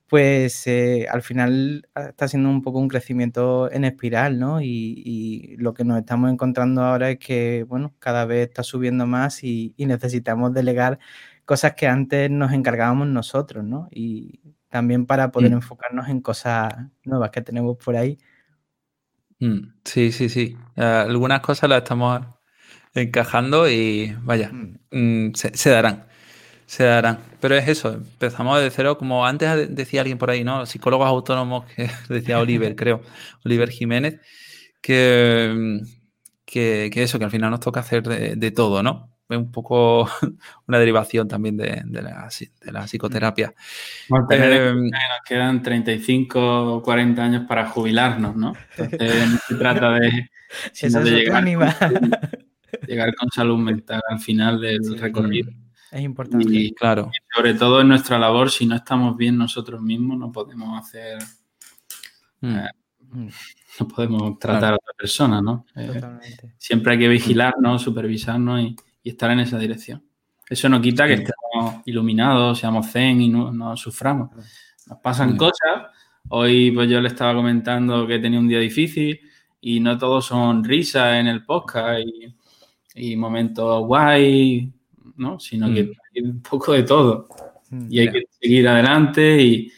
pues 0.07 0.67
eh, 0.67 1.07
al 1.11 1.23
final 1.23 1.87
está 1.95 2.27
siendo 2.27 2.49
un 2.49 2.61
poco 2.61 2.77
un 2.77 2.87
crecimiento 2.87 3.71
en 3.71 3.83
espiral, 3.83 4.37
¿no? 4.39 4.61
Y, 4.61 5.55
lo 5.57 5.73
que 5.73 5.83
nos 5.83 5.97
estamos 5.97 6.31
encontrando 6.31 6.83
ahora 6.83 7.09
es 7.09 7.17
que, 7.17 7.65
bueno, 7.67 7.95
cada 7.97 8.25
vez 8.25 8.47
está 8.47 8.61
subiendo 8.61 9.07
más 9.07 9.43
y, 9.43 9.73
necesitamos 9.79 10.53
delegar 10.53 10.99
cosas 11.45 11.73
que 11.73 11.87
antes 11.87 12.29
nos 12.29 12.51
encargábamos 12.53 13.07
nosotros, 13.07 13.63
¿no? 13.63 13.87
Y 13.91 14.39
también 14.69 15.07
para 15.07 15.31
poder 15.31 15.51
mm. 15.51 15.55
enfocarnos 15.55 16.09
en 16.09 16.21
cosas 16.21 16.75
nuevas 17.03 17.31
que 17.31 17.41
tenemos 17.41 17.75
por 17.77 17.95
ahí. 17.95 18.19
Mm, 19.39 19.73
sí, 19.83 20.11
sí, 20.11 20.29
sí. 20.29 20.55
algunas 20.75 21.39
cosas 21.41 21.69
las 21.69 21.79
estamos 21.79 22.36
encajando 23.01 23.69
y 23.69 24.15
vaya, 24.23 24.51
mm. 24.91 25.33
se 25.33 25.69
darán 25.69 26.07
se 26.67 26.83
darán. 26.83 27.19
Pero 27.39 27.55
es 27.55 27.67
eso, 27.67 27.93
empezamos 27.93 28.61
de 28.61 28.69
cero, 28.69 28.97
como 28.97 29.25
antes 29.25 29.73
decía 29.73 30.01
alguien 30.01 30.19
por 30.19 30.29
ahí, 30.29 30.43
¿no? 30.43 30.65
Psicólogos 30.67 31.07
autónomos, 31.07 31.65
que 31.73 31.89
decía 32.09 32.39
Oliver, 32.39 32.75
creo, 32.75 33.01
Oliver 33.43 33.69
Jiménez, 33.69 34.19
que, 34.81 35.79
que, 36.45 36.91
eso, 36.93 37.17
que 37.17 37.25
al 37.25 37.31
final 37.31 37.49
nos 37.49 37.61
toca 37.61 37.79
hacer 37.79 38.03
de, 38.03 38.51
todo, 38.51 38.83
¿no? 38.83 39.09
Es 39.29 39.37
un 39.37 39.51
poco 39.51 40.09
una 40.67 40.77
derivación 40.77 41.27
también 41.27 41.57
de, 41.57 41.83
la, 41.89 42.29
de 42.61 42.71
la, 42.71 42.85
psicoterapia. 42.85 43.53
Bueno, 44.09 44.27
eh, 44.29 44.73
nos 44.73 44.91
quedan 45.25 45.63
35 45.63 46.75
o 46.75 46.83
40 46.83 47.23
años 47.23 47.45
para 47.47 47.69
jubilarnos, 47.69 48.35
¿no? 48.35 48.53
Entonces 48.77 49.29
no 49.29 49.37
se 49.47 49.55
trata 49.55 49.91
de, 49.93 50.29
llegar, 51.03 51.45
llegar 52.87 53.15
con 53.15 53.29
salud 53.29 53.57
mental 53.57 54.01
al 54.09 54.19
final 54.19 54.59
del 54.59 54.97
recorrido. 54.97 55.51
Es 55.91 56.01
importante. 56.01 56.47
Y, 56.49 56.73
claro. 56.73 57.11
sobre 57.33 57.53
todo 57.53 57.81
en 57.81 57.87
nuestra 57.87 58.19
labor, 58.19 58.51
si 58.51 58.65
no 58.65 58.75
estamos 58.75 59.15
bien 59.15 59.37
nosotros 59.37 59.81
mismos, 59.81 60.17
no 60.17 60.31
podemos 60.31 60.77
hacer. 60.79 61.17
Mm. 62.41 62.55
Eh, 62.55 62.69
mm. 63.11 63.27
no 63.79 63.87
podemos 63.87 64.39
tratar 64.39 64.73
a 64.73 64.75
otra 64.75 64.93
persona, 64.97 65.41
¿no? 65.41 65.65
Eh, 65.75 66.01
siempre 66.57 66.93
hay 66.93 66.99
que 66.99 67.07
vigilarnos, 67.07 67.81
supervisarnos 67.81 68.61
y, 68.61 68.75
estar 69.03 69.31
en 69.31 69.39
esa 69.39 69.57
dirección. 69.57 70.03
Eso 70.49 70.67
no 70.67 70.81
quita 70.81 71.07
que 71.07 71.13
estemos 71.13 71.81
iluminados, 71.85 72.59
seamos 72.59 72.91
zen 72.91 73.21
y 73.21 73.29
no, 73.29 73.77
suframos. 73.77 74.31
Nos 74.85 74.99
pasan 74.99 75.37
cosas. 75.37 75.93
Hoy 76.27 76.71
pues 76.71 76.89
yo 76.89 76.99
le 76.99 77.07
estaba 77.07 77.33
comentando 77.33 78.05
que 78.05 78.19
tenía 78.19 78.37
un 78.37 78.49
día 78.49 78.59
difícil 78.59 79.17
y 79.61 79.79
no 79.79 79.97
todos 79.97 80.25
son 80.25 80.61
risas 80.61 81.15
en 81.15 81.27
el 81.27 81.45
podcast 81.45 82.01
y, 82.01 82.35
y 82.97 83.15
momentos 83.15 83.85
guay, 83.85 84.71
¿no? 85.15 85.39
Sino 85.39 85.73
que 85.73 85.83
mm. 85.83 85.91
hay 86.15 86.21
un 86.23 86.41
poco 86.41 86.73
de 86.73 86.83
todo. 86.83 87.27
Mm, 87.69 87.87
y 87.89 87.99
hay 87.99 88.11
que 88.11 88.23
seguir 88.41 88.67
adelante 88.67 89.41
y, 89.41 89.71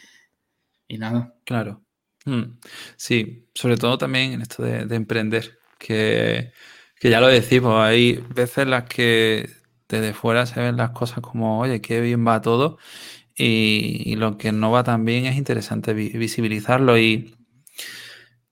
nada. 0.97 1.34
Claro. 1.45 1.84
Mm. 2.26 2.57
Sí, 2.95 3.49
sobre 3.53 3.78
todo 3.78 3.97
también 3.97 4.34
en 4.34 4.41
esto 4.41 4.63
de, 4.63 4.95
emprender, 4.95 5.59
que, 5.78 6.51
ya 7.01 7.22
lo 7.22 7.28
decimos, 7.28 7.76
hay 7.82 8.24
veces 8.34 8.67
las 8.67 8.84
que 8.86 9.49
desde 9.88 10.13
fuera 10.13 10.45
se 10.45 10.59
ven 10.59 10.78
las 10.78 10.91
cosas 10.91 11.20
como, 11.22 11.59
oye, 11.59 11.82
qué 11.82 12.01
bien 12.01 12.26
va 12.28 12.41
todo, 12.41 12.78
y, 13.36 14.15
lo 14.17 14.38
que 14.38 14.51
no 14.51 14.72
va 14.72 14.84
tan 14.84 15.05
bien 15.05 15.26
es 15.26 15.38
interesante 15.38 15.93
visibilizarlo 15.93 16.97
y 16.97 17.36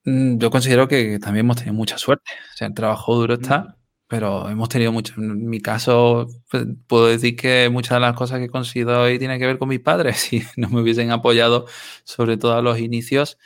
yo 0.06 0.50
considero 0.50 0.88
que 0.88 1.20
también 1.20 1.46
hemos 1.46 1.58
tenido 1.58 1.74
mucha 1.74 1.98
suerte, 1.98 2.32
o 2.54 2.58
sea, 2.58 2.68
el 2.68 2.74
trabajo 2.74 3.16
duro 3.16 3.34
está, 3.34 3.78
pero 4.08 4.50
hemos 4.50 4.70
tenido 4.70 4.92
mucho. 4.92 5.14
En 5.18 5.50
mi 5.50 5.60
caso, 5.60 6.28
pues, 6.50 6.66
puedo 6.88 7.08
decir 7.08 7.36
que 7.36 7.70
muchas 7.70 7.98
de 7.98 8.00
las 8.00 8.16
cosas 8.16 8.40
que 8.40 8.46
he 8.46 8.50
conseguido 8.50 9.02
hoy 9.02 9.20
tienen 9.20 9.40
que 9.40 9.46
ver 9.46 9.58
con 9.58 9.70
mis 9.70 9.82
padres. 9.82 10.18
Si 10.28 10.44
no 10.56 10.70
me 10.70 10.82
hubiesen 10.82 11.12
apoyado, 11.12 11.66
sobre 12.04 12.38
todo 12.38 12.54
a 12.54 12.62
los 12.62 12.80
inicios, 12.80 13.38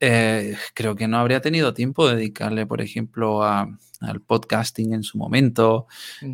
eh, 0.00 0.56
creo 0.74 0.94
que 0.94 1.08
no 1.08 1.18
habría 1.18 1.40
tenido 1.40 1.74
tiempo 1.74 2.08
de 2.08 2.16
dedicarle, 2.16 2.66
por 2.66 2.80
ejemplo, 2.80 3.42
al 3.42 4.20
podcasting 4.26 4.92
en 4.94 5.02
su 5.02 5.18
momento, 5.18 5.86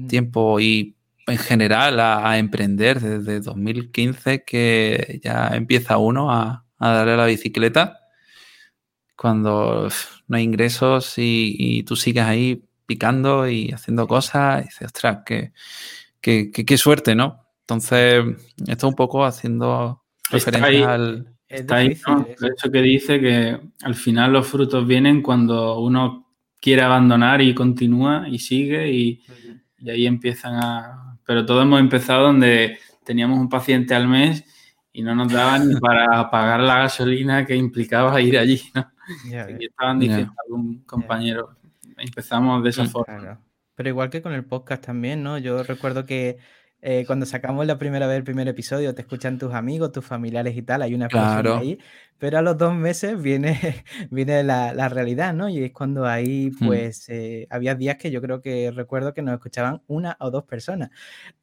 tiempo 0.08 0.60
y 0.60 0.96
en 1.26 1.38
general 1.38 2.00
a, 2.00 2.38
emprender 2.38 3.00
desde 3.00 3.40
2015 3.40 4.44
que 4.44 5.20
ya 5.22 5.50
empieza 5.54 5.98
uno 5.98 6.32
a, 6.32 6.66
darle 6.78 7.12
a 7.12 7.16
la 7.16 7.26
bicicleta 7.26 8.00
cuando 9.16 9.88
no 10.26 10.36
hay 10.36 10.42
ingresos 10.42 11.16
y, 11.18 11.54
y 11.56 11.82
tú 11.84 11.94
sigues 11.94 12.24
ahí 12.24 12.64
picando 12.92 13.48
y 13.48 13.70
haciendo 13.70 14.06
cosas 14.06 14.60
y 14.60 14.64
dices, 14.64 14.86
ostras, 14.88 15.20
qué, 15.24 15.52
qué, 16.20 16.76
suerte, 16.76 17.14
¿no? 17.14 17.46
Entonces, 17.60 18.22
esto 18.66 18.86
un 18.86 18.94
poco 18.94 19.24
haciendo 19.24 20.02
referencia 20.30 20.92
al... 20.92 21.34
Está 21.48 21.76
ahí, 21.76 21.96
¿no? 22.06 22.26
Eso 22.28 22.70
que 22.70 22.82
dice 22.82 23.18
que 23.18 23.58
al 23.82 23.94
final 23.94 24.34
los 24.34 24.46
frutos 24.46 24.86
vienen 24.86 25.22
cuando 25.22 25.78
uno 25.80 26.34
quiere 26.60 26.82
abandonar 26.82 27.40
y 27.40 27.54
continúa 27.54 28.26
y 28.28 28.38
sigue 28.38 28.92
y, 28.92 29.22
ahí 29.88 30.06
empiezan 30.06 30.56
a... 30.56 31.18
Pero 31.24 31.46
todos 31.46 31.62
hemos 31.62 31.80
empezado 31.80 32.24
donde 32.24 32.78
teníamos 33.06 33.38
un 33.38 33.48
paciente 33.48 33.94
al 33.94 34.06
mes 34.06 34.44
y 34.92 35.00
no 35.00 35.14
nos 35.14 35.32
daban 35.32 35.66
ni 35.66 35.74
para 35.80 36.30
pagar 36.30 36.60
la 36.60 36.80
gasolina 36.80 37.46
que 37.46 37.56
implicaba 37.56 38.20
ir 38.20 38.36
allí, 38.36 38.60
¿no? 38.74 38.86
y 39.58 39.64
estaban 39.64 39.98
diciendo 39.98 40.34
algún 40.44 40.82
compañero, 40.84 41.56
empezamos 42.02 42.62
de 42.62 42.70
esa 42.70 42.86
forma. 42.86 43.40
Pero 43.74 43.88
igual 43.88 44.10
que 44.10 44.22
con 44.22 44.32
el 44.32 44.44
podcast 44.44 44.84
también, 44.84 45.22
¿no? 45.22 45.38
Yo 45.38 45.62
recuerdo 45.62 46.04
que 46.04 46.38
eh, 46.84 47.04
cuando 47.06 47.26
sacamos 47.26 47.64
la 47.64 47.78
primera 47.78 48.08
vez 48.08 48.16
el 48.16 48.24
primer 48.24 48.48
episodio, 48.48 48.92
te 48.92 49.02
escuchan 49.02 49.38
tus 49.38 49.54
amigos, 49.54 49.92
tus 49.92 50.04
familiares 50.04 50.56
y 50.56 50.62
tal, 50.62 50.82
hay 50.82 50.96
una 50.96 51.04
explosión 51.04 51.58
ahí, 51.60 51.78
pero 52.18 52.38
a 52.38 52.42
los 52.42 52.58
dos 52.58 52.74
meses 52.74 53.22
viene, 53.22 53.56
viene 54.10 54.42
la, 54.42 54.88
realidad, 54.88 55.32
¿no? 55.32 55.48
Y 55.48 55.62
es 55.62 55.72
cuando 55.72 56.06
ahí, 56.06 56.50
hmm. 56.50 56.66
pues, 56.66 57.08
eh, 57.08 57.46
había 57.50 57.76
días 57.76 57.98
que 57.98 58.10
yo 58.10 58.20
creo 58.20 58.40
que 58.40 58.72
recuerdo 58.72 59.14
que 59.14 59.22
nos 59.22 59.34
escuchaban 59.34 59.80
una 59.86 60.16
o 60.18 60.32
dos 60.32 60.42
personas. 60.42 60.90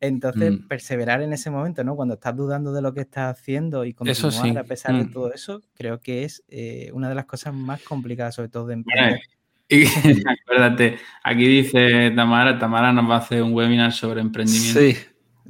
Entonces, 0.01 0.51
hmm. 0.51 0.67
perseverar 0.67 1.21
en 1.21 1.31
ese 1.31 1.49
momento, 1.49 1.85
¿no? 1.85 1.95
Cuando 1.95 2.15
estás 2.15 2.35
dudando 2.35 2.73
de 2.73 2.81
lo 2.81 2.93
que 2.93 3.01
estás 3.01 3.39
haciendo 3.39 3.85
y 3.85 3.93
continuar 3.93 4.57
a 4.57 4.63
pesar 4.65 4.93
de 4.97 5.05
hmm. 5.05 5.11
todo 5.11 5.33
eso, 5.33 5.61
creo 5.73 6.01
que 6.01 6.25
es 6.25 6.43
eh, 6.49 6.91
una 6.93 7.07
de 7.07 7.15
las 7.15 7.25
cosas 7.25 7.53
más 7.53 7.81
complicadas, 7.81 8.35
sobre 8.35 8.49
todo 8.49 8.67
de 8.67 8.73
emprender. 8.73 9.21
Y 9.71 9.85
acuérdate, 10.27 10.97
aquí 11.23 11.47
dice 11.47 12.11
Tamara, 12.15 12.57
Tamara 12.57 12.91
nos 12.91 13.07
va 13.07 13.15
a 13.15 13.19
hacer 13.19 13.43
un 13.43 13.53
webinar 13.53 13.93
sobre 13.93 14.19
emprendimiento. 14.19 14.79
Sí. 14.79 14.97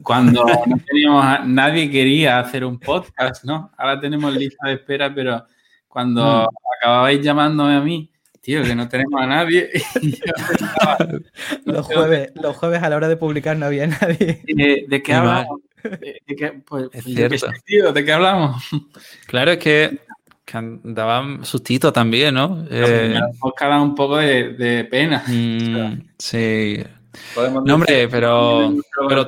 Cuando 0.03 0.43
no 0.67 0.77
teníamos, 0.85 1.47
nadie 1.47 1.89
quería 1.89 2.39
hacer 2.39 2.65
un 2.65 2.79
podcast, 2.79 3.45
¿no? 3.45 3.71
Ahora 3.77 3.99
tenemos 3.99 4.35
lista 4.35 4.67
de 4.67 4.73
espera, 4.73 5.13
pero 5.13 5.45
cuando 5.87 6.21
mm. 6.21 6.47
acababais 6.77 7.21
llamándome 7.21 7.75
a 7.75 7.79
mí, 7.79 8.11
tío, 8.41 8.61
que 8.63 8.75
no 8.75 8.89
tenemos 8.89 9.21
a 9.21 9.25
nadie. 9.25 9.69
los, 11.65 11.85
jueves, 11.85 12.31
los 12.35 12.57
jueves 12.57 12.83
a 12.83 12.89
la 12.89 12.97
hora 12.97 13.07
de 13.07 13.15
publicar 13.15 13.55
no 13.55 13.67
había 13.67 13.87
nadie. 13.87 14.43
¿De, 14.45 15.01
qué 15.01 15.13
hablamos? 15.13 15.61
¿De, 15.81 16.35
qué, 16.35 16.61
pues, 16.65 16.89
es 16.91 17.05
cierto. 17.05 17.47
Tío, 17.65 17.93
¿De 17.93 18.03
qué 18.03 18.11
hablamos? 18.11 18.63
Claro, 19.27 19.51
es 19.51 19.59
que 19.59 19.99
que 20.49 20.79
daban 20.83 21.45
sustito 21.45 21.93
también, 21.93 22.33
¿no? 22.35 22.65
Eh, 22.69 23.13
da 23.59 23.81
un 23.81 23.95
poco 23.95 24.17
de, 24.17 24.87
pena. 24.89 25.23
Mm, 25.29 26.09
sí. 26.17 26.83
No, 27.65 27.75
hombre, 27.75 28.07
pero, 28.07 28.73
pero, 29.07 29.25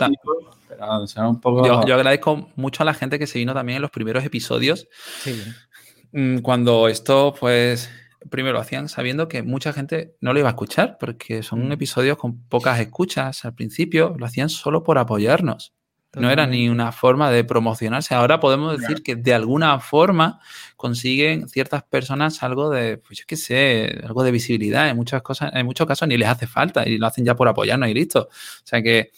yo, 1.86 1.96
agradezco 1.96 2.50
mucho 2.56 2.84
a 2.84 2.86
la 2.86 2.94
gente 2.94 3.20
que 3.20 3.28
se 3.28 3.40
vino 3.40 3.54
también 3.54 3.78
en 3.78 3.82
los 3.82 3.92
primeros 3.92 4.24
episodios. 4.24 4.88
Sí. 5.22 5.44
Mm, 6.12 6.40
cuando 6.40 6.88
esto, 6.88 7.36
pues, 7.40 7.90
primero 8.30 8.54
lo 8.54 8.62
hacían 8.62 8.90
sabiendo 8.90 9.28
que 9.28 9.44
mucha 9.44 9.74
gente 9.74 10.16
no 10.22 10.34
lo 10.34 10.40
iba 10.40 10.50
a 10.50 10.52
escuchar, 10.52 10.98
porque 11.00 11.44
son 11.44 11.68
mm. 11.68 11.72
episodios 11.72 12.18
con 12.18 12.44
pocas 12.48 12.80
escuchas 12.80 13.46
al 13.46 13.54
principio, 13.54 14.16
lo 14.18 14.26
hacían 14.26 14.50
solo 14.50 14.84
por 14.84 14.98
apoyarnos. 14.98 15.74
No 16.14 16.30
era 16.30 16.46
ni 16.46 16.68
una 16.68 16.92
forma 16.92 17.32
de 17.32 17.46
promocionarse. 17.46 18.14
Ahora 18.14 18.42
podemos 18.42 18.78
decir 18.78 19.02
que 19.02 19.16
de 19.16 19.34
alguna 19.34 19.80
forma 19.80 20.42
consiguen 20.76 21.48
ciertas 21.48 21.84
personas 21.84 22.44
algo 22.44 22.70
de, 22.70 22.98
pues 22.98 23.20
yo 23.20 23.26
qué 23.26 23.38
sé, 23.38 24.02
algo 24.04 24.24
de 24.24 24.32
visibilidad. 24.32 24.90
En 24.90 24.98
muchas 24.98 25.22
cosas, 25.22 25.52
en 25.54 25.66
muchos 25.66 25.88
casos 25.88 26.08
ni 26.10 26.18
les 26.18 26.28
hace 26.28 26.48
falta 26.48 26.88
y 26.88 26.98
lo 26.98 27.08
hacen 27.08 27.24
ya 27.24 27.36
por 27.36 27.48
apoyarnos 27.48 27.88
y 27.88 27.94
listo. 27.94 28.28
O 28.30 28.66
sea 28.66 28.82
que, 28.82 29.12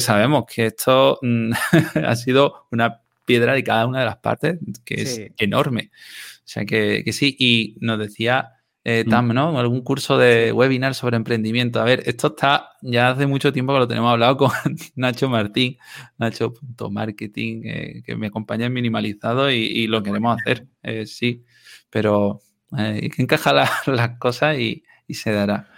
sabemos 0.00 0.44
que 0.52 0.66
esto 0.66 1.18
mm, 1.22 1.52
ha 2.04 2.16
sido 2.16 2.66
una 2.72 3.00
piedra 3.24 3.54
de 3.54 3.62
cada 3.62 3.86
una 3.86 4.00
de 4.00 4.06
las 4.06 4.16
partes 4.16 4.58
que 4.84 5.02
es 5.02 5.20
enorme. 5.36 5.90
O 6.38 6.52
sea 6.52 6.64
que, 6.64 7.02
que, 7.04 7.12
sí. 7.12 7.36
Y 7.38 7.76
nos 7.80 7.98
decía 8.00 8.59
eh, 8.84 9.04
mm. 9.06 9.10
TAM, 9.10 9.28
¿no? 9.34 9.58
Algún 9.58 9.82
curso 9.82 10.16
de 10.16 10.52
webinar 10.52 10.94
sobre 10.94 11.16
emprendimiento. 11.16 11.80
A 11.80 11.84
ver, 11.84 12.02
esto 12.06 12.28
está 12.28 12.70
ya 12.80 13.10
hace 13.10 13.26
mucho 13.26 13.52
tiempo 13.52 13.72
que 13.72 13.80
lo 13.80 13.88
tenemos 13.88 14.10
hablado 14.10 14.36
con 14.36 14.50
Nacho 14.96 15.28
Martín, 15.28 15.76
Nacho.marketing, 16.18 17.62
eh, 17.64 18.02
que 18.04 18.16
me 18.16 18.28
acompaña 18.28 18.66
en 18.66 18.72
Minimalizado 18.72 19.50
y, 19.50 19.86
lo 19.86 20.02
queremos 20.02 20.38
hacer, 20.40 20.66
eh, 20.82 21.06
sí, 21.06 21.44
pero 21.90 22.40
hay 22.72 23.10
que 23.10 23.22
encajar 23.22 23.68
las 23.86 24.18
cosas 24.18 24.58
y, 24.58 24.84
se 25.08 25.32
dará. 25.32 25.68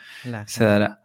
Se 0.46 0.62
dará. 0.62 1.00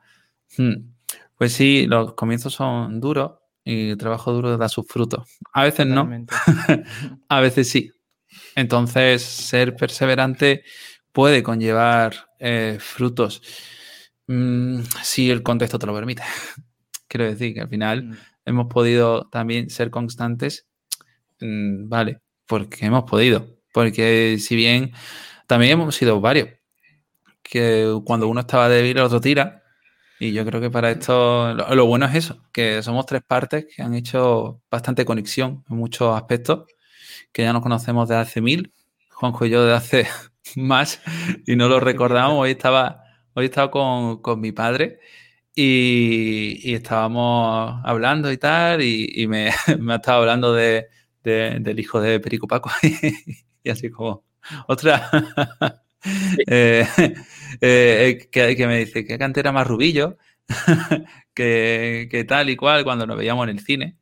Hmm. 0.57 0.91
Pues 1.37 1.53
sí, 1.53 1.85
los 1.87 2.13
comienzos 2.13 2.53
son 2.53 2.99
duros 2.99 3.31
y 3.63 3.91
el 3.91 3.97
trabajo 3.97 4.33
duro 4.33 4.57
da 4.57 4.67
sus 4.67 4.85
frutos. 4.85 5.23
A 5.53 5.63
veces 5.63 5.87
no, 5.87 6.09
a 7.29 7.39
veces 7.39 7.69
sí. 7.69 7.91
Entonces, 8.55 9.21
ser 9.21 9.75
perseverante 9.75 10.63
puede 11.17 11.41
conllevar 11.41 12.29
eh, 12.37 12.77
frutos 12.79 13.41
mm, 14.27 14.81
si 15.01 15.31
el 15.31 15.41
contexto 15.41 15.79
te 15.79 15.87
lo 15.87 15.95
permite. 15.95 16.21
Quiero 17.07 17.25
decir 17.25 17.55
que 17.55 17.61
al 17.61 17.69
final 17.69 18.03
mm. 18.03 18.17
hemos 18.45 18.67
podido 18.67 19.27
también 19.29 19.71
ser 19.71 19.89
constantes, 19.89 20.67
mm, 21.39 21.89
vale, 21.89 22.21
porque 22.45 22.85
hemos 22.85 23.05
podido. 23.05 23.47
Porque 23.73 24.37
si 24.39 24.55
bien 24.55 24.91
también 25.47 25.71
hemos 25.71 25.95
sido 25.95 26.21
varios, 26.21 26.49
que 27.41 27.99
cuando 28.05 28.27
uno 28.27 28.41
estaba 28.41 28.69
débil 28.69 28.97
el 28.97 29.03
otro 29.03 29.19
tira, 29.19 29.63
y 30.19 30.33
yo 30.33 30.45
creo 30.45 30.61
que 30.61 30.69
para 30.69 30.91
esto 30.91 31.51
lo, 31.55 31.85
bueno 31.87 32.05
es 32.05 32.13
eso, 32.13 32.43
que 32.53 32.83
somos 32.83 33.07
tres 33.07 33.23
partes 33.27 33.65
que 33.75 33.81
han 33.81 33.95
hecho 33.95 34.61
bastante 34.69 35.03
conexión 35.03 35.63
en 35.67 35.77
muchos 35.77 36.15
aspectos, 36.15 36.67
que 37.31 37.41
ya 37.41 37.53
nos 37.53 37.63
conocemos 37.63 38.07
desde 38.07 38.21
hace 38.21 38.39
mil, 38.41 38.71
Juanjo 39.09 39.47
y 39.47 39.49
yo 39.49 39.65
de 39.65 39.73
hace 39.73 40.07
más, 40.55 41.01
y 41.45 41.55
no 41.55 41.67
lo 41.67 41.79
recordamos. 41.81 42.39
Hoy 42.39 42.51
estaba, 42.51 43.03
hoy 43.33 43.45
estaba 43.45 43.71
con, 43.71 44.39
mi 44.39 44.51
padre 44.51 44.99
y, 45.55 46.73
estábamos 46.73 47.81
hablando 47.83 48.31
y 48.31 48.37
tal, 48.37 48.81
y, 48.81 49.27
me, 49.27 49.51
me 49.79 49.95
estaba 49.95 50.19
hablando 50.19 50.53
de, 50.53 50.87
del 51.23 51.79
hijo 51.79 51.99
de 51.99 52.19
Perico 52.19 52.47
Paco, 52.47 52.71
y 53.63 53.69
así 53.69 53.89
como, 53.89 54.23
otra. 54.67 55.09
Eh, 56.47 56.87
eh, 57.59 58.29
que, 58.31 58.67
me 58.67 58.77
dice 58.77 59.05
que 59.05 59.17
cantera 59.17 59.51
más 59.51 59.67
rubillo, 59.67 60.17
que, 61.33 62.25
tal 62.27 62.49
y 62.49 62.55
cual 62.55 62.83
cuando 62.83 63.05
nos 63.05 63.17
veíamos 63.17 63.43
en 63.43 63.57
el 63.57 63.59
cine. 63.59 63.97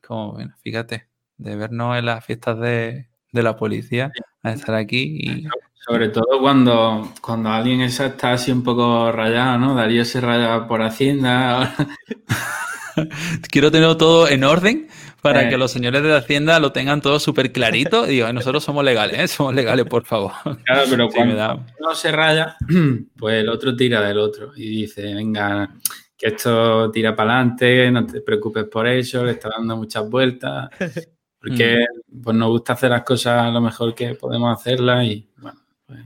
Como, 0.00 0.32
bueno, 0.32 0.56
fíjate, 0.62 1.08
de 1.36 1.56
vernos 1.56 1.96
en 1.98 2.06
las 2.06 2.24
fiestas 2.24 2.58
de, 2.58 3.09
la 3.32 3.56
policía 3.56 4.12
a 4.42 4.52
estar 4.52 4.74
aquí 4.74 5.18
y... 5.20 5.46
Sobre 5.82 6.10
todo 6.10 6.38
cuando, 6.40 7.10
cuando 7.22 7.48
alguien 7.48 7.80
está 7.80 8.32
así 8.32 8.52
un 8.52 8.62
poco 8.62 9.10
rayado, 9.10 9.58
¿no? 9.58 9.74
Darío 9.74 10.04
se 10.04 10.20
raya 10.20 10.66
por 10.68 10.82
Hacienda. 10.82 11.74
Quiero 13.50 13.70
tener 13.70 13.96
todo 13.96 14.28
en 14.28 14.44
orden 14.44 14.88
para 15.22 15.48
que 15.48 15.56
los 15.56 15.70
señores 15.70 16.02
de 16.02 16.14
Hacienda 16.14 16.60
lo 16.60 16.72
tengan 16.72 17.00
todo 17.00 17.18
súper 17.18 17.50
clarito. 17.50 18.06
Y 18.06 18.10
digo, 18.10 18.32
nosotros 18.32 18.62
somos 18.62 18.84
legales, 18.84 19.18
¿eh? 19.18 19.28
Somos 19.28 19.54
legales, 19.54 19.86
por 19.86 20.04
favor. 20.04 20.32
Claro, 20.64 20.82
pero 20.88 21.08
cuando 21.08 21.64
uno 21.78 21.94
se 21.94 22.12
raya, 22.12 22.56
pues 23.18 23.36
el 23.36 23.48
otro 23.48 23.74
tira 23.74 24.00
del 24.02 24.18
otro 24.18 24.52
y 24.54 24.82
dice, 24.82 25.14
venga, 25.14 25.74
que 26.16 26.28
esto 26.28 26.90
tira 26.90 27.16
para 27.16 27.36
adelante, 27.36 27.90
no 27.90 28.06
te 28.06 28.20
preocupes 28.20 28.64
por 28.64 28.86
eso, 28.86 29.24
le 29.24 29.32
está 29.32 29.48
dando 29.56 29.76
muchas 29.76 30.08
vueltas. 30.08 30.68
Porque 31.40 31.86
mm. 32.10 32.22
pues 32.22 32.36
nos 32.36 32.50
gusta 32.50 32.74
hacer 32.74 32.90
las 32.90 33.02
cosas 33.02 33.42
a 33.42 33.50
lo 33.50 33.60
mejor 33.60 33.94
que 33.94 34.14
podemos 34.14 34.56
hacerlas 34.58 35.04
y 35.04 35.28
bueno, 35.38 35.60
pues... 35.86 36.00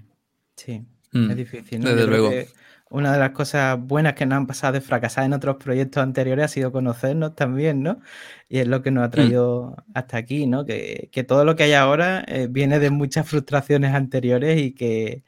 Sí, 0.56 0.82
mm. 1.12 1.30
es 1.30 1.36
difícil. 1.36 1.80
¿no? 1.80 1.90
Desde 1.90 2.06
luego 2.06 2.30
una 2.94 3.12
de 3.12 3.18
las 3.18 3.30
cosas 3.30 3.76
buenas 3.80 4.14
que 4.14 4.24
nos 4.24 4.36
han 4.36 4.46
pasado 4.46 4.74
de 4.74 4.80
fracasar 4.80 5.24
en 5.24 5.32
otros 5.32 5.56
proyectos 5.56 6.00
anteriores 6.00 6.44
ha 6.44 6.48
sido 6.48 6.70
conocernos 6.70 7.34
también, 7.34 7.82
¿no? 7.82 8.00
Y 8.48 8.58
es 8.58 8.68
lo 8.68 8.82
que 8.82 8.92
nos 8.92 9.02
ha 9.02 9.08
mm. 9.08 9.10
traído 9.10 9.76
hasta 9.94 10.16
aquí, 10.16 10.46
¿no? 10.46 10.64
Que, 10.64 11.10
todo 11.26 11.44
lo 11.44 11.56
que 11.56 11.64
hay 11.64 11.72
ahora 11.72 12.24
eh, 12.28 12.46
viene 12.48 12.78
de 12.78 12.90
muchas 12.90 13.28
frustraciones 13.28 13.94
anteriores 13.94 14.60
y 14.60 14.72
que, 14.72 15.24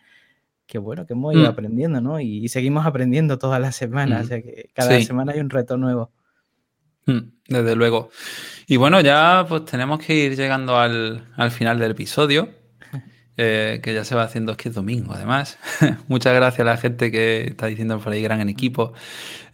bueno, 0.78 1.06
que 1.06 1.14
hemos 1.14 1.34
ido 1.34 1.42
mm. 1.42 1.52
aprendiendo, 1.52 2.00
¿no? 2.00 2.20
Y, 2.20 2.48
seguimos 2.50 2.86
aprendiendo 2.86 3.36
todas 3.36 3.60
las 3.60 3.74
semanas, 3.74 4.26
o 4.26 4.28
sea 4.28 4.42
que 4.42 4.70
cada 4.72 5.00
semana 5.00 5.32
hay 5.32 5.40
un 5.40 5.50
reto 5.50 5.76
nuevo. 5.76 6.12
Mm, 7.06 7.18
desde 7.48 7.76
luego. 7.76 8.10
Y 8.66 8.76
bueno, 8.76 9.00
ya 9.00 9.46
pues 9.48 9.64
tenemos 9.64 10.04
que 10.04 10.14
ir 10.14 10.36
llegando 10.36 10.76
al, 10.76 11.32
al 11.36 11.50
final 11.50 11.78
del 11.78 11.92
episodio. 11.92 12.50
Eh, 13.38 13.80
que 13.82 13.92
ya 13.92 14.02
se 14.02 14.14
va 14.14 14.22
haciendo, 14.22 14.52
es 14.52 14.56
que 14.56 14.70
es 14.70 14.74
domingo 14.74 15.12
además. 15.12 15.58
Muchas 16.08 16.34
gracias 16.34 16.60
a 16.60 16.64
la 16.64 16.78
gente 16.78 17.10
que 17.10 17.48
está 17.48 17.66
diciendo 17.66 18.00
por 18.00 18.14
ahí 18.14 18.22
gran 18.22 18.40
en 18.40 18.48
equipo. 18.48 18.94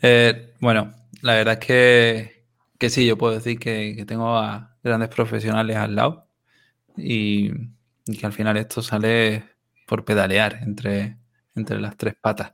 Eh, 0.00 0.54
bueno, 0.60 0.94
la 1.20 1.34
verdad 1.34 1.54
es 1.54 1.66
que, 1.66 2.46
que, 2.78 2.90
sí, 2.90 3.04
yo 3.04 3.18
puedo 3.18 3.34
decir 3.34 3.58
que, 3.58 4.04
tengo 4.06 4.36
a 4.38 4.76
grandes 4.84 5.08
profesionales 5.08 5.76
al 5.76 5.96
lado 5.96 6.28
y, 6.96 7.50
que 7.50 8.24
al 8.24 8.32
final 8.32 8.56
esto 8.56 8.82
sale 8.82 9.42
por 9.88 10.04
pedalear 10.04 10.60
entre, 10.62 11.18
entre 11.56 11.80
las 11.80 11.96
tres 11.96 12.14
patas. 12.20 12.52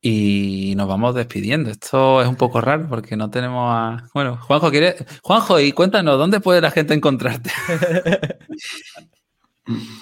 Y 0.00 0.74
nos 0.76 0.86
vamos 0.88 1.14
despidiendo. 1.14 1.70
Esto 1.70 2.22
es 2.22 2.28
un 2.28 2.36
poco 2.36 2.60
raro 2.60 2.86
porque 2.88 3.16
no 3.16 3.30
tenemos 3.30 3.68
a. 3.72 4.08
Bueno, 4.14 4.36
Juanjo, 4.36 4.70
¿quiere... 4.70 4.96
Juanjo, 5.22 5.58
y 5.58 5.72
cuéntanos, 5.72 6.18
¿dónde 6.18 6.40
puede 6.40 6.60
la 6.60 6.70
gente 6.70 6.94
encontrarte? 6.94 7.50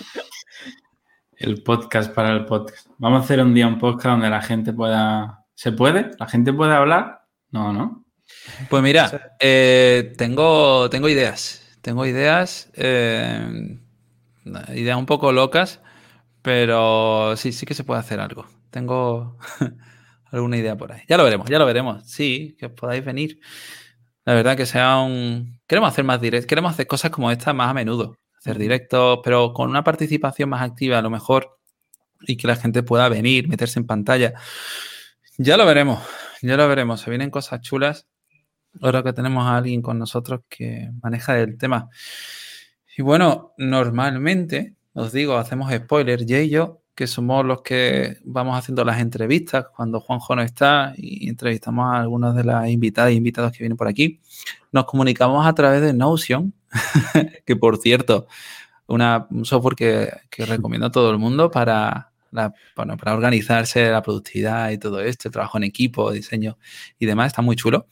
El 1.36 1.62
podcast 1.62 2.12
para 2.14 2.30
el 2.32 2.44
podcast. 2.44 2.86
Vamos 2.98 3.20
a 3.20 3.24
hacer 3.24 3.40
un 3.40 3.54
día 3.54 3.66
un 3.66 3.78
podcast 3.78 4.12
donde 4.12 4.30
la 4.30 4.40
gente 4.40 4.72
pueda. 4.72 5.44
¿Se 5.54 5.72
puede? 5.72 6.10
¿La 6.18 6.26
gente 6.26 6.52
puede 6.52 6.74
hablar? 6.74 7.26
No, 7.50 7.72
¿no? 7.72 8.04
Pues 8.70 8.82
mira, 8.82 9.34
eh, 9.40 10.14
tengo, 10.16 10.88
tengo 10.90 11.08
ideas. 11.08 11.76
Tengo 11.80 12.06
ideas. 12.06 12.70
Eh, 12.74 13.78
ideas 14.74 14.96
un 14.96 15.06
poco 15.06 15.32
locas. 15.32 15.80
Pero 16.40 17.36
sí, 17.36 17.52
sí 17.52 17.66
que 17.66 17.74
se 17.74 17.84
puede 17.84 18.00
hacer 18.00 18.20
algo. 18.20 18.46
Tengo 18.74 19.38
alguna 20.32 20.56
idea 20.56 20.76
por 20.76 20.90
ahí. 20.90 21.02
Ya 21.08 21.16
lo 21.16 21.22
veremos, 21.22 21.48
ya 21.48 21.60
lo 21.60 21.64
veremos. 21.64 22.10
Sí, 22.10 22.56
que 22.58 22.68
podáis 22.68 23.04
venir. 23.04 23.38
La 24.24 24.34
verdad 24.34 24.56
que 24.56 24.66
sea 24.66 24.98
un. 24.98 25.60
Queremos 25.68 25.90
hacer 25.90 26.04
más 26.04 26.20
directo. 26.20 26.48
Queremos 26.48 26.72
hacer 26.72 26.88
cosas 26.88 27.12
como 27.12 27.30
esta 27.30 27.52
más 27.52 27.70
a 27.70 27.74
menudo 27.74 28.18
hacer 28.36 28.58
directos, 28.58 29.20
pero 29.22 29.52
con 29.52 29.70
una 29.70 29.84
participación 29.84 30.48
más 30.48 30.62
activa 30.62 30.98
a 30.98 31.02
lo 31.02 31.08
mejor 31.08 31.56
y 32.22 32.36
que 32.36 32.48
la 32.48 32.56
gente 32.56 32.82
pueda 32.82 33.08
venir, 33.08 33.46
meterse 33.46 33.78
en 33.78 33.86
pantalla. 33.86 34.34
Ya 35.38 35.56
lo 35.56 35.64
veremos, 35.64 36.02
ya 36.42 36.56
lo 36.56 36.66
veremos. 36.66 37.00
Se 37.00 37.10
vienen 37.10 37.30
cosas 37.30 37.60
chulas. 37.60 38.08
Ahora 38.82 39.04
que 39.04 39.12
tenemos 39.12 39.46
a 39.46 39.56
alguien 39.56 39.82
con 39.82 40.00
nosotros 40.00 40.40
que 40.48 40.90
maneja 41.00 41.38
el 41.38 41.56
tema. 41.58 41.90
Y 42.96 43.02
bueno, 43.02 43.54
normalmente, 43.56 44.74
os 44.94 45.12
digo, 45.12 45.36
hacemos 45.36 45.72
spoilers, 45.72 46.24
Jay 46.26 46.46
y 46.46 46.50
yo, 46.50 46.82
que 46.94 47.06
somos 47.06 47.44
los 47.44 47.62
que 47.62 48.18
vamos 48.24 48.56
haciendo 48.56 48.84
las 48.84 49.00
entrevistas 49.00 49.66
cuando 49.74 50.00
Juanjo 50.00 50.36
no 50.36 50.42
está 50.42 50.94
y 50.96 51.28
entrevistamos 51.28 51.92
a 51.92 52.00
algunas 52.00 52.34
de 52.36 52.44
las 52.44 52.68
invitadas 52.68 53.10
e 53.10 53.14
invitados 53.14 53.52
que 53.52 53.58
vienen 53.58 53.76
por 53.76 53.88
aquí. 53.88 54.20
Nos 54.70 54.84
comunicamos 54.84 55.46
a 55.46 55.54
través 55.54 55.82
de 55.82 55.92
Notion, 55.92 56.54
que 57.44 57.56
por 57.56 57.78
cierto, 57.78 58.28
una, 58.86 59.26
un 59.30 59.44
software 59.44 59.74
que, 59.74 60.44
recomiendo 60.44 60.86
a 60.86 60.92
todo 60.92 61.10
el 61.10 61.18
mundo 61.18 61.50
para, 61.50 62.12
bueno, 62.76 62.96
para 62.96 63.14
organizarse 63.14 63.90
la 63.90 64.02
productividad 64.02 64.70
y 64.70 64.78
todo 64.78 65.00
esto, 65.00 65.28
el 65.28 65.32
trabajo 65.32 65.58
en 65.58 65.64
equipo, 65.64 66.12
diseño 66.12 66.58
y 66.98 67.06
demás, 67.06 67.28
está 67.28 67.42
muy 67.42 67.56
chulo. 67.56 67.86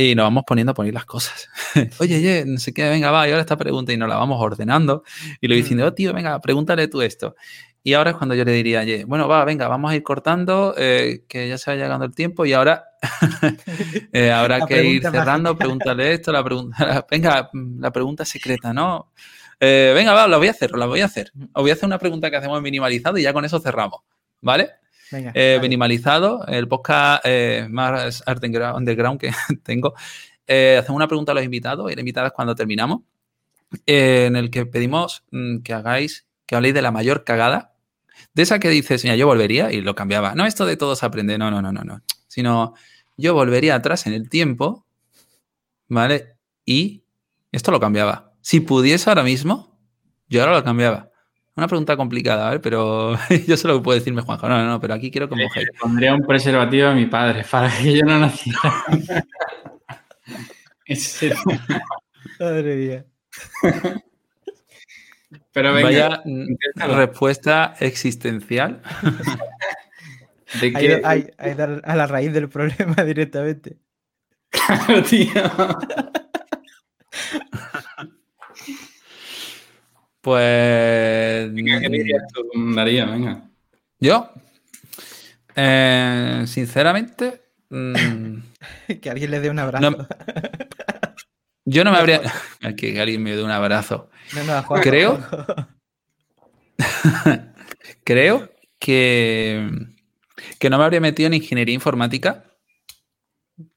Y 0.00 0.14
nos 0.14 0.24
vamos 0.24 0.44
poniendo 0.46 0.72
a 0.72 0.74
poner 0.74 0.94
las 0.94 1.04
cosas. 1.04 1.48
oye, 1.98 2.16
oye, 2.16 2.44
no 2.46 2.58
sé 2.58 2.72
qué, 2.72 2.88
venga, 2.88 3.10
va, 3.10 3.28
y 3.28 3.30
ahora 3.30 3.42
esta 3.42 3.56
pregunta 3.56 3.92
y 3.92 3.98
nos 3.98 4.08
la 4.08 4.16
vamos 4.16 4.40
ordenando. 4.40 5.04
Y 5.40 5.48
lo 5.48 5.54
diciendo, 5.54 5.84
mm. 5.84 5.88
oh, 5.88 5.92
tío, 5.92 6.14
venga, 6.14 6.40
pregúntale 6.40 6.88
tú 6.88 7.02
esto. 7.02 7.36
Y 7.82 7.92
ahora 7.92 8.10
es 8.10 8.16
cuando 8.16 8.34
yo 8.34 8.44
le 8.44 8.52
diría, 8.52 8.80
oye, 8.80 9.04
bueno, 9.04 9.28
va, 9.28 9.44
venga, 9.44 9.68
vamos 9.68 9.90
a 9.90 9.96
ir 9.96 10.02
cortando, 10.02 10.74
eh, 10.78 11.24
que 11.28 11.48
ya 11.48 11.58
se 11.58 11.70
va 11.70 11.76
llegando 11.76 12.04
el 12.04 12.14
tiempo 12.14 12.46
y 12.46 12.52
ahora 12.54 12.84
eh, 14.12 14.30
habrá 14.30 14.66
que 14.66 14.84
ir 14.84 15.02
cerrando, 15.02 15.56
pregúntale 15.56 16.14
esto, 16.14 16.32
la 16.32 16.44
pregunta, 16.44 17.06
venga, 17.10 17.50
la 17.78 17.90
pregunta 17.90 18.24
secreta, 18.24 18.72
¿no? 18.72 19.12
Eh, 19.58 19.92
venga, 19.94 20.12
va, 20.12 20.26
la 20.28 20.38
voy 20.38 20.48
a 20.48 20.52
hacer, 20.52 20.72
la 20.72 20.86
voy 20.86 21.00
a 21.00 21.06
hacer. 21.06 21.32
Os 21.52 21.62
voy 21.62 21.70
a 21.70 21.74
hacer 21.74 21.86
una 21.86 21.98
pregunta 21.98 22.30
que 22.30 22.36
hacemos 22.36 22.60
minimalizado 22.62 23.18
y 23.18 23.22
ya 23.22 23.34
con 23.34 23.44
eso 23.44 23.60
cerramos, 23.60 24.00
¿vale? 24.40 24.70
Venga, 25.10 25.32
Minimalizado, 25.60 26.46
el 26.46 26.68
podcast 26.68 27.24
más 27.68 28.22
art 28.26 28.44
underground 28.44 29.20
que 29.20 29.32
tengo. 29.62 29.94
hacemos 30.46 30.90
una 30.90 31.08
pregunta 31.08 31.32
a 31.32 31.34
los 31.34 31.44
invitados 31.44 31.90
y 31.90 31.94
las 31.94 32.00
invitadas 32.00 32.32
cuando 32.32 32.54
terminamos, 32.54 33.00
en 33.86 34.36
el 34.36 34.50
que 34.50 34.66
pedimos 34.66 35.24
mm, 35.30 35.58
que 35.58 35.74
hagáis, 35.74 36.26
que 36.46 36.56
habléis 36.56 36.74
de 36.74 36.82
la 36.82 36.90
mayor 36.90 37.24
cagada 37.24 37.70
de 38.34 38.42
esa 38.42 38.58
que 38.58 38.68
dices, 38.68 39.02
mira, 39.04 39.16
yo 39.16 39.26
volvería 39.26 39.72
y 39.72 39.80
lo 39.80 39.94
cambiaba. 39.94 40.34
No 40.34 40.46
esto 40.46 40.66
de 40.66 40.76
todos 40.76 41.02
aprende, 41.02 41.38
no, 41.38 41.50
no, 41.50 41.62
no, 41.62 41.72
no, 41.72 41.82
no. 41.82 42.02
Sino 42.28 42.74
yo 43.16 43.34
volvería 43.34 43.74
atrás 43.74 44.06
en 44.06 44.12
el 44.12 44.28
tiempo, 44.28 44.86
¿vale? 45.88 46.36
Y 46.64 47.04
esto 47.52 47.70
lo 47.70 47.80
cambiaba. 47.80 48.32
Si 48.40 48.60
pudiese 48.60 49.10
ahora 49.10 49.22
mismo, 49.22 49.78
yo 50.28 50.40
ahora 50.42 50.54
lo 50.54 50.64
cambiaba. 50.64 51.09
Una 51.56 51.66
pregunta 51.66 51.96
complicada, 51.96 52.46
a 52.46 52.50
ver, 52.52 52.60
pero 52.60 53.18
yo 53.46 53.56
solo 53.56 53.82
puedo 53.82 53.98
decirme 53.98 54.22
Juanjo. 54.22 54.48
No, 54.48 54.58
no, 54.58 54.66
no, 54.66 54.80
pero 54.80 54.94
aquí 54.94 55.10
quiero 55.10 55.28
que 55.28 55.36
mojéis. 55.36 55.68
Pondría 55.80 56.14
un 56.14 56.22
preservativo 56.22 56.88
a 56.88 56.94
mi 56.94 57.06
padre 57.06 57.44
para 57.50 57.70
que 57.82 57.96
yo 57.96 58.04
no 58.04 58.18
naciera. 58.18 58.60
Madre 62.40 62.76
mía. 62.76 63.04
Pero 65.52 65.72
venga, 65.72 66.22
Vaya 66.74 66.96
respuesta 66.96 67.74
existencial. 67.78 68.82
¿De 70.60 70.72
que... 70.72 71.00
hay, 71.04 71.30
a 71.38 71.96
la 71.96 72.06
raíz 72.06 72.32
del 72.32 72.48
problema 72.48 73.04
directamente. 73.04 73.78
Claro, 74.50 75.02
tío. 75.04 75.30
Pues. 80.20 81.52
Venga, 81.52 81.80
¿qué 81.80 81.88
dirías 81.88 82.22
tú, 82.32 82.46
María? 82.54 83.06
Venga. 83.06 83.48
Yo, 83.98 84.30
eh, 85.54 86.44
sinceramente. 86.46 87.42
Mm, 87.70 88.38
que 89.00 89.10
alguien 89.10 89.30
le 89.30 89.40
dé 89.40 89.50
un 89.50 89.58
abrazo. 89.58 90.06
yo 91.64 91.84
no 91.84 91.92
me 91.92 91.98
habría. 91.98 92.20
que 92.76 93.00
alguien 93.00 93.22
me 93.22 93.36
dé 93.36 93.42
un 93.42 93.50
abrazo. 93.50 94.10
No, 94.34 94.44
no, 94.44 94.62
Juan, 94.62 94.82
Creo. 94.82 95.20
Creo 98.04 98.50
que. 98.78 99.70
Que 100.58 100.70
no 100.70 100.78
me 100.78 100.84
habría 100.84 101.00
metido 101.00 101.28
en 101.28 101.34
ingeniería 101.34 101.74
informática. 101.74 102.44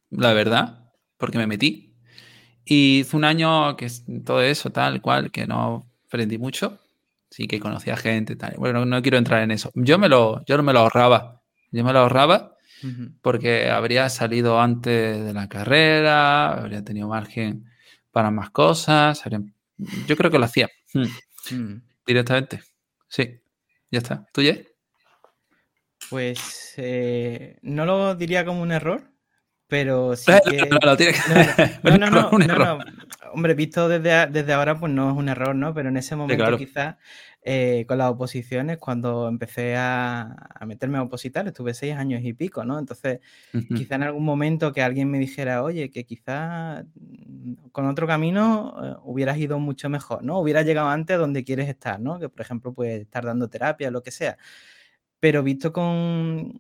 La 0.10 0.34
verdad. 0.34 0.92
Porque 1.18 1.38
me 1.38 1.48
metí. 1.48 1.96
Y 2.66 3.00
hice 3.00 3.16
un 3.16 3.26
año 3.26 3.76
que 3.78 3.88
todo 4.26 4.42
eso, 4.42 4.72
tal 4.72 5.02
cual, 5.02 5.32
que 5.32 5.46
no 5.46 5.93
aprendí 6.14 6.38
mucho. 6.38 6.80
Sí 7.32 7.48
que 7.48 7.60
conocía 7.60 7.98
gente, 7.98 8.36
tal. 8.36 8.54
Bueno, 8.58 8.86
no, 8.86 9.02
quiero 9.02 9.18
entrar 9.18 9.42
en 9.42 9.50
eso. 9.50 9.72
Yo 9.74 9.98
me 9.98 10.08
lo, 10.08 10.46
yo 10.46 10.62
me 10.62 10.72
lo 10.72 10.80
ahorraba. 10.82 11.42
Yo 11.72 11.84
me 11.84 11.92
lo 11.92 12.00
ahorraba 12.00 12.52
porque 13.22 13.70
habría 13.70 14.10
salido 14.10 14.60
antes 14.60 15.24
de 15.24 15.34
la 15.34 15.48
carrera, 15.48 16.50
habría 16.52 16.84
tenido 16.84 17.08
margen 17.08 17.66
para 18.12 18.30
más 18.30 18.52
cosas. 18.52 19.24
Yo 20.06 20.16
creo 20.16 20.30
que 20.30 20.38
lo 20.38 20.46
hacía. 20.46 20.70
Hmm. 20.94 21.56
Mm. 21.56 21.82
Directamente. 22.06 22.62
Sí. 23.08 23.42
Ya 23.90 24.00
está. 24.00 24.28
¿Tú, 24.32 24.44
ya? 24.44 24.58
Pues 26.10 26.76
eh, 26.78 27.58
no 27.64 27.86
lo 27.86 28.14
diría 28.14 28.46
como 28.46 28.62
un 28.62 28.72
error, 28.72 29.13
pero 29.74 30.16
sí 30.16 30.32
que... 30.52 30.70
No, 30.70 30.78
no, 31.98 32.30
no, 32.38 32.76
no, 32.78 32.80
Hombre, 33.34 33.56
visto 33.56 33.90
desde, 33.90 34.28
desde 34.28 34.54
ahora, 34.54 34.80
pues 34.80 34.92
no 34.92 35.10
es 35.10 35.18
un 35.18 35.30
error, 35.30 35.56
¿no? 35.56 35.74
Pero 35.74 35.90
en 35.90 35.98
ese 35.98 36.16
momento 36.16 36.56
quizás 36.60 36.98
eh, 37.42 37.84
con 37.88 37.98
las 37.98 38.12
oposiciones, 38.12 38.78
cuando 38.78 39.28
empecé 39.28 39.76
a, 39.76 40.36
meterme 40.68 41.00
a 41.00 41.02
opositar, 41.02 41.48
estuve 41.48 41.74
seis 41.74 41.96
años 41.96 42.22
y 42.24 42.34
pico, 42.34 42.64
¿no? 42.64 42.78
Entonces, 42.78 43.20
quizá 43.76 43.96
en 43.96 44.04
algún 44.04 44.24
momento 44.24 44.72
que 44.74 44.84
alguien 44.84 45.10
me 45.10 45.18
dijera, 45.18 45.64
oye, 45.64 45.90
que 45.90 46.06
quizás 46.06 46.86
mm, 46.94 47.70
con 47.72 47.88
otro 47.88 48.06
camino 48.06 48.76
eh, 48.80 48.96
hubieras 49.06 49.40
ido 49.40 49.58
mucho 49.58 49.90
mejor, 49.90 50.24
¿no? 50.24 50.40
Hubieras 50.40 50.68
llegado 50.68 50.90
antes 50.90 51.16
a 51.16 51.18
donde 51.18 51.44
quieres 51.44 51.68
estar, 51.68 52.00
¿no? 52.00 52.20
Que 52.20 52.30
por 52.30 52.42
ejemplo, 52.42 52.74
puedes 52.74 53.02
estar 53.02 53.26
dando 53.26 53.50
terapia, 53.50 53.90
lo 53.90 54.04
que 54.04 54.12
sea 54.12 54.38
pero 55.24 55.42
visto 55.42 55.72
con, 55.72 56.60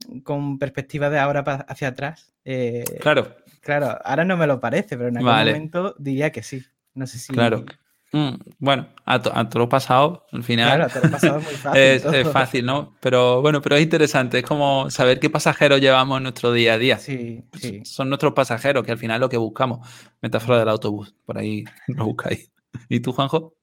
perspectiva 0.58 1.10
de 1.10 1.20
ahora 1.20 1.42
hacia 1.68 1.90
atrás. 1.90 2.34
Eh, 2.46 2.86
claro. 3.02 3.36
Claro, 3.60 3.98
ahora 4.06 4.24
no 4.24 4.38
me 4.38 4.48
lo 4.48 4.62
parece, 4.62 4.96
pero 4.96 5.10
en 5.10 5.18
algún 5.18 5.34
momento 5.34 5.96
diría 6.00 6.32
que 6.32 6.44
sí. 6.44 6.64
No 6.94 7.06
sé 7.06 7.18
si. 7.20 7.34
Claro. 7.34 7.66
Mm, 8.14 8.36
bueno, 8.60 8.88
a, 9.04 9.22
todo 9.22 9.60
lo 9.60 9.68
pasado, 9.68 10.28
al 10.32 10.46
final. 10.46 10.78
Claro, 10.78 10.86
a 10.86 10.88
todo 10.88 11.04
lo 11.04 11.12
pasado 11.12 11.40
es 11.40 11.44
muy 11.44 11.56
fácil. 11.56 11.82
es, 12.16 12.28
fácil, 12.30 12.66
¿no? 12.66 12.96
Pero 13.02 13.42
bueno, 13.42 13.62
pero 13.62 13.76
es 13.76 13.84
interesante. 13.84 14.40
Es 14.40 14.46
como 14.46 14.90
saber 14.90 15.20
qué 15.20 15.30
pasajeros 15.30 15.82
llevamos 15.82 16.16
en 16.16 16.24
nuestro 16.24 16.54
día 16.54 16.76
a 16.76 16.78
día. 16.78 17.00
Sí, 17.00 17.44
sí. 17.60 17.82
Son 17.84 18.08
nuestros 18.08 18.32
pasajeros, 18.32 18.86
que 18.86 18.94
al 18.94 18.98
final 18.98 19.18
es 19.18 19.22
lo 19.22 19.30
que 19.30 19.36
buscamos. 19.36 19.86
Metáfora 20.22 20.60
del 20.60 20.70
autobús. 20.70 21.14
Por 21.26 21.38
ahí 21.38 21.66
lo 21.88 22.06
buscáis. 22.06 22.50
¿Y 22.88 23.02
tú, 23.02 23.12
Juanjo? 23.12 23.58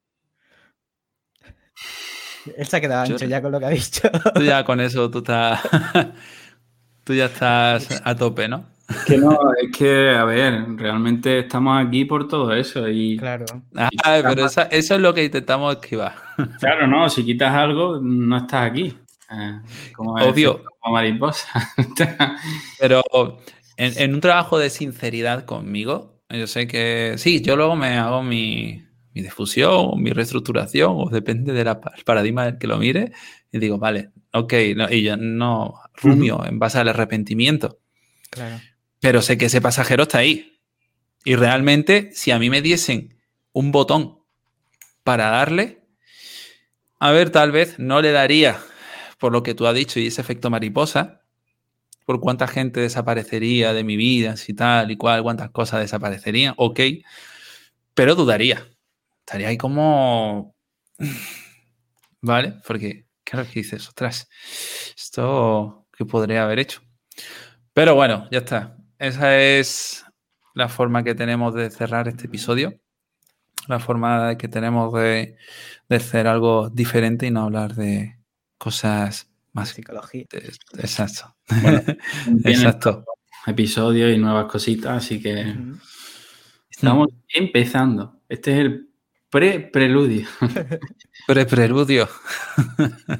Él 2.56 2.66
se 2.66 2.76
ha 2.76 2.80
quedado 2.80 3.02
ancho 3.02 3.26
ya 3.26 3.42
con 3.42 3.52
lo 3.52 3.60
que 3.60 3.66
ha 3.66 3.70
dicho. 3.70 4.10
Tú 4.34 4.42
ya 4.42 4.64
con 4.64 4.80
eso, 4.80 5.10
tú 5.10 5.18
estás. 5.18 5.60
tú 7.04 7.14
ya 7.14 7.26
estás 7.26 8.02
a 8.04 8.14
tope, 8.14 8.48
¿no? 8.48 8.66
Es 8.88 9.04
que 9.04 9.18
no, 9.18 9.38
es 9.62 9.76
que, 9.76 10.10
a 10.10 10.24
ver, 10.24 10.64
realmente 10.76 11.40
estamos 11.40 11.86
aquí 11.86 12.04
por 12.04 12.26
todo 12.26 12.52
eso. 12.52 12.88
Y, 12.88 13.16
claro. 13.18 13.46
Ah, 13.76 13.88
pero 14.04 14.46
eso, 14.46 14.66
es 14.70 14.90
lo 14.90 15.14
que 15.14 15.24
intentamos 15.24 15.76
esquivar. 15.76 16.14
Claro, 16.58 16.88
no, 16.88 17.08
si 17.08 17.24
quitas 17.24 17.54
algo, 17.54 18.00
no 18.02 18.36
estás 18.36 18.68
aquí. 18.68 18.96
Eh, 19.30 19.60
como 19.94 20.14
Obvio. 20.14 20.64
Como 20.80 20.94
mariposa. 20.94 21.48
pero 22.80 23.04
en, 23.76 23.96
en, 23.96 24.14
un 24.14 24.20
trabajo 24.20 24.58
de 24.58 24.70
sinceridad 24.70 25.44
conmigo, 25.44 26.20
yo 26.28 26.48
sé 26.48 26.66
que 26.66 27.14
sí, 27.16 27.40
yo 27.42 27.54
luego 27.54 27.76
me 27.76 27.96
hago 27.96 28.24
mi, 28.24 28.84
mi 29.20 29.24
difusión, 29.24 30.02
mi 30.02 30.10
reestructuración, 30.12 30.94
o 30.96 31.10
depende 31.10 31.52
del 31.52 31.68
paradigma 32.04 32.46
del 32.46 32.58
que 32.58 32.66
lo 32.66 32.78
mire, 32.78 33.12
y 33.52 33.58
digo, 33.58 33.78
vale, 33.78 34.10
ok, 34.32 34.54
y 34.90 35.02
yo 35.02 35.16
no 35.16 35.74
rumio 35.94 36.44
en 36.46 36.58
base 36.58 36.78
al 36.78 36.88
arrepentimiento. 36.88 37.78
Claro. 38.30 38.60
Pero 39.00 39.22
sé 39.22 39.36
que 39.36 39.46
ese 39.46 39.60
pasajero 39.60 40.04
está 40.04 40.18
ahí. 40.18 40.58
Y 41.24 41.36
realmente, 41.36 42.10
si 42.12 42.30
a 42.30 42.38
mí 42.38 42.48
me 42.48 42.62
diesen 42.62 43.18
un 43.52 43.72
botón 43.72 44.20
para 45.04 45.30
darle, 45.30 45.84
a 46.98 47.10
ver, 47.10 47.30
tal 47.30 47.52
vez 47.52 47.78
no 47.78 48.00
le 48.00 48.12
daría 48.12 48.58
por 49.18 49.32
lo 49.32 49.42
que 49.42 49.54
tú 49.54 49.66
has 49.66 49.74
dicho 49.74 50.00
y 50.00 50.06
ese 50.06 50.20
efecto 50.20 50.48
mariposa, 50.48 51.22
por 52.06 52.20
cuánta 52.20 52.48
gente 52.48 52.80
desaparecería 52.80 53.74
de 53.74 53.84
mi 53.84 53.96
vida, 53.96 54.36
si 54.36 54.54
tal 54.54 54.90
y 54.90 54.96
cual, 54.96 55.22
cuántas 55.22 55.50
cosas 55.50 55.80
desaparecerían, 55.80 56.54
ok, 56.56 56.80
pero 57.94 58.14
dudaría 58.14 58.69
estaría 59.30 59.46
ahí 59.46 59.56
como... 59.56 60.56
¿Vale? 62.20 62.56
Porque, 62.66 63.06
claro 63.22 63.46
que 63.46 63.60
dices, 63.60 63.86
ostras, 63.86 64.28
esto 64.96 65.86
que 65.96 66.04
podría 66.04 66.42
haber 66.42 66.58
hecho. 66.58 66.82
Pero 67.72 67.94
bueno, 67.94 68.26
ya 68.32 68.38
está. 68.38 68.76
Esa 68.98 69.38
es 69.38 70.04
la 70.54 70.68
forma 70.68 71.04
que 71.04 71.14
tenemos 71.14 71.54
de 71.54 71.70
cerrar 71.70 72.08
este 72.08 72.26
episodio. 72.26 72.80
La 73.68 73.78
forma 73.78 74.36
que 74.36 74.48
tenemos 74.48 74.92
de, 74.94 75.36
hacer 75.88 76.26
algo 76.26 76.68
diferente 76.68 77.28
y 77.28 77.30
no 77.30 77.44
hablar 77.44 77.76
de 77.76 78.18
cosas 78.58 79.30
más. 79.52 79.68
Psicología. 79.68 80.24
Exacto. 80.76 81.36
Exacto. 82.44 83.04
Episodios 83.46 84.12
y 84.12 84.18
nuevas 84.18 84.50
cositas, 84.50 85.04
así 85.04 85.22
que 85.22 85.54
estamos 86.68 87.08
empezando. 87.32 88.20
Este 88.28 88.52
es 88.52 88.58
el 88.58 88.89
Pre-preludio. 89.30 90.26
Pre-preludio. 91.26 92.08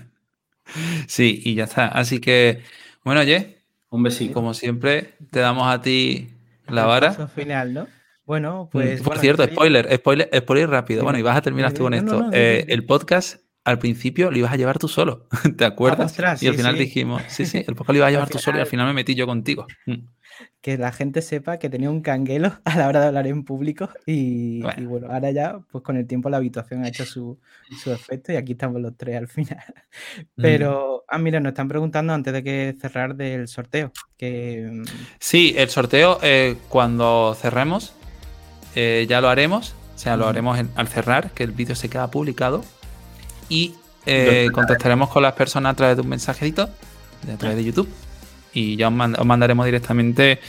sí, 1.07 1.41
y 1.45 1.55
ya 1.55 1.65
está. 1.65 1.87
Así 1.87 2.21
que, 2.21 2.63
bueno, 3.05 3.21
oye, 3.21 3.59
un 3.91 4.03
besito. 4.03 4.35
Como 4.35 4.55
siempre, 4.55 5.15
te 5.31 5.41
damos 5.41 5.69
a 5.69 5.81
ti 5.81 6.31
la 6.67 6.87
vara. 6.87 7.29
final, 7.29 7.75
¿no? 7.75 7.89
Bueno, 8.25 8.69
pues. 8.71 9.03
Por 9.03 9.19
cierto, 9.19 9.45
spoiler, 9.45 9.89
spoiler, 9.97 10.29
spoiler 10.37 10.71
rápido. 10.71 11.03
Bueno, 11.05 11.19
y 11.19 11.23
vas 11.23 11.37
a 11.37 11.43
terminar 11.43 11.73
tú 11.73 11.85
con 11.85 11.95
esto. 11.95 12.29
Eh, 12.33 12.65
el 12.69 12.85
podcast 12.85 13.41
al 13.65 13.79
principio 13.79 14.31
lo 14.31 14.39
ibas 14.39 14.53
a 14.53 14.57
llevar 14.57 14.79
tú 14.79 14.89
solo, 14.89 15.29
¿te 15.57 15.65
acuerdas? 15.65 16.17
y 16.43 16.47
al 16.47 16.55
final 16.55 16.77
dijimos, 16.77 17.23
sí, 17.29 17.47
sí, 17.47 17.59
el 17.59 17.75
podcast 17.75 17.91
lo 17.91 17.97
ibas 17.97 18.09
a 18.09 18.11
llevar 18.13 18.29
tú 18.29 18.39
solo 18.39 18.59
y 18.59 18.61
al 18.61 18.67
final 18.67 18.87
me 18.87 18.95
metí 18.95 19.15
yo 19.15 19.27
contigo. 19.27 19.67
Mm 19.87 20.07
que 20.61 20.77
la 20.77 20.93
gente 20.93 21.23
sepa 21.23 21.59
que 21.59 21.71
tenía 21.71 21.91
un 21.91 22.03
canguelo 22.03 22.53
a 22.65 22.77
la 22.77 22.89
hora 22.89 23.01
de 23.01 23.07
hablar 23.07 23.27
en 23.27 23.45
público 23.45 23.89
y 24.07 24.61
bueno, 24.85 25.09
ahora 25.11 25.31
ya, 25.31 25.61
pues 25.71 25.83
con 25.83 25.97
el 25.97 26.07
tiempo 26.07 26.31
la 26.31 26.39
habituación 26.39 26.85
ha 26.85 26.89
hecho 26.89 27.05
su, 27.05 27.39
efecto 27.87 28.33
y 28.33 28.37
aquí 28.37 28.53
estamos 28.53 28.81
los 28.81 28.97
tres 28.97 29.17
al 29.17 29.29
final. 29.29 29.63
Pero, 30.37 31.05
ah, 31.09 31.19
mira, 31.19 31.41
nos 31.41 31.51
están 31.51 31.69
preguntando 31.69 32.13
antes 32.13 32.33
de 32.33 32.43
que 32.43 32.77
cerrar 32.81 33.15
del 33.15 33.49
sorteo. 33.49 33.93
Que... 34.17 34.69
Mm, 34.71 34.85
sí, 35.19 35.55
el 35.57 35.69
sorteo 35.69 36.19
eh, 36.23 36.57
cuando 36.69 37.37
cerremos 37.41 37.95
eh, 38.75 39.07
ya 39.09 39.21
lo 39.21 39.29
haremos, 39.29 39.75
o 39.95 39.99
sea, 39.99 40.17
lo 40.17 40.27
haremos 40.27 40.59
al 40.75 40.89
cerrar, 40.89 41.31
que 41.33 41.43
el 41.43 41.53
vídeo 41.53 41.75
se 41.75 41.89
queda 41.89 42.11
publicado 42.11 42.65
y 43.51 43.75
eh, 44.07 44.49
contactaremos 44.55 45.11
con 45.11 45.23
las 45.23 45.35
personas 45.35 45.73
a 45.73 45.77
través 45.77 45.97
de 45.97 46.03
un 46.03 46.09
mensajito, 46.09 46.63
a 46.63 47.37
través 47.37 47.59
de 47.59 47.65
YouTube 47.65 47.89
y 48.53 48.77
ya 48.77 48.89
os, 48.89 48.95
mandaremos 48.95 49.67
directamente 49.67 50.41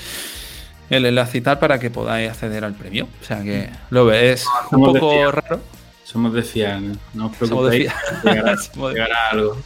el 0.90 1.06
enlace 1.06 1.40
y 1.40 1.42
tal 1.42 1.60
para 1.60 1.80
que 1.80 1.90
podáis 1.90 2.30
acceder 2.30 2.64
al 2.64 2.74
premio. 2.74 3.08
O 3.22 3.26
sea 3.26 3.44
que 3.44 3.70
lo 3.90 4.06
ves 4.06 4.46
un 4.72 4.84
poco 4.84 5.32
raro. 5.32 5.62
Somos 6.04 6.34
de 6.34 6.44
fiar, 6.44 6.82
no, 7.14 7.28
os 7.28 7.38
preocupéis, 7.38 7.92
llegará, 8.24 9.30
algo. 9.32 9.58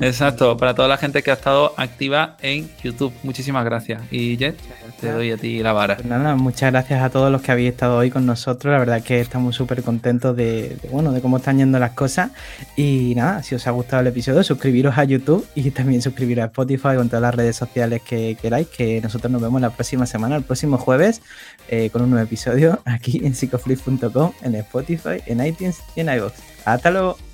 Exacto, 0.00 0.56
para 0.56 0.74
toda 0.74 0.88
la 0.88 0.96
gente 0.96 1.22
que 1.22 1.30
ha 1.30 1.34
estado 1.34 1.74
activa 1.76 2.36
en 2.40 2.68
YouTube. 2.82 3.12
Muchísimas 3.22 3.64
gracias. 3.64 4.02
Y 4.10 4.36
Jet, 4.36 4.56
te 5.00 5.10
doy 5.10 5.32
a 5.32 5.36
ti 5.36 5.62
la 5.62 5.72
vara. 5.72 5.96
Pues 5.96 6.06
nada, 6.06 6.34
muchas 6.34 6.72
gracias 6.72 7.02
a 7.02 7.10
todos 7.10 7.30
los 7.30 7.42
que 7.42 7.52
habéis 7.52 7.72
estado 7.72 7.98
hoy 7.98 8.10
con 8.10 8.24
nosotros. 8.26 8.72
La 8.72 8.78
verdad 8.78 9.02
que 9.02 9.20
estamos 9.20 9.54
súper 9.54 9.82
contentos 9.82 10.36
de, 10.36 10.76
bueno, 10.90 11.12
de 11.12 11.20
cómo 11.20 11.36
están 11.36 11.58
yendo 11.58 11.78
las 11.78 11.92
cosas. 11.92 12.30
Y 12.76 13.14
nada, 13.14 13.42
si 13.42 13.54
os 13.54 13.66
ha 13.66 13.70
gustado 13.70 14.00
el 14.00 14.08
episodio, 14.08 14.42
suscribiros 14.42 14.96
a 14.96 15.04
YouTube 15.04 15.46
y 15.54 15.70
también 15.70 16.00
suscribiros 16.02 16.44
a 16.44 16.46
Spotify 16.46 16.96
con 16.96 17.08
todas 17.08 17.22
las 17.22 17.34
redes 17.34 17.56
sociales 17.56 18.02
que 18.02 18.36
queráis. 18.40 18.68
Que 18.68 19.00
nosotros 19.00 19.30
nos 19.30 19.42
vemos 19.42 19.60
la 19.60 19.70
próxima 19.70 20.06
semana, 20.06 20.36
el 20.36 20.44
próximo 20.44 20.78
jueves, 20.78 21.20
eh, 21.68 21.90
con 21.90 22.02
un 22.02 22.10
nuevo 22.10 22.24
episodio 22.24 22.80
aquí 22.84 23.20
en 23.24 23.34
psicoflip.com, 23.34 24.32
en 24.42 24.54
Spotify, 24.56 25.22
en 25.26 25.44
iTunes 25.44 25.78
y 25.94 26.00
en 26.00 26.08
iVoox. 26.08 26.32
Hasta 26.64 26.90
luego. 26.90 27.25